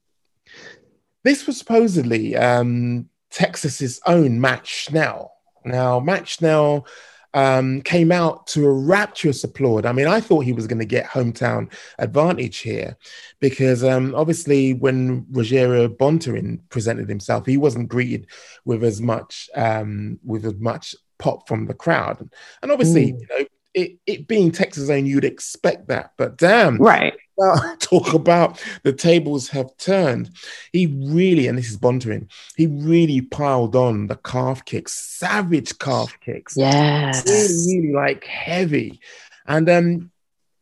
this 1.24 1.48
was 1.48 1.58
supposedly 1.58 2.36
um, 2.36 3.10
Texas's 3.32 4.00
own 4.06 4.42
Matt 4.42 4.68
Schnell. 4.68 5.32
Now, 5.66 6.00
Matt 6.00 6.28
Schnell 6.28 6.86
um, 7.34 7.82
came 7.82 8.12
out 8.12 8.48
to 8.48 8.66
a 8.66 8.74
rapturous 8.74 9.44
applaud. 9.44 9.86
I 9.86 9.92
mean, 9.92 10.08
I 10.08 10.20
thought 10.20 10.42
he 10.42 10.54
was 10.54 10.68
going 10.68 10.80
to 10.80 10.86
get 10.86 11.06
hometown 11.06 11.72
advantage 11.98 12.60
here 12.60 12.98
because 13.40 13.84
um, 13.84 14.14
obviously 14.16 14.74
when 14.74 15.24
Rogério 15.26 15.88
Bontorin 15.88 16.60
presented 16.70 17.10
himself, 17.10 17.46
he 17.46 17.58
wasn't 17.58 17.90
greeted 17.90 18.28
with 18.66 18.84
as 18.84 19.02
much 19.02 19.50
um, 19.56 20.20
with 20.24 20.46
as 20.46 20.56
much 20.56 20.96
pop 21.18 21.48
from 21.48 21.66
the 21.66 21.74
crowd. 21.74 22.30
And 22.62 22.72
obviously, 22.72 23.14
mm. 23.14 23.20
you 23.20 23.28
know, 23.30 23.46
it, 23.74 23.98
it 24.06 24.28
being 24.28 24.52
Texas 24.52 24.90
own, 24.90 25.06
you'd 25.06 25.26
expect 25.26 25.88
that. 25.88 26.12
But 26.18 26.38
damn, 26.38 26.78
right. 26.78 27.14
talk 27.80 28.14
about 28.14 28.64
the 28.84 28.94
tables 28.94 29.50
have 29.50 29.76
turned. 29.78 30.30
He 30.72 30.86
really, 30.86 31.48
and 31.48 31.58
this 31.58 31.70
is 31.70 31.78
Bontorin, 31.78 32.30
he 32.56 32.68
really 32.68 33.22
piled 33.22 33.76
on 33.76 34.08
the 34.08 34.18
calf 34.18 34.64
kicks, 34.66 34.94
savage 34.94 35.78
calf 35.80 36.18
kicks. 36.22 36.56
Yes. 36.56 37.26
Really, 37.26 37.82
really 37.82 37.94
like 37.94 38.24
heavy. 38.26 39.00
And 39.48 39.70
um, 39.70 40.12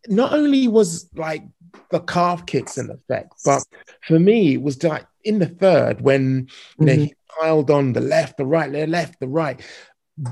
not 0.07 0.34
only 0.34 0.68
was 0.68 1.09
like 1.16 1.43
the 1.89 1.99
calf 1.99 2.45
kicks 2.45 2.78
in 2.78 2.89
effect, 2.89 3.34
but 3.43 3.64
for 4.01 4.20
me, 4.20 4.53
it 4.53 4.62
was 4.62 4.82
like 4.84 5.05
in 5.24 5.39
the 5.39 5.47
third 5.47 6.01
when 6.01 6.47
you 6.80 6.86
know, 6.86 6.93
mm-hmm. 6.93 7.03
he 7.03 7.16
piled 7.39 7.70
on 7.70 7.93
the 7.93 8.01
left, 8.01 8.38
the 8.38 8.45
right, 8.45 8.72
the 8.72 8.88
left, 8.88 9.20
the 9.20 9.28
right, 9.28 9.62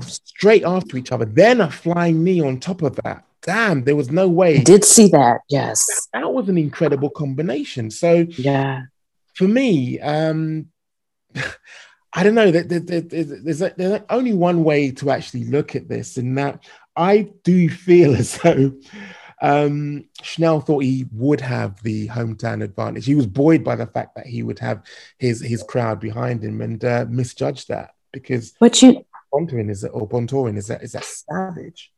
straight 0.02 0.64
after 0.64 0.96
each 0.96 1.12
other. 1.12 1.24
Then 1.24 1.60
a 1.60 1.70
flying 1.70 2.24
knee 2.24 2.40
on 2.40 2.60
top 2.60 2.82
of 2.82 2.96
that 2.96 3.24
damn, 3.42 3.84
there 3.84 3.96
was 3.96 4.10
no 4.10 4.28
way. 4.28 4.58
I 4.58 4.62
did 4.62 4.84
see 4.84 5.08
that. 5.08 5.40
Yes. 5.48 5.86
That, 6.12 6.20
that 6.20 6.32
was 6.32 6.48
an 6.48 6.58
incredible 6.58 7.10
combination. 7.10 7.90
So, 7.90 8.26
yeah. 8.36 8.82
For 9.34 9.48
me, 9.48 9.98
um, 10.00 10.66
I 12.12 12.22
don't 12.22 12.34
know. 12.34 12.50
There's, 12.50 12.84
there's, 12.84 13.58
there's 13.76 14.02
only 14.10 14.32
one 14.32 14.64
way 14.64 14.90
to 14.92 15.10
actually 15.10 15.44
look 15.44 15.76
at 15.76 15.88
this, 15.88 16.16
and 16.16 16.36
that 16.36 16.64
I 16.96 17.30
do 17.44 17.68
feel 17.68 18.14
as 18.16 18.36
though 18.38 18.72
um, 19.40 20.06
Schnell 20.22 20.60
thought 20.60 20.82
he 20.82 21.06
would 21.12 21.40
have 21.40 21.80
the 21.82 22.08
hometown 22.08 22.62
advantage. 22.62 23.06
He 23.06 23.14
was 23.14 23.26
buoyed 23.26 23.62
by 23.64 23.76
the 23.76 23.86
fact 23.86 24.16
that 24.16 24.26
he 24.26 24.42
would 24.42 24.58
have 24.58 24.82
his 25.18 25.40
his 25.40 25.62
crowd 25.62 26.00
behind 26.00 26.42
him, 26.42 26.60
and 26.60 26.84
uh, 26.84 27.06
misjudged 27.08 27.68
that 27.68 27.94
because. 28.12 28.54
But 28.58 28.82
you, 28.82 29.04
Bontorin 29.32 29.70
is 29.70 29.84
or 29.84 30.08
Bontorin 30.08 30.56
is 30.56 30.66
that 30.68 30.82
is 30.82 30.92
that 30.92 31.04
savage. 31.04 31.92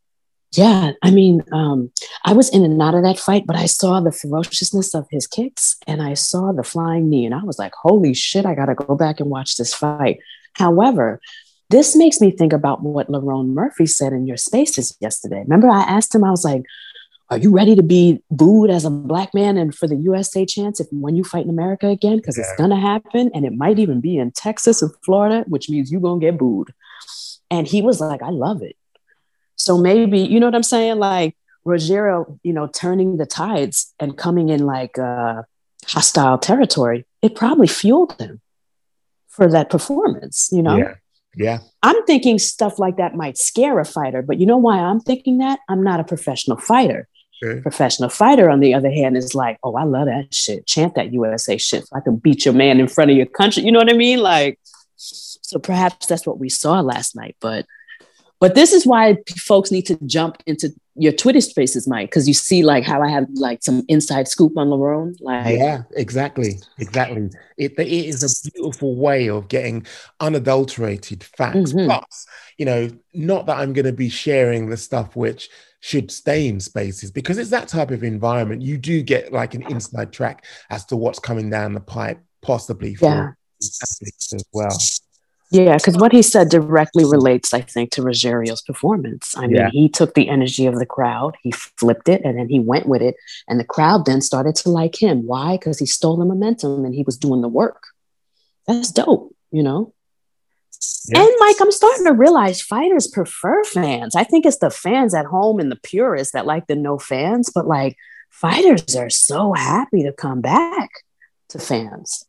Yeah, 0.55 0.93
I 1.03 1.11
mean, 1.11 1.43
um, 1.51 1.91
I 2.27 2.35
was 2.35 2.51
in 2.51 2.63
and 2.63 2.81
out 2.83 2.95
of 2.95 3.03
that 3.05 3.19
fight, 3.19 3.47
but 3.47 3.57
I 3.57 3.65
saw 3.65 4.01
the 4.01 4.13
ferociousness 4.13 4.95
of 4.95 5.07
his 5.11 5.27
kicks 5.27 5.79
and 5.87 6.03
I 6.03 6.13
saw 6.13 6.53
the 6.53 6.63
flying 6.63 7.09
knee, 7.09 7.25
and 7.25 7.35
I 7.35 7.43
was 7.43 7.59
like, 7.59 7.73
holy 7.75 8.13
shit, 8.13 8.45
I 8.45 8.55
gotta 8.55 8.75
go 8.75 8.95
back 8.95 9.19
and 9.19 9.31
watch 9.31 9.57
this 9.57 9.73
fight. 9.73 10.19
However, 10.55 11.21
this 11.71 11.97
makes 11.97 12.21
me 12.21 12.31
think 12.31 12.53
about 12.53 12.83
what 12.83 13.09
Lerone 13.09 13.49
Murphy 13.49 13.87
said 13.87 14.13
in 14.13 14.27
your 14.27 14.37
spaces 14.37 14.95
yesterday. 15.01 15.41
Remember, 15.41 15.71
I 15.71 15.81
asked 15.85 16.15
him, 16.15 16.23
I 16.23 16.31
was 16.31 16.45
like, 16.45 16.65
are 17.31 17.39
you 17.39 17.51
ready 17.51 17.75
to 17.75 17.83
be 17.83 18.23
booed 18.31 18.69
as 18.69 18.85
a 18.85 18.91
black 18.91 19.33
man 19.33 19.57
and 19.57 19.75
for 19.75 19.89
the 19.89 19.97
USA 19.97 20.45
chance 20.45 20.81
if 20.81 20.87
when 20.91 21.17
you 21.17 21.25
fight 21.25 21.45
in 21.45 21.51
America 21.51 21.89
again? 21.89 22.19
Because 22.19 22.37
yeah. 22.37 22.45
it's 22.45 22.61
gonna 22.61 22.79
happen, 22.79 23.31
and 23.35 23.47
it 23.47 23.55
might 23.55 23.79
even 23.79 24.03
be 24.03 24.19
in 24.19 24.33
Texas 24.33 24.83
or 24.83 24.91
Florida, 25.03 25.47
which 25.49 25.71
means 25.71 25.91
you're 25.91 26.03
gonna 26.03 26.21
get 26.21 26.37
booed. 26.37 26.75
And 27.53 27.69
he 27.69 27.83
was 27.83 28.01
like, 28.01 28.23
I 28.23 28.31
love 28.31 28.63
it. 28.63 28.77
So 29.57 29.77
maybe, 29.77 30.21
you 30.21 30.41
know 30.41 30.47
what 30.47 30.55
I'm 30.55 30.63
saying? 30.63 30.99
Like 30.99 31.37
Rogério, 31.67 32.41
you 32.43 32.55
know, 32.55 32.67
turning 32.67 33.19
the 33.19 33.27
tides 33.27 33.93
and 34.01 34.17
coming 34.17 34.49
in 34.49 34.65
like 34.65 34.99
uh, 34.99 35.43
hostile 35.85 36.39
territory, 36.39 37.05
it 37.21 37.35
probably 37.35 37.67
fueled 37.67 38.19
him 38.19 38.41
for 39.29 39.51
that 39.51 39.69
performance, 39.69 40.49
you 40.51 40.63
know? 40.63 40.79
Yeah. 40.79 40.95
Yeah. 41.37 41.59
I'm 41.83 42.03
thinking 42.05 42.39
stuff 42.39 42.79
like 42.79 42.97
that 42.97 43.15
might 43.15 43.37
scare 43.37 43.79
a 43.79 43.85
fighter, 43.85 44.23
but 44.23 44.41
you 44.41 44.47
know 44.47 44.57
why 44.57 44.79
I'm 44.79 45.01
thinking 45.01 45.39
that? 45.39 45.61
I'm 45.69 45.83
not 45.83 46.01
a 46.01 46.05
professional 46.05 46.57
fighter. 46.57 47.07
Sure. 47.43 47.61
Professional 47.61 48.09
fighter, 48.09 48.49
on 48.49 48.61
the 48.61 48.73
other 48.73 48.91
hand, 48.91 49.17
is 49.17 49.35
like, 49.35 49.59
oh, 49.63 49.75
I 49.75 49.85
love 49.85 50.07
that 50.07 50.33
shit. 50.33 50.67
Chant 50.67 50.95
that 50.95 51.13
USA 51.13 51.59
shit. 51.59 51.87
So 51.87 51.97
I 51.97 52.01
can 52.01 52.17
beat 52.17 52.45
your 52.45 52.55
man 52.55 52.81
in 52.81 52.89
front 52.89 53.11
of 53.11 53.17
your 53.17 53.27
country. 53.27 53.63
You 53.63 53.73
know 53.73 53.79
what 53.79 53.91
I 53.91 53.97
mean? 53.97 54.21
Like, 54.21 54.59
so 55.53 55.59
perhaps 55.59 56.07
that's 56.07 56.27
what 56.27 56.39
we 56.39 56.49
saw 56.49 56.81
last 56.81 57.15
night. 57.15 57.37
But 57.41 57.67
but 58.41 58.57
this 58.57 58.73
is 58.73 58.87
why 58.87 59.19
folks 59.37 59.71
need 59.71 59.83
to 59.83 59.97
jump 60.07 60.43
into 60.47 60.71
your 60.97 61.13
Twitter 61.13 61.43
spaces, 61.43 61.87
Mike, 61.87 62.11
because 62.11 62.27
you 62.27 62.35
see 62.35 62.65
like 62.65 62.85
how 62.85 63.03
I 63.03 63.09
have 63.09 63.27
like 63.35 63.63
some 63.63 63.85
inside 63.87 64.29
scoop 64.29 64.57
on 64.57 64.69
Lerone. 64.69 65.15
Like 65.21 65.59
Yeah, 65.59 65.83
exactly. 65.95 66.59
Exactly. 66.79 67.31
It, 67.57 67.79
it 67.79 67.87
is 67.87 68.25
a 68.25 68.51
beautiful 68.51 68.97
way 68.97 69.29
of 69.29 69.49
getting 69.49 69.87
unadulterated 70.21 71.23
facts. 71.23 71.73
Mm-hmm. 71.73 71.85
Plus, 71.85 72.27
you 72.59 72.65
know, 72.65 72.89
not 73.13 73.47
that 73.47 73.59
I'm 73.59 73.75
gonna 73.75 73.93
be 73.93 74.09
sharing 74.09 74.71
the 74.71 74.77
stuff 74.77 75.15
which 75.15 75.51
should 75.81 76.11
stay 76.11 76.49
in 76.49 76.61
spaces 76.61 77.11
because 77.11 77.39
it's 77.39 77.51
that 77.51 77.69
type 77.69 77.91
of 77.91 78.03
environment. 78.03 78.63
You 78.63 78.79
do 78.79 79.03
get 79.03 79.33
like 79.33 79.55
an 79.55 79.63
inside 79.71 80.13
track 80.13 80.47
as 80.71 80.85
to 80.87 80.97
what's 80.97 81.19
coming 81.19 81.51
down 81.51 81.75
the 81.75 81.81
pipe, 81.81 82.21
possibly 82.41 82.95
for 82.95 83.07
yeah. 83.07 83.29
athletes 83.83 84.33
as 84.33 84.45
well. 84.53 84.77
Yeah, 85.53 85.77
because 85.77 85.99
what 85.99 86.13
he 86.13 86.23
said 86.23 86.49
directly 86.49 87.05
relates, 87.05 87.53
I 87.53 87.61
think, 87.61 87.91
to 87.91 88.03
Rogério's 88.03 88.63
performance. 88.63 89.37
I 89.37 89.43
mean, 89.43 89.57
yeah. 89.57 89.69
he 89.71 89.87
took 89.87 90.15
the 90.15 90.31
energy 90.31 90.65
of 90.65 90.79
the 90.79 90.87
crowd, 90.87 91.37
he 91.43 91.51
flipped 91.51 92.09
it, 92.09 92.23
and 92.25 92.39
then 92.39 92.49
he 92.49 92.59
went 92.59 92.87
with 92.87 93.03
it. 93.03 93.17
And 93.47 93.61
the 93.61 93.65
crowd 93.65 94.07
then 94.07 94.23
started 94.23 94.55
to 94.57 94.71
like 94.71 95.01
him. 95.01 95.27
Why? 95.27 95.59
Because 95.59 95.79
he 95.79 95.85
stole 95.85 96.17
the 96.17 96.25
momentum 96.25 96.87
and 96.87 96.95
he 96.95 97.03
was 97.03 97.19
doing 97.19 97.43
the 97.43 97.49
work. 97.49 97.83
That's 98.67 98.91
dope, 98.91 99.37
you 99.51 99.63
know? 99.63 99.93
Yeah. 101.09 101.21
And 101.21 101.31
Mike, 101.39 101.57
I'm 101.61 101.71
starting 101.71 102.07
to 102.07 102.15
realize 102.15 102.63
fighters 102.63 103.07
prefer 103.07 103.63
fans. 103.65 104.17
I 104.17 104.25
think 104.25 104.47
it's 104.47 104.59
the 104.59 104.71
fans 104.71 105.15
at 105.15 105.27
home 105.27 105.61
and 105.61 105.71
the 105.71 105.77
purists 105.77 106.33
that 106.33 106.47
like 106.47 106.67
the 106.67 106.77
no 106.77 106.97
fans, 106.99 107.51
but 107.55 107.67
like 107.67 107.99
fighters 108.31 108.97
are 108.97 109.11
so 109.11 109.53
happy 109.53 110.03
to 110.05 110.13
come 110.13 110.41
back 110.41 110.89
to 111.51 111.59
fans. 111.59 112.25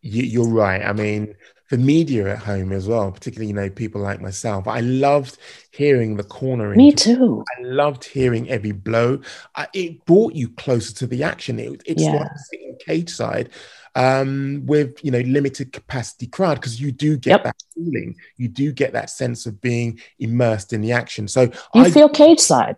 You're 0.00 0.48
right. 0.48 0.82
I 0.82 0.92
mean, 0.92 1.36
the 1.72 1.78
media 1.78 2.30
at 2.30 2.38
home 2.38 2.70
as 2.70 2.86
well, 2.86 3.10
particularly 3.10 3.48
you 3.48 3.54
know 3.54 3.70
people 3.70 3.98
like 3.98 4.20
myself. 4.20 4.68
I 4.68 4.80
loved 4.80 5.38
hearing 5.70 6.18
the 6.18 6.22
corner. 6.22 6.74
Me 6.74 6.92
too. 6.92 7.42
I 7.58 7.62
loved 7.62 8.04
hearing 8.04 8.46
every 8.50 8.72
blow. 8.72 9.22
I, 9.56 9.68
it 9.72 10.04
brought 10.04 10.34
you 10.34 10.50
closer 10.50 10.94
to 10.96 11.06
the 11.06 11.22
action. 11.22 11.58
It, 11.58 11.82
it's 11.86 12.02
yeah. 12.02 12.12
like 12.12 12.30
sitting 12.50 12.76
cage 12.86 13.08
side 13.08 13.48
um, 13.94 14.64
with 14.66 15.02
you 15.02 15.10
know 15.10 15.20
limited 15.20 15.72
capacity 15.72 16.26
crowd 16.26 16.56
because 16.56 16.78
you 16.78 16.92
do 16.92 17.16
get 17.16 17.30
yep. 17.30 17.44
that 17.44 17.56
feeling. 17.74 18.16
You 18.36 18.48
do 18.48 18.70
get 18.70 18.92
that 18.92 19.08
sense 19.08 19.46
of 19.46 19.58
being 19.62 19.98
immersed 20.18 20.74
in 20.74 20.82
the 20.82 20.92
action. 20.92 21.26
So 21.26 21.44
you 21.74 21.84
I, 21.84 21.90
feel 21.90 22.10
cage 22.10 22.40
side. 22.40 22.76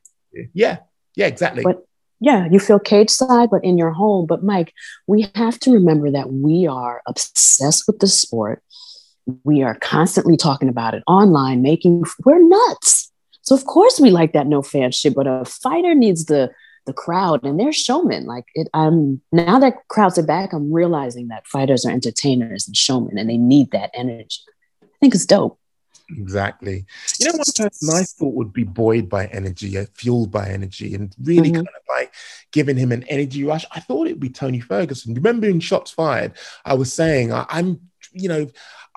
Yeah, 0.53 0.79
yeah, 1.17 1.27
exactly. 1.27 1.65
But 1.65 1.85
yeah, 2.21 2.47
you 2.49 2.61
feel 2.61 2.79
cage 2.79 3.11
side, 3.11 3.51
but 3.51 3.65
in 3.65 3.77
your 3.77 3.91
home. 3.91 4.27
But 4.27 4.45
Mike, 4.45 4.73
we 5.09 5.33
have 5.35 5.59
to 5.61 5.73
remember 5.73 6.13
that 6.13 6.33
we 6.33 6.69
are 6.69 7.03
obsessed 7.09 7.89
with 7.89 7.99
the 7.99 8.07
sport 8.07 8.63
we 9.45 9.63
are 9.63 9.75
constantly 9.77 10.37
talking 10.37 10.69
about 10.69 10.95
it 10.95 11.03
online, 11.07 11.63
making 11.63 12.05
we're 12.25 12.43
nuts. 12.47 13.11
So 13.43 13.55
of 13.55 13.65
course 13.67 14.01
we 14.01 14.11
like 14.11 14.33
that 14.33 14.47
no 14.47 14.63
fan 14.63 14.91
shit, 14.93 15.15
but 15.15 15.27
a 15.27 15.45
fighter 15.45 15.95
needs 15.95 16.27
the 16.27 16.51
the 16.87 16.93
crowd 16.93 17.43
and 17.45 17.59
they're 17.59 17.73
showmen. 17.73 18.27
Like 18.27 18.45
it, 18.55 18.69
I'm 18.75 19.23
now 19.33 19.59
that 19.59 19.89
crowds 19.89 20.19
are 20.19 20.27
back, 20.27 20.53
I'm 20.53 20.71
realizing 20.73 21.29
that 21.29 21.47
fighters 21.47 21.87
are 21.87 21.91
entertainers 21.91 22.67
and 22.67 22.77
showmen 22.77 23.17
and 23.17 23.29
they 23.29 23.39
need 23.39 23.71
that 23.71 23.91
energy. 23.95 24.41
I 24.83 24.87
think 25.01 25.15
it's 25.15 25.25
dope. 25.27 25.59
Exactly. 26.11 26.85
You 27.19 27.27
know, 27.27 27.39
one 27.39 27.45
person 27.57 27.89
I 27.95 28.03
thought 28.03 28.35
would 28.35 28.53
be 28.53 28.65
buoyed 28.65 29.09
by 29.09 29.27
energy, 29.29 29.79
uh, 29.79 29.87
fueled 29.95 30.31
by 30.31 30.49
energy, 30.51 30.95
and 30.95 31.15
really 31.23 31.51
Mhm. 31.51 31.55
kind 31.55 31.69
of 31.69 31.83
like 31.89 32.13
giving 32.53 32.77
him 32.77 32.93
an 32.93 33.05
energy 33.05 33.43
rush. 33.45 33.65
I 33.73 33.81
thought 33.81 34.07
it'd 34.07 34.21
be 34.21 34.29
Tony 34.29 34.61
Ferguson. 34.61 35.15
Remember 35.15 35.49
in 35.49 35.61
Shots 35.61 35.91
Fired, 35.91 36.33
I 36.67 36.75
was 36.75 36.93
saying 36.93 37.33
I, 37.33 37.47
I'm, 37.49 37.81
you 38.13 38.29
know, 38.29 38.47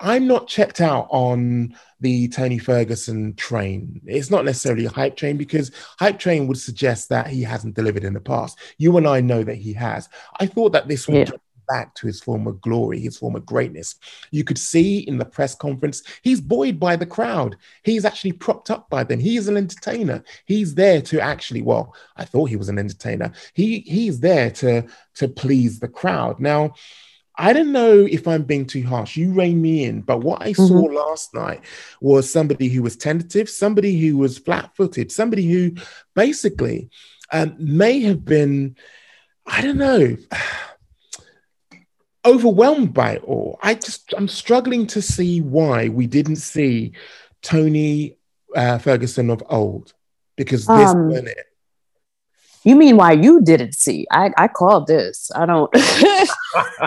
I'm 0.00 0.26
not 0.26 0.46
checked 0.46 0.80
out 0.80 1.08
on 1.10 1.74
the 2.00 2.28
Tony 2.28 2.58
Ferguson 2.58 3.34
train. 3.34 4.00
It's 4.06 4.30
not 4.30 4.44
necessarily 4.44 4.84
a 4.86 4.90
hype 4.90 5.16
train 5.16 5.36
because 5.36 5.72
hype 5.98 6.18
train 6.18 6.46
would 6.46 6.58
suggest 6.58 7.08
that 7.08 7.26
he 7.26 7.42
hasn't 7.42 7.74
delivered 7.74 8.04
in 8.04 8.14
the 8.14 8.20
past. 8.20 8.58
You 8.78 8.96
and 8.96 9.08
I 9.08 9.20
know 9.20 9.42
that 9.42 9.56
he 9.56 9.72
has. 9.72 10.08
I 10.38 10.46
thought 10.46 10.72
that 10.72 10.86
this 10.88 11.08
would 11.08 11.16
Yeah. 11.16 11.24
get 11.24 11.40
back 11.68 11.94
to 11.96 12.06
his 12.06 12.20
former 12.20 12.52
glory, 12.52 12.98
his 12.98 13.18
former 13.18 13.40
greatness. 13.40 13.96
You 14.30 14.42
could 14.44 14.56
see 14.56 15.00
in 15.00 15.18
the 15.18 15.24
press 15.24 15.54
conference, 15.54 16.02
he's 16.22 16.40
buoyed 16.40 16.80
by 16.80 16.96
the 16.96 17.04
crowd. 17.04 17.56
He's 17.82 18.04
actually 18.06 18.32
propped 18.32 18.70
up 18.70 18.88
by 18.88 19.04
them. 19.04 19.20
He 19.20 19.36
is 19.36 19.48
an 19.48 19.56
entertainer. 19.56 20.22
He's 20.46 20.74
there 20.74 21.02
to 21.02 21.20
actually, 21.20 21.62
well, 21.62 21.94
I 22.16 22.24
thought 22.24 22.48
he 22.48 22.56
was 22.56 22.68
an 22.70 22.78
entertainer. 22.78 23.32
He 23.52 23.80
he's 23.80 24.20
there 24.20 24.50
to 24.52 24.86
to 25.16 25.28
please 25.28 25.78
the 25.80 25.88
crowd. 25.88 26.40
Now, 26.40 26.72
I 27.40 27.52
don't 27.52 27.70
know 27.70 28.00
if 28.00 28.26
I'm 28.26 28.42
being 28.42 28.66
too 28.66 28.84
harsh. 28.84 29.16
You 29.16 29.32
rein 29.32 29.62
me 29.62 29.84
in, 29.84 30.00
but 30.00 30.18
what 30.22 30.42
I 30.42 30.52
saw 30.52 30.80
last 30.80 31.34
night 31.34 31.60
was 32.00 32.30
somebody 32.30 32.68
who 32.68 32.82
was 32.82 32.96
tentative, 32.96 33.48
somebody 33.48 33.96
who 33.98 34.18
was 34.18 34.38
flat-footed, 34.38 35.12
somebody 35.12 35.46
who 35.48 35.76
basically 36.16 36.90
um, 37.32 37.54
may 37.58 38.00
have 38.00 38.24
been, 38.24 38.76
I 39.46 39.60
don't 39.60 39.78
know, 39.78 40.16
overwhelmed 42.24 42.92
by 42.92 43.12
it 43.12 43.22
all. 43.24 43.58
I 43.62 43.74
just 43.74 44.12
I'm 44.16 44.28
struggling 44.28 44.86
to 44.88 45.00
see 45.00 45.40
why 45.40 45.88
we 45.88 46.08
didn't 46.08 46.36
see 46.36 46.92
Tony 47.42 48.16
uh, 48.56 48.78
Ferguson 48.78 49.30
of 49.30 49.42
old 49.48 49.92
because 50.36 50.66
this 50.66 50.90
Um, 50.90 51.08
wasn't 51.08 51.28
it. 51.28 51.46
You 52.64 52.76
mean 52.76 52.96
why 52.96 53.12
you 53.12 53.40
didn't 53.40 53.74
see? 53.74 54.06
I, 54.10 54.30
I 54.36 54.48
called 54.48 54.86
this. 54.86 55.30
I 55.34 55.46
don't. 55.46 55.70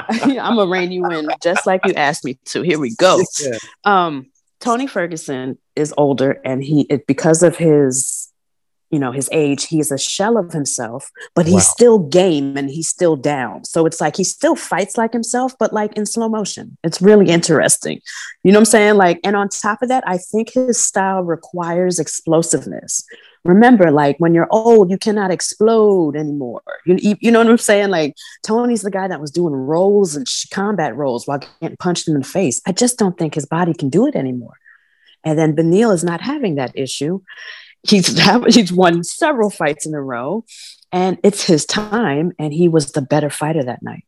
I'm 0.07 0.55
gonna 0.55 0.69
rein 0.69 0.91
you 0.91 1.05
in 1.07 1.29
just 1.41 1.65
like 1.65 1.85
you 1.85 1.93
asked 1.93 2.25
me 2.25 2.37
to. 2.45 2.61
Here 2.61 2.79
we 2.79 2.95
go. 2.95 3.23
Yeah. 3.39 3.57
Um, 3.83 4.27
Tony 4.59 4.85
Ferguson 4.85 5.57
is 5.75 5.93
older, 5.97 6.39
and 6.45 6.63
he 6.63 6.81
it, 6.89 7.07
because 7.07 7.41
of 7.41 7.57
his, 7.57 8.20
you 8.91 8.99
know, 8.99 9.11
his 9.11 9.29
age, 9.31 9.67
he 9.67 9.79
is 9.79 9.91
a 9.91 9.97
shell 9.97 10.37
of 10.37 10.51
himself. 10.51 11.09
But 11.33 11.45
he's 11.45 11.55
Wow. 11.55 11.73
still 11.75 11.99
game, 11.99 12.57
and 12.57 12.69
he's 12.69 12.89
still 12.89 13.15
down. 13.15 13.65
So 13.65 13.85
it's 13.85 14.01
like 14.01 14.15
he 14.17 14.23
still 14.23 14.55
fights 14.55 14.97
like 14.97 15.13
himself, 15.13 15.55
but 15.57 15.73
like 15.73 15.93
in 15.93 16.05
slow 16.05 16.29
motion. 16.29 16.77
It's 16.83 17.01
really 17.01 17.29
interesting. 17.29 18.01
You 18.43 18.51
know 18.51 18.59
what 18.59 18.61
I'm 18.61 18.65
saying? 18.65 18.95
Like, 18.95 19.19
and 19.23 19.35
on 19.35 19.49
top 19.49 19.81
of 19.81 19.89
that, 19.89 20.03
I 20.05 20.17
think 20.17 20.53
his 20.53 20.83
style 20.83 21.23
requires 21.23 21.99
explosiveness 21.99 23.03
remember 23.43 23.89
like 23.89 24.15
when 24.19 24.33
you're 24.33 24.47
old 24.51 24.91
you 24.91 24.97
cannot 24.97 25.31
explode 25.31 26.15
anymore 26.15 26.61
you, 26.85 27.17
you, 27.19 27.31
know 27.31 27.39
what 27.39 27.47
i'm 27.47 27.57
saying 27.57 27.89
like 27.89 28.15
tony's 28.45 28.83
the 28.83 28.91
guy 28.91 29.07
that 29.07 29.19
was 29.19 29.31
doing 29.31 29.53
rolls 29.53 30.15
and 30.15 30.27
sh- 30.27 30.45
combat 30.51 30.95
rolls 30.95 31.27
while 31.27 31.41
getting 31.59 31.77
punched 31.77 32.07
in 32.07 32.13
the 32.13 32.23
face 32.23 32.61
i 32.67 32.71
just 32.71 32.99
don't 32.99 33.17
think 33.17 33.33
his 33.33 33.45
body 33.45 33.73
can 33.73 33.89
do 33.89 34.05
it 34.05 34.15
anymore 34.15 34.53
and 35.23 35.37
then 35.37 35.55
Beneil 35.55 35.93
is 35.93 36.03
not 36.03 36.21
having 36.21 36.55
that 36.55 36.71
issue 36.75 37.21
he's 37.83 38.19
he's 38.53 38.71
won 38.71 39.03
several 39.03 39.49
fights 39.49 39.85
in 39.85 39.93
a 39.93 40.01
row 40.01 40.43
and 40.91 41.17
it's 41.23 41.43
his 41.43 41.65
time 41.65 42.31
and 42.37 42.53
he 42.53 42.67
was 42.67 42.91
the 42.91 43.01
better 43.01 43.29
fighter 43.29 43.63
that 43.63 43.81
night 43.81 44.05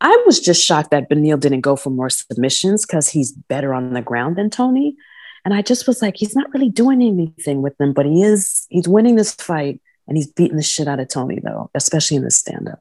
i 0.00 0.22
was 0.26 0.40
just 0.40 0.64
shocked 0.64 0.90
that 0.90 1.08
Beneil 1.08 1.40
didn't 1.40 1.62
go 1.62 1.76
for 1.76 1.90
more 1.90 2.10
submissions 2.10 2.84
because 2.84 3.08
he's 3.08 3.32
better 3.32 3.72
on 3.72 3.94
the 3.94 4.02
ground 4.02 4.36
than 4.36 4.50
tony 4.50 4.96
and 5.44 5.52
I 5.52 5.62
just 5.62 5.86
was 5.86 6.00
like, 6.00 6.16
he's 6.16 6.34
not 6.34 6.52
really 6.54 6.70
doing 6.70 7.02
anything 7.02 7.60
with 7.60 7.76
them, 7.76 7.92
but 7.92 8.06
he 8.06 8.22
is, 8.22 8.66
he's 8.70 8.88
winning 8.88 9.16
this 9.16 9.34
fight 9.34 9.80
and 10.08 10.16
he's 10.16 10.26
beating 10.26 10.56
the 10.56 10.62
shit 10.62 10.88
out 10.88 11.00
of 11.00 11.08
Tony, 11.08 11.38
though, 11.42 11.70
especially 11.74 12.16
in 12.16 12.24
the 12.24 12.30
stand 12.30 12.68
up. 12.68 12.80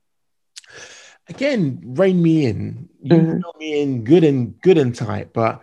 Again, 1.27 1.81
rein 1.83 2.21
me 2.21 2.45
in. 2.45 2.89
You 3.01 3.15
mm-hmm. 3.15 3.37
know 3.39 3.53
me 3.59 3.81
in 3.81 4.03
good 4.03 4.23
and 4.23 4.59
good 4.61 4.77
and 4.77 4.95
tight, 4.95 5.33
but 5.33 5.61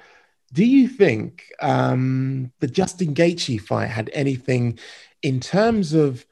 do 0.53 0.65
you 0.65 0.89
think 0.89 1.53
um, 1.61 2.53
the 2.61 2.67
Justin 2.67 3.15
Gaethje 3.15 3.61
fight 3.61 3.87
had 3.87 4.11
anything 4.13 4.79
in 5.23 5.41
terms 5.41 5.93
of 5.93 6.27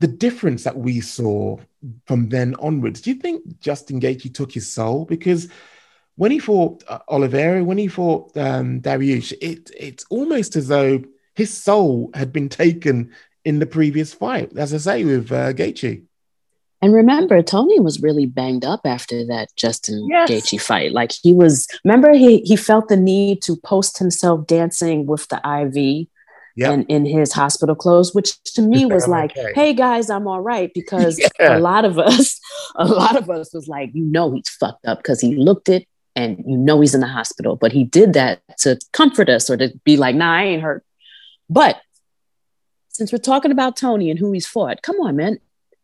the 0.00 0.08
difference 0.08 0.64
that 0.64 0.76
we 0.76 1.00
saw 1.00 1.58
from 2.06 2.28
then 2.28 2.56
onwards? 2.58 3.00
Do 3.00 3.10
you 3.10 3.16
think 3.16 3.60
Justin 3.60 4.00
Gaethje 4.00 4.34
took 4.34 4.52
his 4.52 4.70
soul? 4.70 5.04
Because 5.04 5.48
when 6.16 6.30
he 6.30 6.38
fought 6.38 6.82
uh, 6.88 6.98
Oliveira, 7.08 7.62
when 7.62 7.78
he 7.78 7.88
fought 7.88 8.36
um, 8.36 8.80
Dariush, 8.80 9.32
it 9.40 9.70
it's 9.78 10.04
almost 10.10 10.56
as 10.56 10.68
though 10.68 11.02
his 11.34 11.56
soul 11.56 12.10
had 12.14 12.32
been 12.32 12.48
taken 12.48 13.12
in 13.44 13.60
the 13.60 13.66
previous 13.66 14.12
fight, 14.12 14.56
as 14.56 14.74
I 14.74 14.78
say 14.78 15.04
with 15.04 15.30
uh, 15.30 15.52
Gaethje. 15.52 16.04
And 16.82 16.92
remember, 16.92 17.42
Tony 17.42 17.80
was 17.80 18.02
really 18.02 18.26
banged 18.26 18.64
up 18.64 18.80
after 18.84 19.24
that 19.26 19.48
Justin 19.56 20.06
Yes. 20.10 20.30
Gaethje 20.30 20.60
fight. 20.60 20.92
Like 20.92 21.12
he 21.12 21.32
was, 21.32 21.66
remember, 21.84 22.12
he, 22.12 22.40
he 22.40 22.54
felt 22.56 22.88
the 22.88 22.96
need 22.96 23.40
to 23.42 23.56
post 23.56 23.98
himself 23.98 24.46
dancing 24.46 25.06
with 25.06 25.26
the 25.28 25.36
IV 25.36 26.08
Yep. 26.58 26.72
and 26.72 26.86
in 26.88 27.04
his 27.04 27.34
hospital 27.34 27.74
clothes, 27.74 28.14
which 28.14 28.42
to 28.54 28.62
me 28.62 28.86
was 28.86 29.04
I'm 29.04 29.10
like, 29.10 29.36
okay. 29.36 29.52
hey 29.54 29.74
guys, 29.74 30.08
I'm 30.08 30.26
all 30.26 30.40
right. 30.40 30.70
Because 30.74 31.18
Yeah. 31.38 31.58
a 31.58 31.60
lot 31.60 31.84
of 31.84 31.98
us, 31.98 32.40
a 32.76 32.86
lot 32.86 33.14
of 33.16 33.28
us 33.28 33.52
was 33.52 33.68
like, 33.68 33.90
you 33.92 34.04
know, 34.04 34.32
he's 34.32 34.48
fucked 34.48 34.86
up 34.86 34.98
because 34.98 35.20
he 35.20 35.34
looked 35.36 35.68
it 35.68 35.86
and 36.14 36.38
you 36.46 36.56
know 36.56 36.80
he's 36.80 36.94
in 36.94 37.02
the 37.02 37.06
hospital. 37.06 37.56
But 37.56 37.72
he 37.72 37.84
did 37.84 38.14
that 38.14 38.40
to 38.60 38.78
comfort 38.94 39.28
us 39.28 39.50
or 39.50 39.58
to 39.58 39.70
be 39.84 39.96
like, 39.98 40.14
nah, 40.16 40.32
I 40.34 40.44
ain't 40.44 40.62
hurt. 40.62 40.82
But 41.50 41.78
since 42.88 43.12
we're 43.12 43.18
talking 43.18 43.52
about 43.52 43.76
Tony 43.76 44.10
and 44.10 44.18
who 44.18 44.32
he's 44.32 44.46
fought, 44.46 44.80
come 44.80 44.96
on, 45.00 45.16
man. 45.16 45.38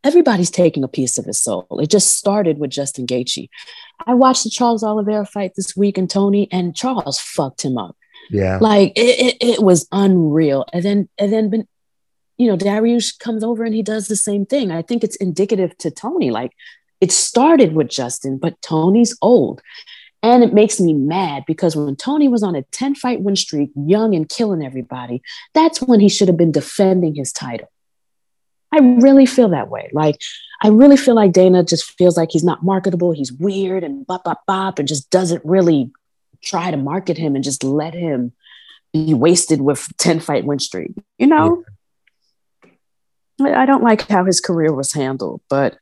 Everybody's 0.05 0.50
taking 0.50 0.82
a 0.82 0.88
piece 0.88 1.16
of 1.18 1.24
his 1.24 1.40
soul. 1.40 1.66
It 1.80 1.90
just 1.90 2.16
started 2.16 2.59
with 2.59 2.70
Justin 2.70 3.07
Gaethje. 3.07 3.48
I 4.07 4.14
watched 4.14 4.44
the 4.44 4.50
Charles 4.50 4.82
Oliveira 4.82 5.24
fight 5.24 5.53
this 5.57 5.76
week 5.76 5.96
and 5.96 6.11
Tony, 6.11 6.48
and 6.50 6.74
Charles 6.74 7.20
fucked 7.20 7.62
him 7.62 7.78
up. 7.78 7.96
Yeah. 8.30 8.59
Like 8.61 8.92
it, 8.96 9.00
it, 9.00 9.36
it 9.40 9.62
was 9.62 9.86
unreal. 9.92 10.64
And 10.72 10.84
then 10.84 11.09
and 11.18 11.32
then 11.32 11.50
ben, 11.50 11.68
you 12.38 12.48
know, 12.48 12.57
Dariush 12.57 13.18
comes 13.18 13.44
over 13.44 13.64
and 13.64 13.74
he 13.74 13.82
does 13.82 14.09
the 14.09 14.16
same 14.16 14.46
thing. 14.46 14.70
I 14.70 14.82
think 14.82 15.05
it's 15.05 15.16
indicative 15.16 15.76
to 15.78 15.90
Tony. 15.90 16.30
Like 16.30 16.53
it 17.00 17.12
started 17.12 17.74
with 17.74 17.88
Justin, 17.88 18.38
but 18.38 18.61
Tony's 18.62 19.16
old. 19.22 19.61
And 20.24 20.44
it 20.44 20.55
makes 20.55 20.78
me 20.78 20.94
mad 20.94 21.42
because 21.48 21.74
when 21.74 21.96
Tony 21.96 22.28
was 22.28 22.44
on 22.44 22.55
a 22.55 22.62
10 22.62 22.94
fight 22.94 23.22
win 23.22 23.34
streak, 23.34 23.72
young 23.74 24.14
and 24.14 24.28
killing 24.28 24.64
everybody, 24.64 25.20
that's 25.53 25.82
when 25.82 25.98
he 25.98 26.09
should 26.09 26.28
have 26.28 26.36
been 26.36 26.53
defending 26.53 27.16
his 27.16 27.32
title. 27.32 27.68
I 28.72 28.78
really 28.78 29.26
feel 29.26 29.50
that 29.50 29.68
way. 29.68 29.90
Like, 29.92 30.20
I 30.62 30.68
really 30.68 30.96
feel 30.96 31.14
like 31.14 31.32
Dana 31.32 31.62
just 31.62 31.96
feels 31.98 32.16
like 32.16 32.30
he's 32.30 32.44
not 32.44 32.62
marketable. 32.62 33.12
He's 33.12 33.32
weird 33.32 33.84
and 33.84 34.06
bop, 34.06 34.24
bop, 34.24 34.42
bop, 34.46 34.78
and 34.78 34.88
just 34.88 35.10
doesn't 35.10 35.44
really 35.44 35.90
try 36.42 36.70
to 36.70 36.76
market 36.76 37.18
him 37.18 37.34
and 37.34 37.44
just 37.44 37.62
let 37.64 37.94
him 37.94 38.32
be 38.92 39.14
wasted 39.14 39.60
with 39.60 39.88
10 39.98 40.20
fight 40.20 40.44
win 40.44 40.58
streak. 40.58 40.92
You 41.18 41.26
know? 41.26 41.64
I 43.40 43.62
I 43.62 43.66
don't 43.66 43.82
like 43.82 44.08
how 44.08 44.24
his 44.24 44.40
career 44.40 44.72
was 44.72 44.92
handled, 44.92 45.40
but 45.48 45.76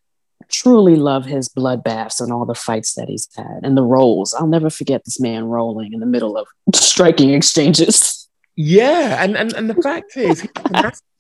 truly 0.48 0.96
love 0.96 1.26
his 1.26 1.48
bloodbaths 1.48 2.20
and 2.20 2.32
all 2.32 2.44
the 2.44 2.54
fights 2.54 2.94
that 2.94 3.08
he's 3.08 3.28
had 3.36 3.60
and 3.62 3.76
the 3.76 3.82
rolls. 3.82 4.34
I'll 4.34 4.46
never 4.46 4.70
forget 4.70 5.04
this 5.04 5.20
man 5.20 5.44
rolling 5.44 5.92
in 5.92 6.00
the 6.00 6.06
middle 6.06 6.36
of 6.36 6.48
striking 6.74 7.34
exchanges. 7.34 8.28
Yeah, 8.56 9.22
and 9.22 9.36
and, 9.36 9.52
and 9.54 9.70
the 9.70 9.80
fact 9.82 10.16
is, 10.16 10.46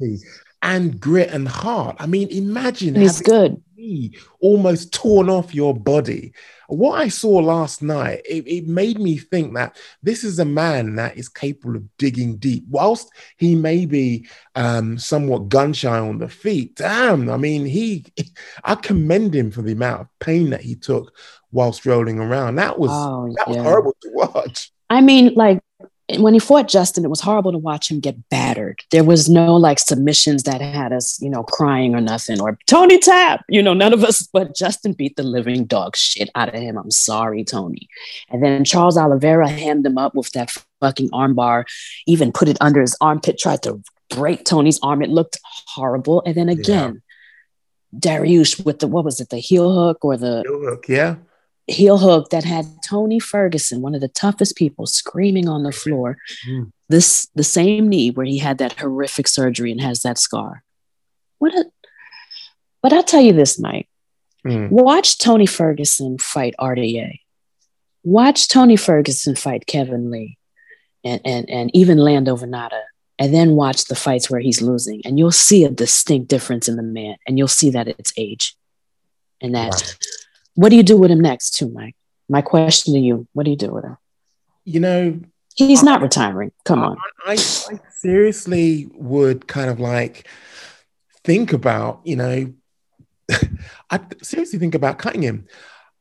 and 0.62 1.00
grit 1.00 1.30
and 1.30 1.48
heart. 1.48 1.96
I 1.98 2.06
mean, 2.06 2.28
imagine 2.28 2.94
he's 2.94 3.20
good. 3.20 3.62
almost 4.40 4.92
torn 4.92 5.30
off 5.30 5.54
your 5.54 5.74
body. 5.74 6.32
What 6.68 7.00
I 7.00 7.08
saw 7.08 7.30
last 7.38 7.82
night, 7.82 8.20
it, 8.28 8.46
it 8.46 8.66
made 8.68 9.00
me 9.00 9.16
think 9.18 9.54
that 9.54 9.76
this 10.02 10.22
is 10.22 10.38
a 10.38 10.44
man 10.44 10.96
that 10.96 11.16
is 11.16 11.28
capable 11.28 11.76
of 11.76 11.96
digging 11.96 12.36
deep. 12.36 12.64
Whilst 12.68 13.10
he 13.38 13.54
may 13.54 13.86
be 13.86 14.28
um, 14.54 14.98
somewhat 14.98 15.48
gun 15.48 15.72
shy 15.72 15.98
on 15.98 16.18
the 16.18 16.28
feet, 16.28 16.76
damn, 16.76 17.28
I 17.28 17.36
mean, 17.38 17.64
he, 17.66 18.04
I 18.64 18.74
commend 18.76 19.34
him 19.34 19.50
for 19.50 19.62
the 19.62 19.72
amount 19.72 20.02
of 20.02 20.08
pain 20.20 20.50
that 20.50 20.60
he 20.60 20.76
took 20.76 21.12
whilst 21.50 21.86
rolling 21.86 22.20
around. 22.20 22.56
That 22.56 22.78
was 22.78 22.90
Oh, 22.92 23.32
that 23.36 23.48
was 23.48 23.56
yeah. 23.56 23.62
horrible 23.64 23.96
to 24.02 24.10
watch. 24.12 24.70
I 24.90 25.00
mean, 25.00 25.34
like 25.34 25.60
when 26.18 26.34
he 26.34 26.40
fought 26.40 26.68
Justin, 26.68 27.04
it 27.04 27.10
was 27.10 27.20
horrible 27.20 27.52
to 27.52 27.58
watch 27.58 27.90
him 27.90 28.00
get 28.00 28.28
battered. 28.28 28.80
There 28.90 29.04
was 29.04 29.28
no 29.28 29.54
like 29.56 29.78
submissions 29.78 30.44
that 30.44 30.60
had 30.60 30.92
us, 30.92 31.20
you 31.20 31.30
know, 31.30 31.42
crying 31.42 31.94
or 31.94 32.00
nothing, 32.00 32.40
or 32.40 32.58
Tony 32.66 32.98
tap, 32.98 33.44
you 33.48 33.62
know, 33.62 33.74
none 33.74 33.92
of 33.92 34.02
us, 34.02 34.22
but 34.22 34.54
Justin 34.54 34.92
beat 34.92 35.16
the 35.16 35.22
living 35.22 35.64
dog 35.64 35.96
shit 35.96 36.30
out 36.34 36.48
of 36.48 36.60
him. 36.60 36.76
I'm 36.76 36.90
sorry, 36.90 37.44
Tony. 37.44 37.88
And 38.30 38.42
then 38.42 38.64
Charles 38.64 38.96
Oliveira 38.96 39.48
hammed 39.48 39.86
him 39.86 39.98
up 39.98 40.14
with 40.14 40.30
that 40.32 40.50
fucking 40.80 41.10
armbar, 41.10 41.64
even 42.06 42.32
put 42.32 42.48
it 42.48 42.58
under 42.60 42.80
his 42.80 42.96
armpit, 43.00 43.38
tried 43.38 43.62
to 43.62 43.82
break 44.08 44.44
Tony's 44.44 44.80
arm. 44.82 45.02
It 45.02 45.10
looked 45.10 45.38
horrible. 45.44 46.22
And 46.26 46.34
then 46.34 46.48
again, 46.48 47.02
Dariush 47.96 48.64
with 48.64 48.78
the, 48.78 48.86
what 48.86 49.04
was 49.04 49.20
it, 49.20 49.30
the 49.30 49.38
heel 49.38 49.72
hook 49.72 50.04
or 50.04 50.16
the 50.16 50.44
Look, 50.46 50.88
yeah. 50.88 51.16
Heel 51.70 51.98
hook 51.98 52.30
that 52.30 52.44
had 52.44 52.66
Tony 52.84 53.18
Ferguson, 53.18 53.80
one 53.80 53.94
of 53.94 54.00
the 54.00 54.08
toughest 54.08 54.56
people, 54.56 54.86
screaming 54.86 55.48
on 55.48 55.62
the 55.62 55.72
floor. 55.72 56.18
Mm. 56.48 56.72
this 56.88 57.28
the 57.34 57.44
same 57.44 57.88
knee 57.88 58.10
where 58.10 58.26
he 58.26 58.38
had 58.38 58.58
that 58.58 58.78
horrific 58.78 59.28
surgery 59.28 59.70
and 59.70 59.80
has 59.80 60.02
that 60.02 60.18
scar. 60.18 60.62
What 61.38 61.54
a 61.54 61.64
but 62.82 62.92
I'll 62.92 63.02
tell 63.02 63.20
you 63.20 63.32
this, 63.32 63.58
Mike. 63.58 63.88
Mm. 64.46 64.70
Watch 64.70 65.18
Tony 65.18 65.46
Ferguson 65.46 66.18
fight 66.18 66.54
RDA. 66.58 67.20
Watch 68.02 68.48
Tony 68.48 68.76
Ferguson 68.76 69.36
fight 69.36 69.66
Kevin 69.66 70.10
Lee 70.10 70.38
and, 71.04 71.20
and, 71.24 71.48
and 71.50 71.70
even 71.74 71.98
Lando 71.98 72.36
Vannata. 72.36 72.82
And 73.18 73.34
then 73.34 73.50
watch 73.50 73.84
the 73.84 73.94
fights 73.94 74.30
where 74.30 74.40
he's 74.40 74.62
losing. 74.62 75.02
And 75.04 75.18
you'll 75.18 75.30
see 75.30 75.64
a 75.64 75.70
distinct 75.70 76.28
difference 76.28 76.68
in 76.68 76.76
the 76.76 76.82
man. 76.82 77.16
And 77.26 77.36
you'll 77.36 77.48
see 77.48 77.68
that 77.70 77.86
it's 77.86 78.14
age. 78.16 78.56
And 79.42 79.54
that 79.54 79.72
Wow. 79.72 79.78
What 80.54 80.70
do 80.70 80.76
you 80.76 80.82
do 80.82 80.96
with 80.96 81.10
him 81.10 81.20
next, 81.20 81.52
too, 81.52 81.68
Mike? 81.70 81.96
My 82.28 82.42
question 82.42 82.94
to 82.94 83.00
you, 83.00 83.26
what 83.32 83.44
do 83.44 83.50
you 83.50 83.56
do 83.56 83.72
with 83.72 83.84
him? 83.84 83.96
You 84.64 84.80
know, 84.80 85.20
He's 85.56 85.82
not 85.82 86.00
retiring. 86.00 86.52
Come 86.64 86.82
on. 86.82 86.96
I, 87.26 87.32
I 87.32 87.80
seriously 87.90 88.88
would 88.94 89.46
kind 89.46 89.68
of 89.68 89.80
like 89.80 90.26
think 91.24 91.52
about, 91.52 92.00
you 92.04 92.16
know, 92.16 92.54
I 93.90 94.00
seriously 94.22 94.58
think 94.58 94.74
about 94.74 94.98
cutting 94.98 95.22
him. 95.22 95.46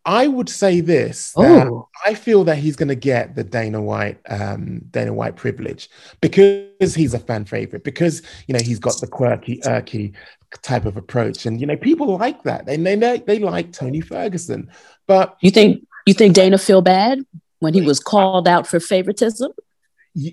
I 0.05 0.27
would 0.27 0.49
say 0.49 0.79
this: 0.79 1.33
that 1.33 1.67
Oh, 1.67 1.89
I 2.05 2.13
feel 2.13 2.45
that 2.45 2.57
he's 2.57 2.77
going 2.77 2.87
to 2.87 2.95
get 2.95 3.35
the 3.35 3.43
Dana 3.43 3.81
White, 3.81 4.19
um, 4.29 4.81
Dana 4.89 5.13
White 5.13 5.35
privilege 5.35 5.89
because 6.21 6.95
he's 6.95 7.13
a 7.13 7.19
fan 7.19 7.45
favorite. 7.45 7.83
Because 7.83 8.21
you 8.47 8.53
know 8.53 8.61
he's 8.63 8.79
got 8.79 8.99
the 9.01 9.07
quirky, 9.07 9.59
irky 9.65 10.15
type 10.61 10.85
of 10.85 10.97
approach, 10.97 11.45
and 11.45 11.59
you 11.59 11.67
know 11.67 11.77
people 11.77 12.17
like 12.17 12.43
that. 12.43 12.65
They 12.65 12.77
they 12.77 13.19
they, 13.25 13.39
like 13.39 13.71
Tony 13.71 14.01
Ferguson, 14.01 14.69
but 15.07 15.37
you 15.41 15.51
think 15.51 15.85
you 16.05 16.13
think 16.13 16.33
Dana 16.35 16.57
feel 16.57 16.81
bad 16.81 17.19
when 17.59 17.73
he 17.73 17.81
was 17.81 17.99
called 17.99 18.47
out 18.47 18.67
for 18.67 18.79
favoritism? 18.79 19.51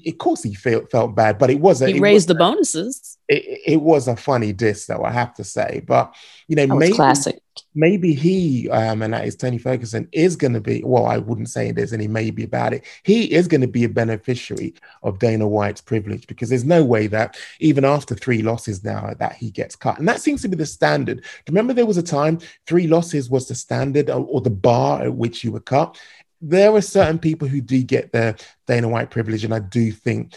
Of 0.07 0.19
course 0.19 0.43
he 0.43 0.55
felt 0.55 0.91
felt 0.91 1.15
bad. 1.15 1.39
But 1.39 1.51
it 1.51 1.61
wasn't. 1.61 1.93
He 1.93 1.99
it 1.99 2.01
raised 2.01 2.15
was 2.15 2.27
the 2.27 2.35
bonuses. 2.35 3.19
it, 3.29 3.61
it 3.67 3.83
was 3.83 4.09
a 4.09 4.17
funny 4.17 4.53
diss, 4.53 4.87
though 4.87 5.05
I 5.05 5.11
have 5.11 5.35
to 5.35 5.45
say. 5.45 5.83
But 5.87 6.15
you 6.49 6.57
know, 6.57 6.67
maybe 6.67 6.95
classic. 6.95 7.41
maybe 7.75 8.15
he 8.15 8.71
um, 8.71 9.03
and 9.03 9.13
that 9.13 9.27
is 9.27 9.37
Tony 9.37 9.59
Ferguson 9.59 10.09
is 10.13 10.37
going 10.37 10.53
to 10.53 10.61
be. 10.61 10.83
Well, 10.85 11.07
I 11.07 11.19
wouldn't 11.19 11.49
say 11.49 11.73
there's 11.73 11.93
any 11.93 12.09
maybe 12.09 12.45
about 12.45 12.73
it. 12.73 12.85
He 13.03 13.33
is 13.33 13.49
going 13.49 13.63
to 13.63 13.69
be 13.69 13.85
a 13.85 13.89
beneficiary 13.89 14.75
of 15.03 15.19
Dana 15.19 15.47
White's 15.47 15.81
privilege 15.81 16.27
because 16.27 16.49
there's 16.49 16.65
no 16.65 16.85
way 16.85 17.07
that 17.09 17.37
even 17.61 17.85
after 17.85 18.15
three 18.15 18.43
losses 18.43 18.85
now 18.85 19.13
that 19.19 19.35
he 19.35 19.51
gets 19.51 19.77
cut, 19.77 19.99
and 19.99 20.09
that 20.09 20.21
seems 20.21 20.43
to 20.43 20.49
be 20.49 20.57
the 20.57 20.67
standard. 20.67 21.25
Remember, 21.49 21.73
there 21.73 21.87
was 21.87 21.97
a 21.97 22.03
time 22.03 22.39
three 22.67 22.87
losses 22.87 23.29
was 23.29 23.49
the 23.49 23.55
standard 23.55 24.11
or, 24.11 24.25
or 24.27 24.41
the 24.41 24.51
bar 24.51 25.03
at 25.03 25.15
which 25.15 25.43
you 25.43 25.53
were 25.53 25.61
cut. 25.61 25.99
There 26.41 26.75
are 26.75 26.81
certain 26.83 27.19
people 27.19 27.49
who 27.49 27.61
do 27.61 27.83
get 27.83 28.13
the 28.13 28.39
Dana 28.67 28.89
White 28.89 29.11
privilege, 29.11 29.45
and 29.45 29.55
I 29.55 29.59
do 29.61 29.91
think 29.93 30.35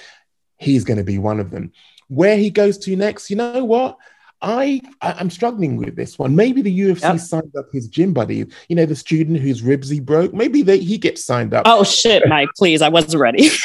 he's 0.57 0.83
going 0.83 0.97
to 0.97 1.03
be 1.03 1.17
one 1.17 1.39
of 1.39 1.51
them. 1.51 1.71
Where 2.07 2.37
he 2.37 2.49
goes 2.49 2.77
to 2.79 2.95
next, 2.95 3.29
you 3.29 3.35
know 3.35 3.63
what? 3.65 3.97
I, 4.41 4.81
I 5.01 5.13
I'm 5.13 5.29
struggling 5.29 5.75
with 5.75 5.95
this 5.95 6.17
one. 6.17 6.35
Maybe 6.35 6.61
the 6.61 6.79
UFC 6.79 7.01
Yep. 7.01 7.19
signed 7.19 7.55
up 7.57 7.65
his 7.73 7.87
gym 7.87 8.13
buddy. 8.13 8.45
You 8.69 8.75
know, 8.75 8.85
the 8.85 8.95
student 8.95 9.39
whose 9.39 9.61
ribs 9.61 9.89
he 9.89 9.99
broke. 9.99 10.33
Maybe 10.33 10.61
they, 10.61 10.79
he 10.79 10.97
gets 10.97 11.23
signed 11.23 11.53
up. 11.53 11.63
Oh 11.65 11.83
shit, 11.83 12.23
Mike! 12.27 12.49
Please, 12.57 12.81
I 12.81 12.89
wasn't 12.89 13.21
ready. 13.21 13.49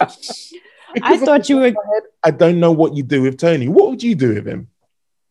I 1.02 1.18
thought 1.18 1.48
you 1.48 1.58
were. 1.58 1.74
I 2.24 2.30
don't 2.30 2.60
know 2.60 2.72
what 2.72 2.96
you 2.96 3.02
do 3.02 3.22
with 3.22 3.38
Tony. 3.38 3.68
What 3.68 3.90
would 3.90 4.02
you 4.02 4.14
do 4.14 4.34
with 4.34 4.46
him? 4.46 4.68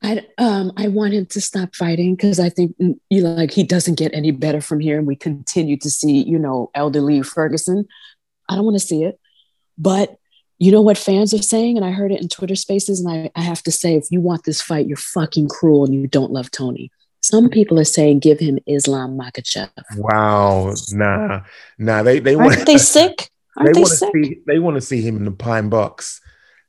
I 0.03 0.25
um 0.37 0.71
I 0.77 0.87
want 0.89 1.13
him 1.13 1.25
to 1.27 1.41
stop 1.41 1.75
fighting 1.75 2.15
because 2.15 2.39
I 2.39 2.49
think 2.49 2.77
mm, 2.77 2.99
you 3.09 3.23
know, 3.23 3.33
like 3.33 3.51
he 3.51 3.63
doesn't 3.63 3.95
get 3.95 4.13
any 4.13 4.31
better 4.31 4.61
from 4.61 4.79
here, 4.79 4.97
and 4.97 5.07
we 5.07 5.15
continue 5.15 5.77
to 5.77 5.89
see 5.89 6.23
you 6.23 6.37
know 6.37 6.69
elderly 6.75 7.21
Ferguson. 7.23 7.87
I 8.49 8.55
don't 8.55 8.65
want 8.65 8.75
to 8.79 8.85
see 8.85 9.03
it, 9.03 9.19
but 9.77 10.17
you 10.59 10.71
know 10.71 10.81
what 10.81 10.97
fans 10.97 11.33
are 11.33 11.41
saying, 11.41 11.77
and 11.77 11.85
I 11.85 11.91
heard 11.91 12.11
it 12.11 12.21
in 12.21 12.29
Twitter 12.29 12.55
Spaces, 12.55 12.99
and 12.99 13.11
I, 13.11 13.31
I 13.35 13.41
have 13.41 13.63
to 13.63 13.71
say, 13.71 13.95
if 13.95 14.05
you 14.09 14.21
want 14.21 14.43
this 14.43 14.61
fight, 14.61 14.87
you're 14.87 14.97
fucking 14.97 15.49
cruel 15.49 15.85
and 15.85 15.93
you 15.93 16.07
don't 16.07 16.31
love 16.31 16.49
Tony. 16.51 16.91
Some 17.21 17.49
people 17.49 17.79
are 17.79 17.83
saying 17.83 18.19
give 18.19 18.39
him 18.39 18.59
Islam 18.67 19.17
Makhachev. 19.17 19.69
Wow, 19.97 20.73
nah, 20.91 21.41
nah. 21.77 22.03
They 22.03 22.19
they 22.19 22.35
want 22.35 22.51
Aren't 22.55 22.67
they 22.67 22.77
sick? 22.77 23.31
they 23.57 23.61
Aren't 23.61 23.73
they, 23.73 23.81
want 23.81 23.91
to 23.91 23.97
sick? 23.97 24.09
see 24.13 24.35
they 24.45 24.59
want 24.59 24.75
to 24.75 24.81
see 24.81 25.01
him 25.01 25.17
in 25.17 25.25
the 25.25 25.31
pine 25.31 25.69
box. 25.69 26.21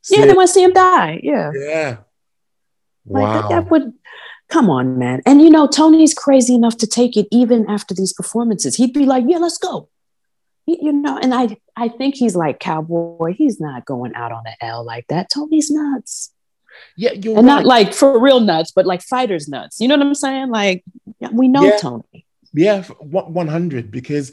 Yeah, 0.09 0.25
they 0.25 0.33
want 0.33 0.47
to 0.47 0.53
see 0.53 0.63
him 0.63 0.73
die. 0.73 1.19
Yeah. 1.23 1.51
yeah. 1.53 1.97
Like 3.09 3.23
Wow. 3.23 3.41
that, 3.41 3.49
that 3.49 3.71
would 3.71 3.93
come 4.49 4.69
on, 4.69 4.97
man. 4.97 5.21
And 5.25 5.41
you 5.41 5.49
know, 5.49 5.67
Tony's 5.67 6.13
crazy 6.13 6.55
enough 6.55 6.77
to 6.77 6.87
take 6.87 7.17
it 7.17 7.27
even 7.31 7.69
after 7.69 7.93
these 7.93 8.13
performances. 8.13 8.75
He'd 8.75 8.93
be 8.93 9.05
like, 9.05 9.25
"Yeah, 9.27 9.37
let's 9.37 9.57
go." 9.57 9.89
He- 10.65 10.79
you 10.81 10.91
know, 10.91 11.17
and 11.17 11.33
I, 11.33 11.57
I 11.75 11.89
think 11.89 12.15
he's 12.15 12.35
like 12.35 12.59
cowboy. 12.59 13.33
He's 13.33 13.59
not 13.59 13.85
going 13.85 14.13
out 14.15 14.31
on 14.31 14.43
the 14.43 14.53
L 14.65 14.83
like 14.83 15.07
that. 15.07 15.29
Tony's 15.33 15.69
nuts, 15.71 16.31
yeah, 16.95 17.11
you're 17.13 17.37
and 17.37 17.47
right. 17.47 17.55
not 17.55 17.65
like 17.65 17.93
for 17.93 18.19
real 18.19 18.39
nuts, 18.39 18.71
but 18.71 18.85
like 18.85 19.01
fighters 19.01 19.47
nuts. 19.47 19.79
You 19.79 19.87
know 19.87 19.97
what 19.97 20.05
I'm 20.05 20.15
saying? 20.15 20.49
Like 20.49 20.83
we 21.31 21.47
know 21.47 21.63
Yeah. 21.63 21.77
Tony. 21.77 22.25
Yeah, 22.53 22.83
one 22.83 23.47
hundred 23.47 23.91
because 23.91 24.31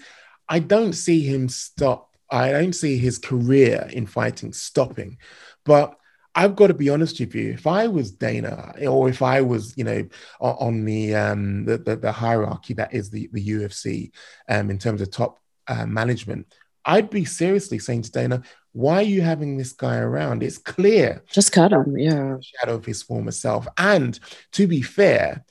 I 0.49 0.59
don't 0.61 0.95
see 0.95 1.23
him 1.23 1.49
stop. 1.49 2.15
I 2.31 2.51
don't 2.53 2.73
see 2.75 2.97
his 2.99 3.19
career 3.19 3.89
in 3.93 4.07
fighting 4.07 4.53
stopping. 4.53 5.19
But 5.65 5.97
I've 6.37 6.55
got 6.55 6.67
to 6.67 6.75
be 6.75 6.91
honest 6.91 7.19
with 7.19 7.35
you. 7.35 7.53
If 7.53 7.67
I 7.67 7.89
was 7.89 8.13
Dana, 8.13 8.75
or 8.87 9.09
if 9.09 9.23
I 9.23 9.41
was, 9.41 9.77
you 9.77 9.85
know, 9.85 10.07
on 10.39 10.85
the 10.85 11.15
um 11.15 11.65
the, 11.65 11.79
the, 11.79 11.97
the 11.97 12.13
hierarchy 12.13 12.75
that 12.75 12.93
is 12.95 13.11
the 13.11 13.29
the 13.33 13.45
UFC, 13.45 14.11
um, 14.49 14.71
in 14.71 14.79
terms 14.79 15.01
of 15.01 15.11
top 15.11 15.41
uh, 15.67 15.87
management, 15.87 16.47
I'd 16.85 17.09
be 17.11 17.25
seriously 17.25 17.79
saying 17.79 18.03
to 18.03 18.13
Dana, 18.13 18.43
"Why 18.73 18.97
are 18.97 19.03
you 19.03 19.23
having 19.23 19.57
this 19.57 19.73
guy 19.73 19.97
around? 19.97 20.43
It's 20.43 20.59
clear 20.59 21.25
Just 21.33 21.53
cut 21.53 21.73
him. 21.73 21.97
Yeah. 21.97 22.37
shadow 22.41 22.75
of 22.75 22.85
his 22.85 23.03
former 23.03 23.33
self. 23.33 23.67
And 23.79 24.21
to 24.53 24.67
be 24.67 24.83
fair, 24.83 25.45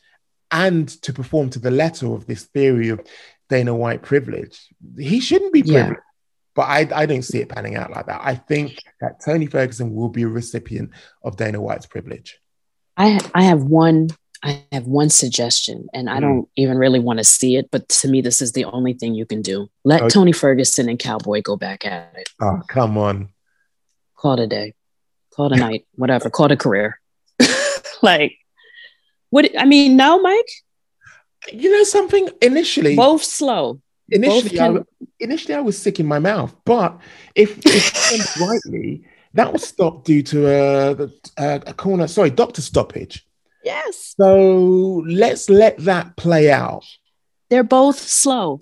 and 0.52 0.88
to 1.02 1.12
perform 1.12 1.50
to 1.50 1.60
the 1.60 1.72
letter 1.72 2.14
of 2.14 2.28
this 2.28 2.44
theory 2.44 2.90
of 2.90 3.02
Dana 3.50 3.76
White 3.76 4.04
privilege, 4.04 4.68
he 4.98 5.20
shouldn't 5.20 5.52
be 5.52 5.62
Yeah. 5.62 5.94
But 6.56 6.64
I, 6.64 6.88
I 6.96 7.06
don't 7.06 7.22
see 7.22 7.40
it 7.40 7.50
panning 7.50 7.76
out 7.76 7.92
like 7.92 8.06
that. 8.06 8.22
I 8.24 8.36
think 8.36 8.80
that 9.02 9.20
Tony 9.24 9.46
Ferguson 9.46 9.94
will 9.94 10.08
be 10.10 10.24
a 10.24 10.28
recipient 10.28 10.92
of 11.22 11.36
Dana 11.36 11.60
White's 11.62 11.86
privilege. 11.86 12.40
I 12.98 13.20
I 13.34 13.44
have 13.44 13.64
one 13.64 14.08
I 14.42 14.64
have 14.72 14.86
one 14.86 15.10
suggestion, 15.10 15.88
and 15.94 16.10
I 16.10 16.18
Mm. 16.18 16.22
don't 16.22 16.50
even 16.56 16.78
really 16.78 17.00
want 17.00 17.18
to 17.20 17.24
see 17.26 17.56
it, 17.58 17.70
but 17.72 17.90
to 17.90 18.08
me, 18.08 18.22
this 18.22 18.42
is 18.42 18.52
the 18.54 18.66
only 18.66 18.94
thing 18.94 19.16
you 19.16 19.26
can 19.26 19.42
do. 19.42 19.68
Let 19.84 20.04
Okay. 20.04 20.10
Tony 20.14 20.32
Ferguson 20.32 20.88
and 20.88 20.98
Cowboy 21.00 21.42
go 21.42 21.56
back 21.58 21.84
at 21.86 22.14
it. 22.16 22.30
Oh, 22.40 22.62
come 22.70 22.98
on. 22.98 23.30
Call 24.16 24.34
it 24.34 24.40
a 24.44 24.48
day, 24.48 24.74
call 25.36 25.48
it 25.48 25.54
a 25.54 25.60
night, 25.60 25.86
whatever. 25.96 26.30
Call 26.30 26.46
it 26.46 26.52
a 26.54 26.58
career. 26.58 27.02
like, 28.02 28.38
what? 29.30 29.50
I 29.58 29.66
mean, 29.66 29.98
no, 29.98 30.22
Mike. 30.22 30.50
You 31.52 31.72
know 31.72 31.84
something? 31.84 32.30
Initially, 32.42 32.96
Both 32.96 33.24
slow. 33.24 33.82
Initially, 34.10 34.60
I, 34.60 34.64
can- 34.64 34.74
w- 34.76 34.86
initially 35.20 35.54
I 35.56 35.62
was 35.62 35.78
sick 35.82 36.00
in 36.00 36.06
my 36.06 36.20
mouth. 36.20 36.56
But 36.66 36.98
if, 37.36 37.60
if 37.66 38.40
rightly, 38.42 39.06
that 39.34 39.52
was 39.52 39.64
stopped 39.68 40.06
due 40.06 40.24
to 40.24 40.48
a, 40.48 41.10
a, 41.38 41.62
a 41.68 41.74
corner, 41.74 42.08
sorry, 42.08 42.30
doctor 42.30 42.62
stoppage. 42.62 43.26
Yes, 43.64 44.14
So 44.18 45.04
let's 45.08 45.50
let 45.50 45.78
that 45.80 46.16
play 46.18 46.52
out. 46.52 46.86
they're 47.50 47.64
both 47.64 47.98
slow. 48.00 48.60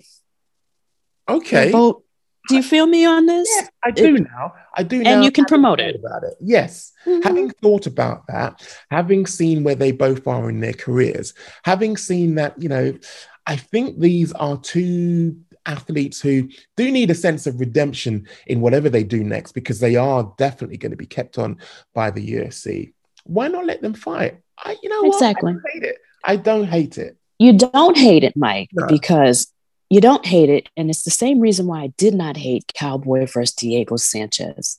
Okay. 1.28 1.70
both. 1.72 2.02
Do 2.48 2.56
you 2.56 2.62
feel 2.62 2.86
me 2.86 3.06
on 3.06 3.24
this? 3.24 3.48
Yeah, 3.58 3.68
I 3.82 3.90
do 3.90 4.18
now. 4.18 4.52
I 4.76 4.82
do 4.82 5.02
now. 5.02 5.14
And 5.14 5.24
you 5.24 5.30
can 5.32 5.46
promote 5.46 5.80
it. 5.80 5.96
about 5.96 6.24
it. 6.24 6.34
Yes. 6.42 6.92
Mhm. 7.06 7.24
Having 7.24 7.50
thought 7.62 7.86
about 7.86 8.26
that, 8.28 8.62
having 8.90 9.24
seen 9.24 9.64
where 9.64 9.74
they 9.74 9.92
both 9.92 10.26
are 10.26 10.50
in 10.50 10.60
their 10.60 10.74
careers, 10.74 11.32
having 11.64 11.96
seen 11.96 12.34
that, 12.34 12.60
you 12.60 12.68
know, 12.68 12.98
I 13.46 13.56
think 13.56 13.98
these 14.00 14.32
are 14.32 14.56
two 14.56 15.36
athletes 15.66 16.20
who 16.20 16.48
do 16.76 16.90
need 16.90 17.10
a 17.10 17.14
sense 17.14 17.46
of 17.46 17.60
redemption 17.60 18.26
in 18.46 18.60
whatever 18.60 18.88
they 18.88 19.04
do 19.04 19.24
next 19.24 19.52
because 19.52 19.80
they 19.80 19.96
are 19.96 20.32
definitely 20.38 20.76
going 20.76 20.90
to 20.92 20.96
be 20.96 21.06
kept 21.06 21.38
on 21.38 21.58
by 21.94 22.10
the 22.10 22.26
UFC. 22.34 22.92
Why 23.24 23.48
not 23.48 23.64
let 23.66 23.80
them 23.82 23.94
fight? 23.94 24.38
I, 24.58 24.76
you 24.82 24.88
know, 24.88 25.02
what? 25.02 25.14
Exactly. 25.14 25.52
I 25.52 25.54
don't 25.54 25.62
hate 25.72 25.82
it. 25.82 25.96
I 26.24 26.36
don't 26.36 26.64
hate 26.66 26.98
it. 26.98 27.16
You 27.38 27.52
don't 27.58 27.96
hate 27.96 28.24
it, 28.24 28.36
Mike, 28.36 28.70
No. 28.72 28.86
because 28.86 29.52
you 29.90 30.00
don't 30.00 30.24
hate 30.24 30.50
it. 30.50 30.68
And 30.76 30.88
it's 30.90 31.02
the 31.02 31.10
same 31.10 31.40
reason 31.40 31.66
why 31.66 31.82
I 31.82 31.86
did 31.98 32.14
not 32.14 32.36
hate 32.36 32.72
Cowboy 32.74 33.26
versus 33.26 33.54
Diego 33.54 33.96
Sanchez. 33.96 34.78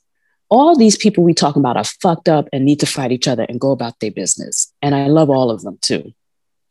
All 0.49 0.75
these 0.77 0.97
people 0.97 1.23
we 1.23 1.33
talking 1.33 1.61
about 1.61 1.77
are 1.77 1.83
fucked 1.83 2.29
up 2.29 2.47
and 2.53 2.63
need 2.65 2.79
to 2.79 2.85
fight 2.85 3.11
each 3.11 3.27
other 3.27 3.43
and 3.43 3.59
go 3.59 3.71
about 3.71 3.99
their 3.99 4.11
business. 4.11 4.71
And 4.81 4.95
I 4.95 5.07
love 5.07 5.29
all 5.29 5.49
of 5.51 5.63
them 5.63 5.77
too. 5.81 6.13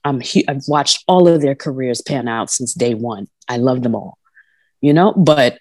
I'm 0.05 0.22
I've 0.48 0.68
watched 0.68 1.02
all 1.09 1.28
of 1.28 1.40
their 1.40 1.55
careers 1.55 2.00
pan 2.02 2.28
out 2.28 2.50
since 2.50 2.74
day 2.74 2.94
one. 2.94 3.28
I 3.48 3.57
love 3.57 3.82
them 3.82 3.94
all, 3.94 4.18
you 4.80 4.92
know, 4.92 5.12
but 5.12 5.59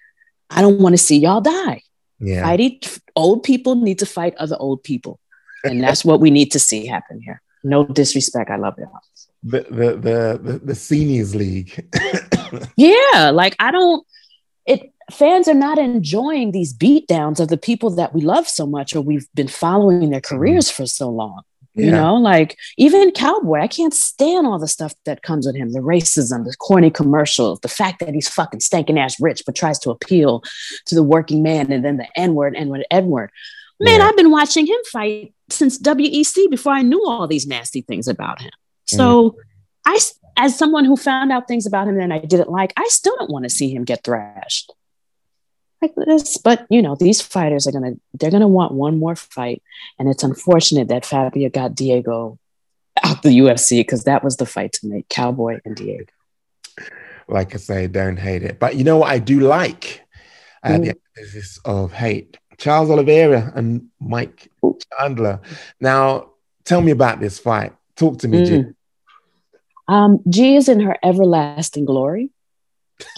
I 0.50 0.60
don't 0.60 0.80
want 0.80 0.92
to 0.94 0.98
see 0.98 1.18
y'all 1.18 1.40
die. 1.40 1.82
Yeah. 2.20 2.42
Fight 2.42 2.60
each, 2.60 3.00
old 3.16 3.42
people 3.42 3.74
need 3.74 3.98
to 4.00 4.06
fight 4.06 4.34
other 4.36 4.56
old 4.58 4.82
people. 4.82 5.18
And 5.64 5.82
that's 5.82 6.04
what 6.04 6.20
we 6.20 6.30
need 6.30 6.52
to 6.52 6.58
see 6.58 6.86
happen 6.86 7.20
here. 7.20 7.40
No 7.62 7.84
disrespect. 7.86 8.50
I 8.50 8.56
love 8.56 8.74
y'all. 8.78 9.00
The, 9.42 9.60
the, 9.62 9.96
the, 9.96 10.40
the, 10.42 10.58
the 10.58 10.74
seniors 10.74 11.34
league. 11.34 11.88
Yeah, 12.76 13.30
like 13.34 13.56
I 13.58 13.72
don't 13.72 14.06
it 14.66 14.92
fans 15.10 15.48
are 15.48 15.54
not 15.54 15.78
enjoying 15.78 16.52
these 16.52 16.72
beatdowns 16.72 17.40
of 17.40 17.48
the 17.48 17.56
people 17.56 17.90
that 17.90 18.14
we 18.14 18.20
love 18.20 18.48
so 18.48 18.66
much 18.66 18.94
or 18.94 19.00
we've 19.00 19.26
been 19.34 19.48
following 19.48 20.10
their 20.10 20.20
mm-hmm. 20.20 20.36
careers 20.36 20.70
for 20.70 20.86
so 20.86 21.10
long. 21.10 21.42
You 21.76 21.90
know, 21.90 22.14
like 22.14 22.56
even 22.78 23.10
Cowboy, 23.10 23.58
I 23.58 23.66
can't 23.66 23.92
stand 23.92 24.46
all 24.46 24.60
the 24.60 24.68
stuff 24.68 24.94
that 25.06 25.22
comes 25.22 25.44
with 25.44 25.56
him 25.56 25.72
the 25.72 25.80
racism, 25.80 26.44
the 26.44 26.54
corny 26.56 26.90
commercials, 26.90 27.58
the 27.60 27.68
fact 27.68 27.98
that 28.00 28.14
he's 28.14 28.28
fucking 28.28 28.60
stinking 28.60 28.98
ass 28.98 29.20
rich, 29.20 29.42
but 29.44 29.56
tries 29.56 29.80
to 29.80 29.90
appeal 29.90 30.44
to 30.86 30.94
the 30.94 31.02
working 31.02 31.42
man 31.42 31.72
and 31.72 31.84
then 31.84 31.96
the 31.96 32.06
N 32.16 32.34
word, 32.34 32.54
N 32.56 32.68
word, 32.68 32.86
N 32.90 33.06
word. 33.06 33.30
Man, 33.80 33.98
Yeah. 33.98 34.06
I've 34.06 34.16
been 34.16 34.30
watching 34.30 34.66
him 34.66 34.78
fight 34.92 35.34
since 35.50 35.78
WEC 35.80 36.48
before 36.48 36.72
I 36.72 36.82
knew 36.82 37.04
all 37.04 37.26
these 37.26 37.46
nasty 37.46 37.80
things 37.80 38.06
about 38.06 38.40
him. 38.40 38.52
So, 38.86 39.30
mm. 39.30 39.34
I, 39.84 39.98
as 40.36 40.56
someone 40.56 40.84
who 40.84 40.96
found 40.96 41.32
out 41.32 41.48
things 41.48 41.66
about 41.66 41.88
him 41.88 41.96
that 41.96 42.12
I 42.12 42.20
didn't 42.20 42.50
like, 42.50 42.72
I 42.76 42.84
still 42.88 43.16
don't 43.16 43.30
want 43.30 43.44
to 43.44 43.50
see 43.50 43.74
him 43.74 43.84
get 43.84 44.04
thrashed 44.04 44.72
like 45.84 45.94
this. 46.06 46.36
But 46.38 46.66
you 46.70 46.82
know, 46.82 46.94
these 46.94 47.20
fighters 47.20 47.66
are 47.66 47.72
gonna 47.72 47.94
they're 48.14 48.30
gonna 48.30 48.48
want 48.48 48.72
one 48.72 48.98
more 48.98 49.16
fight, 49.16 49.62
and 49.98 50.08
it's 50.08 50.22
unfortunate 50.22 50.88
that 50.88 51.06
Fabia 51.06 51.50
got 51.50 51.74
Diego 51.74 52.38
out 53.02 53.22
the 53.22 53.38
UFC 53.38 53.80
because 53.80 54.04
that 54.04 54.24
was 54.24 54.36
the 54.36 54.46
fight 54.46 54.72
to 54.74 54.86
make 54.86 55.08
Cowboy 55.08 55.60
and 55.64 55.76
Diego. 55.76 56.12
like 57.28 57.54
I 57.54 57.58
say, 57.58 57.86
don't 57.86 58.18
hate 58.18 58.42
it. 58.42 58.58
But 58.58 58.76
you 58.76 58.84
know 58.84 58.98
what 58.98 59.10
I 59.10 59.18
do 59.18 59.40
like? 59.40 60.02
Uh, 60.62 60.78
the 60.78 60.94
emphasis 61.16 61.60
of 61.64 61.92
hate. 61.92 62.38
Charles 62.56 62.90
Oliveira 62.90 63.52
and 63.54 63.88
Mike 64.00 64.50
Chandler. 64.98 65.40
Now, 65.80 66.30
tell 66.64 66.80
me 66.80 66.92
about 66.92 67.20
this 67.20 67.38
fight. 67.38 67.72
Talk 67.96 68.18
to 68.20 68.28
me, 68.28 68.44
G. 68.44 68.52
Mm. 68.52 68.74
Um, 69.86 70.20
G 70.28 70.56
is 70.56 70.68
in 70.68 70.80
her 70.80 70.96
everlasting 71.02 71.84
glory. 71.84 72.30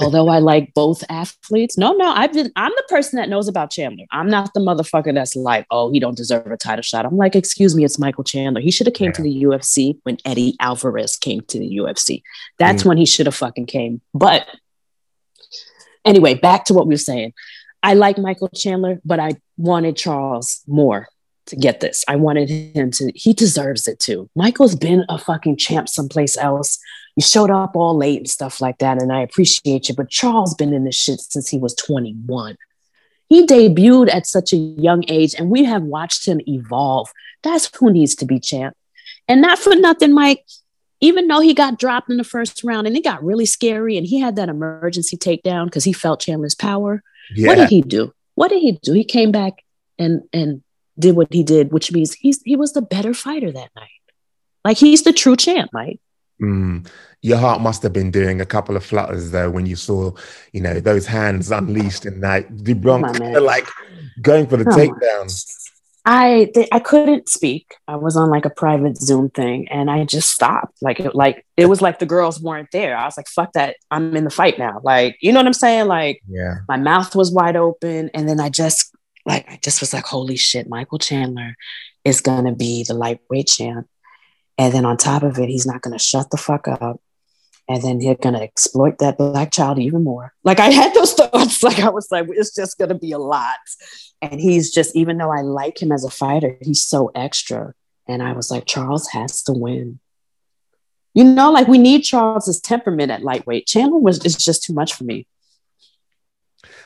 Although 0.01 0.29
I 0.29 0.39
like 0.39 0.73
both 0.75 1.05
athletes, 1.11 1.77
no, 1.77 1.93
no, 1.93 2.11
I've 2.11 2.33
been. 2.33 2.51
I'm 2.57 2.73
the 2.77 2.85
person 2.89 3.19
that 3.19 3.29
knows 3.29 3.47
about 3.47 3.71
Chandler. 3.71 4.07
I'm 4.11 4.29
not 4.29 4.55
the 4.55 4.61
motherfucker 4.61 5.13
that's 5.15 5.37
like, 5.37 5.67
oh, 5.71 5.93
he 5.93 6.01
don't 6.01 6.17
deserve 6.17 6.47
a 6.47 6.57
title 6.57 6.83
shot. 6.83 7.05
I'm 7.05 7.17
like, 7.19 7.37
excuse 7.37 7.75
me, 7.77 7.85
it's 7.85 7.99
Michael 7.99 8.25
Chandler. 8.25 8.61
He 8.63 8.71
should 8.71 8.87
have 8.87 8.95
came 8.95 9.13
to 9.13 9.23
the 9.23 9.43
UFC 9.45 9.99
when 10.05 10.17
Eddie 10.25 10.57
Alvarez 10.61 11.17
came 11.17 11.43
to 11.43 11.59
the 11.59 11.77
UFC. 11.77 12.23
That's 12.59 12.83
Mm. 12.83 12.87
when 12.87 12.97
he 12.97 13.05
should 13.07 13.27
have 13.27 13.35
fucking 13.35 13.67
came. 13.67 14.01
But 14.15 14.47
anyway, 16.05 16.35
back 16.35 16.65
to 16.67 16.75
what 16.75 16.87
we 16.87 16.95
were 16.95 16.99
saying. 16.99 17.33
I 17.83 17.95
like 17.95 18.19
Michael 18.19 18.49
Chandler, 18.49 19.01
but 19.05 19.21
I 19.21 19.33
wanted 19.57 19.97
Charles 19.97 20.63
more 20.67 21.09
to 21.47 21.57
get 21.57 21.81
this. 21.81 22.05
I 22.09 22.17
wanted 22.17 22.49
him 22.49 22.91
to, 22.93 23.13
he 23.15 23.33
deserves 23.33 23.87
it 23.87 24.01
too. 24.01 24.29
Michael's 24.35 24.75
been 24.75 25.05
a 25.09 25.19
fucking 25.19 25.59
champ 25.59 25.89
someplace 25.89 26.37
else. 26.37 26.79
You 27.17 27.23
showed 27.23 27.51
up 27.51 27.75
all 27.75 27.97
late 27.97 28.19
and 28.19 28.31
stuff 28.31 28.61
like 28.61 28.79
that, 28.79 29.01
and 29.01 29.13
I 29.13 29.23
appreciate 29.23 29.89
you. 29.89 29.95
But 29.95 30.11
Charles 30.11 30.55
been 30.55 30.75
in 30.75 30.85
this 30.85 30.97
shit 30.97 31.21
since 31.21 31.49
he 31.49 31.59
was 31.59 31.75
21. 31.75 32.57
He 33.29 33.47
debuted 33.47 34.13
at 34.13 34.27
such 34.27 34.53
a 34.53 34.57
young 34.57 35.05
age, 35.09 35.35
and 35.35 35.51
we 35.51 35.65
have 35.65 35.83
watched 35.83 36.27
him 36.27 36.41
evolve. 36.47 37.11
That's 37.43 37.71
who 37.77 37.91
needs 37.91 38.15
to 38.17 38.27
be 38.27 38.39
champ. 38.39 38.77
And 39.29 39.41
not 39.41 39.59
for 39.59 39.75
nothing, 39.75 40.13
Mike, 40.13 40.45
even 41.01 41.27
though 41.27 41.41
he 41.41 41.55
got 41.55 41.79
dropped 41.79 42.11
in 42.11 42.17
the 42.17 42.25
first 42.25 42.63
round 42.63 42.87
and 42.87 42.97
it 42.97 43.05
got 43.05 43.25
really 43.25 43.47
scary, 43.47 43.97
and 43.97 44.07
he 44.07 44.21
had 44.21 44.37
that 44.37 44.49
emergency 44.49 45.17
takedown 45.17 45.67
because 45.67 45.85
he 45.85 45.93
felt 45.93 46.21
Chandler's 46.21 46.55
power. 46.55 47.03
Yeah. 47.35 47.49
What 47.49 47.55
did 47.57 47.69
he 47.69 47.83
do? 47.83 48.13
What 48.35 48.49
did 48.49 48.61
he 48.61 48.73
do? 48.83 48.93
He 48.93 49.05
came 49.05 49.33
back 49.33 49.65
and 49.99 50.23
and 50.33 50.63
did 50.99 51.17
what 51.17 51.33
he 51.33 51.43
did, 51.43 51.73
which 51.73 51.93
means 51.93 52.15
he's 52.15 52.43
he 52.43 52.57
was 52.57 52.73
the 52.73 52.83
better 52.83 53.15
fighter 53.15 53.51
that 53.51 53.71
night. 53.75 53.89
Like 54.65 54.77
he's 54.77 55.03
the 55.03 55.13
true 55.13 55.37
champ, 55.37 55.71
Mike. 55.73 56.01
Mm. 56.41 56.87
Your 57.23 57.39
heart 57.39 57.61
must 57.61 57.83
have 57.83 57.93
been 57.93 58.11
doing 58.11 58.41
a 58.41 58.47
couple 58.47 58.77
of 58.77 58.85
flutters 58.85 59.31
though 59.31 59.51
when 59.51 59.67
you 59.67 59.75
saw, 59.77 60.13
you 60.53 60.61
know, 60.61 60.81
those 60.81 61.07
hands 61.07 61.51
unleashed 61.51 62.05
and 62.05 62.23
that 62.23 62.47
Come 62.49 62.57
Do 62.59 62.75
Bronx 62.75 63.09
on, 63.11 63.13
man. 63.19 63.21
kind 63.21 63.37
of 63.37 63.43
like 63.43 63.67
going 64.21 64.47
for 64.47 64.57
the 64.57 64.65
Come 64.65 64.75
on. 64.75 64.79
takedown. 64.79 65.53
I 66.09 66.51
th- 66.55 66.69
I 66.71 66.79
couldn't 66.79 67.29
speak. 67.29 67.75
I 67.89 67.97
was 67.97 68.17
on 68.17 68.31
like 68.31 68.45
a 68.45 68.51
private 68.51 68.97
Zoom 68.97 69.29
thing, 69.31 69.67
and 69.71 69.91
I 69.91 70.05
just 70.05 70.31
stopped. 70.31 70.81
Like 70.81 71.01
it, 71.01 71.17
like 71.17 71.45
it 71.57 71.67
was 71.67 71.83
like 71.83 71.99
the 71.99 72.07
girls 72.07 72.41
weren't 72.41 72.71
there. 72.71 72.97
I 72.97 73.07
was 73.07 73.17
like, 73.17 73.27
"Fuck 73.27 73.55
that! 73.55 73.75
I'm 73.91 74.15
in 74.15 74.23
the 74.23 74.31
fight 74.31 74.57
now." 74.57 74.81
Like 74.85 75.17
you 75.21 75.33
know 75.33 75.41
what 75.41 75.47
I'm 75.47 75.53
saying? 75.53 75.89
Like 75.89 76.21
Yeah. 76.29 76.59
my 76.69 76.77
mouth 76.77 77.17
was 77.17 77.33
wide 77.33 77.57
open, 77.57 78.11
and 78.15 78.29
then 78.29 78.39
I 78.39 78.51
just 78.51 78.95
like 79.25 79.51
I 79.51 79.59
just 79.65 79.81
was 79.81 79.93
like, 79.93 80.05
"Holy 80.05 80.37
shit!" 80.37 80.69
Michael 80.69 80.99
Chandler 80.99 81.57
is 82.05 82.21
gonna 82.21 82.55
be 82.55 82.85
the 82.87 82.95
lightweight 82.95 83.49
champ, 83.49 83.89
and 84.59 84.73
then 84.73 84.85
on 84.85 84.97
top 84.97 85.23
of 85.23 85.39
it, 85.39 85.49
he's 85.49 85.67
not 85.67 85.83
gonna 85.83 85.99
shut 85.99 86.31
the 86.31 86.37
fuck 86.37 86.69
up. 86.69 87.01
And 87.69 87.83
then 87.83 87.99
they're 87.99 88.15
gonna 88.15 88.41
exploit 88.41 88.99
that 88.99 89.19
black 89.19 89.51
child 89.53 89.79
even 89.79 90.05
more. 90.05 90.33
Like 90.45 90.61
I 90.61 90.71
had 90.71 90.95
those 90.95 91.13
thoughts. 91.15 91.63
Like 91.63 91.81
I 91.81 91.91
was 91.91 92.11
like, 92.11 92.27
it's 92.31 92.55
just 92.55 92.79
gonna 92.79 92.95
be 92.95 93.13
a 93.13 93.19
lot. 93.19 93.57
And 94.23 94.41
he's 94.41 94.73
just, 94.73 94.97
even 94.97 95.19
though 95.19 95.33
I 95.33 95.43
like 95.43 95.81
him 95.83 95.93
as 95.93 96.05
a 96.05 96.11
fighter, 96.11 96.57
he's 96.63 96.83
so 96.83 97.11
extra. 97.15 97.75
And 98.09 98.23
I 98.23 98.33
was 98.33 98.51
like, 98.51 98.67
Charles 98.67 99.09
has 99.09 99.43
to 99.45 99.53
win. 99.53 99.99
You 101.13 101.25
know, 101.25 101.51
like 101.51 101.67
we 101.67 101.79
need 101.79 102.03
Charles's 102.03 102.61
temperament 102.61 103.11
at 103.11 103.23
lightweight. 103.23 103.67
Chandler 103.67 103.99
was 103.99 104.25
it's 104.25 104.43
just 104.43 104.63
too 104.63 104.75
much 104.75 104.95
for 104.95 105.05
me. 105.05 105.27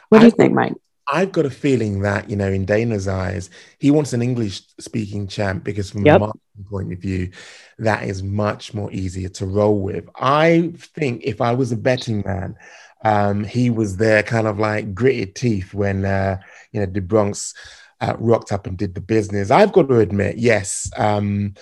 What 0.09 0.21
do 0.21 0.25
you 0.25 0.31
think, 0.31 0.55
Mike? 0.55 0.75
I've 1.13 1.33
got 1.33 1.47
a 1.47 1.51
feeling 1.51 2.01
that, 2.03 2.31
you 2.31 2.37
know, 2.37 2.49
in 2.49 2.65
Dana's 2.65 3.09
eyes, 3.09 3.51
he 3.79 3.91
wants 3.91 4.13
an 4.13 4.23
English 4.23 4.63
speaking 4.79 5.27
champ 5.27 5.65
because, 5.65 5.91
from 5.91 6.05
Yep. 6.05 6.17
a 6.17 6.19
marketing 6.19 6.65
point 6.69 6.93
of 6.93 6.99
view, 6.99 7.31
that 7.79 8.05
is 8.05 8.23
much 8.23 8.75
more 8.75 8.93
easier 8.93 9.29
to 9.31 9.47
roll 9.47 9.81
with. 9.81 10.09
I 10.17 10.73
think 10.95 11.23
if 11.25 11.41
I 11.41 11.53
was 11.53 11.73
a 11.73 11.77
betting 11.77 12.23
man, 12.25 12.57
um, 13.05 13.45
he 13.45 13.71
was 13.71 13.97
there 13.97 14.23
kind 14.23 14.47
of 14.47 14.59
like 14.59 14.95
gritted 14.95 15.35
teeth 15.35 15.73
when, 15.75 16.05
uh, 16.05 16.39
you 16.73 16.81
know, 16.81 16.87
the 16.87 17.01
Bronx 17.01 17.55
uh, 18.01 18.15
rocked 18.19 18.53
up 18.53 18.67
and 18.67 18.77
did 18.77 18.95
the 18.95 19.01
business. 19.01 19.51
I've 19.51 19.73
got 19.73 19.89
to 19.89 19.99
admit, 19.99 20.37
yes. 20.39 20.91
Um, 20.97 21.55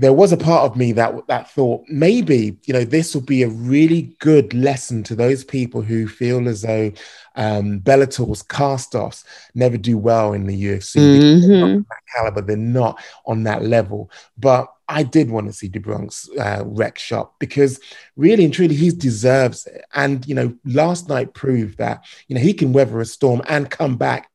there 0.00 0.12
was 0.14 0.32
a 0.32 0.36
part 0.36 0.64
of 0.64 0.76
me 0.76 0.92
that 0.92 1.14
that 1.28 1.50
thought 1.50 1.82
maybe 1.88 2.56
you 2.64 2.72
know 2.72 2.84
this 2.84 3.14
will 3.14 3.22
be 3.36 3.42
a 3.42 3.48
really 3.48 4.02
good 4.18 4.52
lesson 4.54 5.02
to 5.04 5.14
those 5.14 5.44
people 5.44 5.82
who 5.82 6.08
feel 6.08 6.48
as 6.48 6.62
though 6.62 6.90
um, 7.36 7.78
Bellator's 7.80 8.42
cast-offs 8.42 9.24
never 9.54 9.76
do 9.76 9.96
well 9.96 10.32
in 10.32 10.46
the 10.46 10.64
UFC. 10.64 10.94
They're 10.94 11.58
not 11.60 11.68
Mhm. 11.68 11.74
on 11.76 11.86
that 11.90 12.02
caliber, 12.16 12.40
they're 12.40 12.56
not 12.56 13.00
on 13.26 13.44
that 13.44 13.62
level. 13.64 14.10
But 14.36 14.72
I 14.88 15.02
did 15.04 15.30
want 15.30 15.46
to 15.46 15.52
see 15.52 15.68
Do 15.68 15.80
Bronx 15.80 16.28
uh, 16.38 16.62
wreck 16.66 16.98
shop 16.98 17.34
because 17.38 17.78
really 18.16 18.44
and 18.44 18.52
truly 18.54 18.74
he 18.74 18.90
deserves 18.90 19.66
it. 19.66 19.84
And 19.94 20.26
you 20.26 20.34
know, 20.34 20.54
last 20.64 21.08
night 21.08 21.34
proved 21.34 21.78
that 21.78 22.04
you 22.26 22.34
know 22.34 22.40
he 22.40 22.54
can 22.54 22.72
weather 22.72 23.00
a 23.00 23.04
storm 23.04 23.42
and 23.48 23.70
come 23.70 23.96
back 23.96 24.30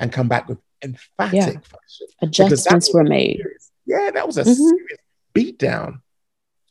and 0.00 0.12
come 0.12 0.28
back 0.28 0.48
with 0.48 0.58
emphatic 0.82 1.34
Yeah. 1.34 1.46
fashion. 1.46 2.06
Adjustments 2.20 2.92
were 2.92 3.04
made. 3.04 3.36
serious- 3.38 3.70
Yeah, 3.86 4.10
that 4.14 4.26
was 4.26 4.38
a 4.38 4.42
Mhm. 4.44 4.54
serious 4.54 4.98
beatdown. 5.34 6.00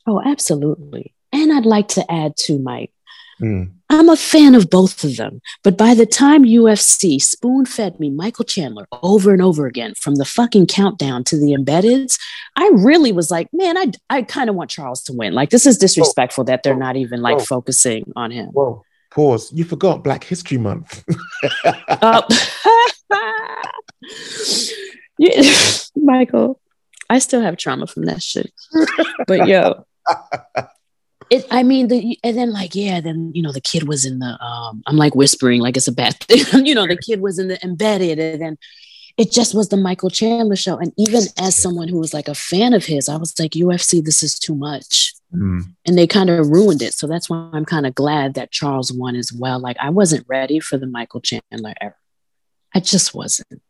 Oh, 0.06 0.22
absolutely. 0.24 1.14
And 1.32 1.52
I'd 1.52 1.66
like 1.66 1.88
to 1.88 2.10
add 2.10 2.36
to 2.38 2.58
Mike. 2.58 2.92
Mm. 3.40 3.72
I'm 3.90 4.08
a 4.08 4.16
fan 4.16 4.54
of 4.54 4.70
both 4.70 5.02
of 5.02 5.16
them, 5.16 5.40
but 5.64 5.76
by 5.76 5.94
the 5.94 6.06
time 6.06 6.44
UFC 6.44 7.20
spoon 7.20 7.66
fed 7.66 7.98
me 7.98 8.08
Michael 8.08 8.44
Chandler 8.44 8.86
over 9.02 9.32
and 9.32 9.42
over 9.42 9.66
again 9.66 9.94
from 9.94 10.16
the 10.16 10.24
fucking 10.24 10.66
countdown 10.66 11.24
to 11.24 11.36
the 11.36 11.52
embeddeds, 11.52 12.18
I 12.56 12.70
really 12.74 13.10
was 13.10 13.30
like, 13.30 13.48
man, 13.52 13.76
I, 13.76 13.90
I 14.08 14.22
kind 14.22 14.48
of 14.48 14.56
want 14.56 14.70
Charles 14.70 15.02
to 15.04 15.12
win. 15.12 15.32
Like, 15.32 15.50
this 15.50 15.66
is 15.66 15.78
disrespectful 15.78 16.44
that 16.44 16.62
they're 16.62 16.76
not 16.76 16.96
even 16.96 17.22
like 17.22 17.38
Whoa. 17.38 17.44
focusing 17.44 18.12
on 18.14 18.30
him. 18.30 18.46
Whoa, 18.46 18.84
pause. 19.10 19.52
You 19.52 19.64
forgot 19.64 20.04
Black 20.04 20.22
History 20.22 20.58
Month. 20.58 21.04
Yeah, 25.18 25.42
Michael, 25.96 26.60
I 27.10 27.18
still 27.18 27.40
have 27.40 27.56
trauma 27.56 27.86
from 27.86 28.06
that 28.06 28.22
shit. 28.22 28.52
But 29.26 29.46
yo, 29.46 29.86
it, 31.30 31.46
I 31.50 31.62
mean, 31.62 31.88
the 31.88 32.18
and 32.22 32.36
then 32.36 32.52
like 32.52 32.74
yeah, 32.74 33.00
then 33.00 33.32
you 33.34 33.42
know 33.42 33.52
the 33.52 33.60
kid 33.60 33.88
was 33.88 34.04
in 34.04 34.18
the 34.18 34.38
um. 34.42 34.82
I'm 34.86 34.96
like 34.96 35.14
whispering 35.14 35.60
like 35.60 35.76
it's 35.76 35.88
a 35.88 35.92
bad 35.92 36.18
thing. 36.20 36.66
you 36.66 36.74
know, 36.74 36.86
the 36.86 36.96
kid 36.96 37.20
was 37.20 37.38
in 37.38 37.48
the 37.48 37.62
embedded, 37.64 38.18
and 38.18 38.40
then 38.40 38.58
it 39.16 39.30
just 39.30 39.54
was 39.54 39.68
the 39.68 39.76
Michael 39.76 40.10
Chandler 40.10 40.56
show. 40.56 40.76
And 40.76 40.92
even 40.98 41.22
as 41.38 41.56
someone 41.56 41.88
who 41.88 41.98
was 41.98 42.12
like 42.12 42.28
a 42.28 42.34
fan 42.34 42.74
of 42.74 42.84
his, 42.84 43.08
I 43.08 43.16
was 43.16 43.38
like, 43.38 43.52
UFC, 43.52 44.04
this 44.04 44.22
is 44.22 44.38
too 44.38 44.54
much. 44.54 45.14
Mm. 45.32 45.62
And 45.86 45.96
they 45.96 46.06
kind 46.06 46.30
of 46.30 46.48
ruined 46.48 46.82
it. 46.82 46.94
So 46.94 47.06
that's 47.06 47.30
why 47.30 47.48
I'm 47.52 47.64
kind 47.64 47.86
of 47.86 47.94
glad 47.94 48.34
that 48.34 48.50
Charles 48.50 48.92
won 48.92 49.14
as 49.14 49.32
well. 49.32 49.60
Like 49.60 49.76
I 49.78 49.90
wasn't 49.90 50.26
ready 50.28 50.58
for 50.58 50.78
the 50.78 50.86
Michael 50.86 51.20
Chandler 51.20 51.74
era. 51.80 51.94
I 52.74 52.80
just 52.80 53.14
wasn't. 53.14 53.62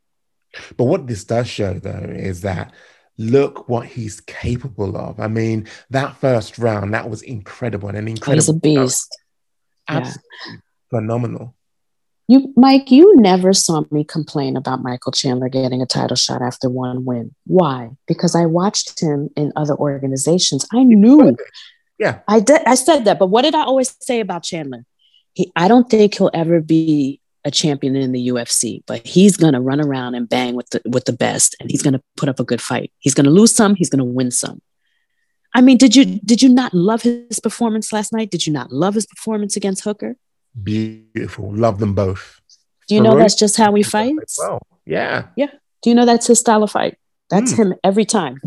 But 0.76 0.84
what 0.84 1.06
this 1.06 1.24
does 1.24 1.48
show, 1.48 1.74
though, 1.74 2.10
is 2.10 2.42
that 2.42 2.72
look 3.18 3.68
what 3.68 3.86
he's 3.86 4.20
capable 4.20 4.96
of. 4.96 5.20
I 5.20 5.28
mean, 5.28 5.68
that 5.90 6.16
first 6.16 6.58
round, 6.58 6.94
that 6.94 7.08
was 7.08 7.22
incredible 7.22 7.88
and 7.88 7.98
an 7.98 8.08
incredible. 8.08 8.34
He's 8.34 8.48
a 8.48 8.54
beast. 8.54 9.16
Yeah. 9.88 9.96
Absolutely 9.96 10.62
phenomenal. 10.90 11.54
You, 12.26 12.52
Mike, 12.56 12.90
you 12.90 13.16
never 13.16 13.52
saw 13.52 13.84
me 13.90 14.02
complain 14.02 14.56
about 14.56 14.82
Michael 14.82 15.12
Chandler 15.12 15.50
getting 15.50 15.82
a 15.82 15.86
title 15.86 16.16
shot 16.16 16.40
after 16.40 16.70
one 16.70 17.04
win. 17.04 17.34
Why? 17.46 17.90
Because 18.06 18.34
I 18.34 18.46
watched 18.46 18.98
him 18.98 19.28
in 19.36 19.52
other 19.56 19.74
organizations. 19.74 20.66
I 20.72 20.84
knew. 20.84 21.36
Yeah. 21.98 22.20
I 22.26 22.40
did. 22.40 22.62
I 22.66 22.76
said 22.76 23.04
that. 23.04 23.18
But 23.18 23.26
what 23.26 23.42
did 23.42 23.54
I 23.54 23.64
always 23.64 23.94
say 24.00 24.20
about 24.20 24.42
Chandler? 24.42 24.86
he, 25.34 25.52
I 25.54 25.68
don't 25.68 25.90
think 25.90 26.14
he'll 26.14 26.30
ever 26.32 26.60
be 26.60 27.20
a 27.44 27.50
champion 27.50 27.94
in 27.96 28.12
the 28.12 28.28
UFC, 28.28 28.82
but 28.86 29.06
he's 29.06 29.36
gonna 29.36 29.60
run 29.60 29.80
around 29.80 30.14
and 30.14 30.28
bang 30.28 30.54
with 30.54 30.70
the 30.70 30.80
with 30.86 31.04
the 31.04 31.12
best, 31.12 31.54
and 31.60 31.70
he's 31.70 31.82
gonna 31.82 32.02
put 32.16 32.28
up 32.28 32.40
a 32.40 32.44
good 32.44 32.62
fight. 32.62 32.92
He's 32.98 33.14
gonna 33.14 33.30
lose 33.30 33.52
some, 33.52 33.74
he's 33.74 33.90
gonna 33.90 34.04
win 34.04 34.30
some. 34.30 34.60
I 35.54 35.60
mean, 35.60 35.76
did 35.76 35.94
you 35.94 36.04
did 36.04 36.42
you 36.42 36.48
not 36.48 36.74
love 36.74 37.02
his 37.02 37.38
performance 37.40 37.92
last 37.92 38.12
night? 38.12 38.30
Did 38.30 38.46
you 38.46 38.52
not 38.52 38.72
love 38.72 38.94
his 38.94 39.06
performance 39.06 39.56
against 39.56 39.84
Hooker? 39.84 40.16
Beautiful. 40.62 41.54
Love 41.54 41.78
them 41.78 41.94
both. 41.94 42.40
Do 42.88 42.94
you 42.94 43.00
know 43.00 43.16
that's 43.16 43.34
just 43.34 43.56
how 43.56 43.74
he 43.74 43.82
fights? 43.82 44.38
Well, 44.38 44.60
yeah. 44.84 45.28
Yeah. 45.36 45.50
Do 45.82 45.90
you 45.90 45.96
know 45.96 46.06
that's 46.06 46.26
his 46.26 46.40
style 46.40 46.62
of 46.62 46.70
fight? 46.70 46.98
That's 47.30 47.52
Hmm. 47.52 47.62
him 47.62 47.74
every 47.82 48.04
time. 48.04 48.40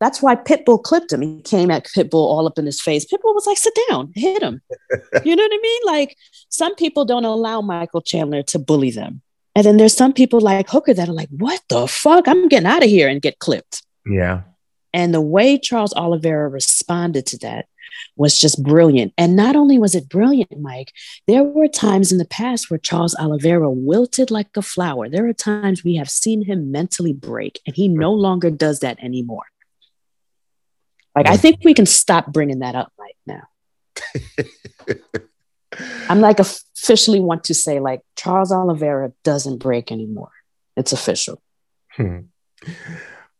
That's 0.00 0.22
why 0.22 0.36
Pitbull 0.36 0.82
clipped 0.82 1.12
him. 1.12 1.22
He 1.22 1.40
came 1.42 1.70
at 1.70 1.84
Pitbull 1.86 2.14
all 2.14 2.46
up 2.46 2.58
in 2.58 2.66
his 2.66 2.80
face. 2.80 3.04
Pitbull 3.06 3.34
was 3.34 3.46
like, 3.46 3.56
sit 3.58 3.76
down, 3.88 4.12
hit 4.14 4.42
him. 4.42 4.60
you 5.24 5.34
know 5.34 5.42
what 5.42 5.52
I 5.52 5.58
mean? 5.62 5.80
Like 5.86 6.16
some 6.48 6.74
people 6.74 7.04
don't 7.04 7.24
allow 7.24 7.60
Michael 7.60 8.02
Chandler 8.02 8.42
to 8.44 8.58
bully 8.58 8.90
them. 8.90 9.22
And 9.56 9.64
then 9.66 9.76
there's 9.76 9.96
some 9.96 10.12
people 10.12 10.40
like 10.40 10.68
Hooker 10.68 10.94
that 10.94 11.08
are 11.08 11.12
like, 11.12 11.30
what 11.30 11.60
the 11.68 11.88
fuck? 11.88 12.28
I'm 12.28 12.48
getting 12.48 12.68
out 12.68 12.84
of 12.84 12.88
here 12.88 13.08
and 13.08 13.20
get 13.20 13.40
clipped. 13.40 13.82
Yeah. 14.06 14.42
And 14.92 15.12
the 15.12 15.20
way 15.20 15.58
Charles 15.58 15.92
Oliveira 15.94 16.48
responded 16.48 17.26
to 17.26 17.38
that 17.38 17.66
was 18.18 18.38
just 18.38 18.62
brilliant. 18.62 19.14
And 19.16 19.36
not 19.36 19.56
only 19.56 19.78
was 19.78 19.94
it 19.94 20.08
brilliant, 20.08 20.60
Mike, 20.60 20.92
there 21.26 21.44
were 21.44 21.68
times 21.68 22.10
in 22.12 22.18
the 22.18 22.24
past 22.26 22.68
where 22.68 22.78
Charles 22.78 23.16
Oliveira 23.16 23.70
wilted 23.70 24.30
like 24.30 24.48
a 24.56 24.62
flower. 24.62 25.08
There 25.08 25.26
are 25.28 25.32
times 25.32 25.84
we 25.84 25.96
have 25.96 26.10
seen 26.10 26.44
him 26.44 26.72
mentally 26.72 27.12
break, 27.12 27.60
and 27.66 27.76
he 27.76 27.88
no 27.88 28.12
longer 28.12 28.50
does 28.50 28.80
that 28.80 29.02
anymore. 29.02 29.44
Like, 31.14 31.26
I 31.26 31.36
think 31.36 31.60
we 31.64 31.74
can 31.74 31.86
stop 31.86 32.32
bringing 32.32 32.58
that 32.60 32.74
up 32.74 32.92
right 32.98 33.16
now. 33.26 33.42
I'm 36.08 36.20
like 36.20 36.38
officially 36.38 37.20
want 37.20 37.44
to 37.44 37.54
say, 37.54 37.80
like, 37.80 38.02
Charles 38.16 38.52
Oliveira 38.52 39.12
doesn't 39.24 39.58
break 39.58 39.92
anymore. 39.92 40.30
It's 40.76 40.92
official. 40.92 41.40
Hmm. 41.92 42.20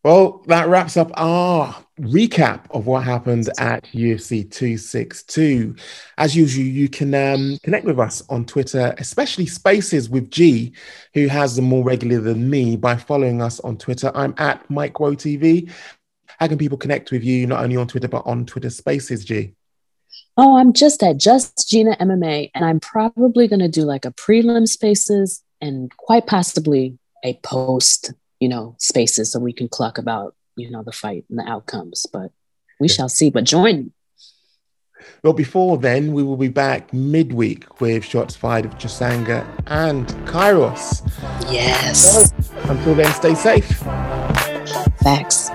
Well, 0.09 0.42
that 0.46 0.68
wraps 0.68 0.96
up 0.96 1.11
our 1.18 1.84
recap 2.00 2.62
of 2.70 2.86
what 2.86 3.04
happened 3.04 3.50
at 3.59 3.84
UFC 3.92 4.50
262. 4.50 5.76
As 6.16 6.34
usual, 6.34 6.64
you 6.64 6.88
can 6.88 7.14
um, 7.14 7.59
connect 7.62 7.84
with 7.84 7.98
us 7.98 8.22
on 8.30 8.46
Twitter, 8.46 8.94
especially 8.96 9.44
Spaces 9.44 10.09
with 10.09 10.30
G, 10.30 10.72
who 11.12 11.26
has 11.26 11.56
them 11.56 11.66
more 11.66 11.84
regularly 11.84 12.24
than 12.24 12.48
me, 12.48 12.74
by 12.74 12.96
following 12.96 13.42
us 13.42 13.61
on 13.61 13.76
Twitter. 13.76 14.11
I'm 14.14 14.32
at 14.38 14.70
Mike 14.70 14.94
TV. 14.94 15.70
How 16.38 16.46
can 16.46 16.56
people 16.56 16.78
connect 16.78 17.11
with 17.11 17.22
you, 17.22 17.46
not 17.46 17.62
only 17.62 17.76
on 17.76 17.86
Twitter, 17.86 18.09
but 18.09 18.22
on 18.24 18.46
Twitter 18.46 18.70
Spaces, 18.70 19.26
G? 19.26 19.52
Oh, 20.38 20.56
I'm 20.56 20.72
just 20.72 21.02
at 21.02 21.18
Just 21.18 21.68
Gina 21.68 21.94
MMA, 22.00 22.50
and 22.54 22.64
I'm 22.64 22.80
probably 22.80 23.46
going 23.46 23.61
to 23.61 23.68
do 23.68 23.82
like 23.82 24.06
a 24.06 24.12
prelim 24.12 24.66
spaces 24.66 25.42
and 25.61 25.94
quite 25.98 26.26
possibly 26.26 26.98
a 27.22 27.38
post, 27.42 28.14
you 28.41 28.49
know, 28.49 28.76
spaces 28.78 29.32
so 29.32 29.41
we 29.41 29.53
can 29.53 29.68
cluck 29.68 29.99
about, 29.99 30.34
you 30.57 30.70
know, 30.70 30.82
the 30.82 30.93
fight 30.93 31.24
and 31.28 31.39
the 31.39 31.49
outcomes. 31.49 32.07
But 32.12 32.32
we 32.80 32.89
shall 32.89 33.09
see. 33.09 33.30
But 33.30 33.45
join. 33.45 33.93
Well, 35.22 35.32
before 35.32 35.78
then, 35.78 36.12
we 36.12 36.22
will 36.22 36.36
be 36.36 36.49
back 36.49 36.93
midweek 36.93 37.80
with 37.80 38.05
shots 38.05 38.36
fired 38.36 38.64
of 38.64 38.76
Chisanga 38.78 39.47
and 39.66 40.07
Kairos. 40.26 41.03
Yes. 41.51 42.32
Until 42.64 42.95
then, 42.95 43.12
stay 43.12 43.34
safe. 43.34 43.78
Facts. 45.03 45.51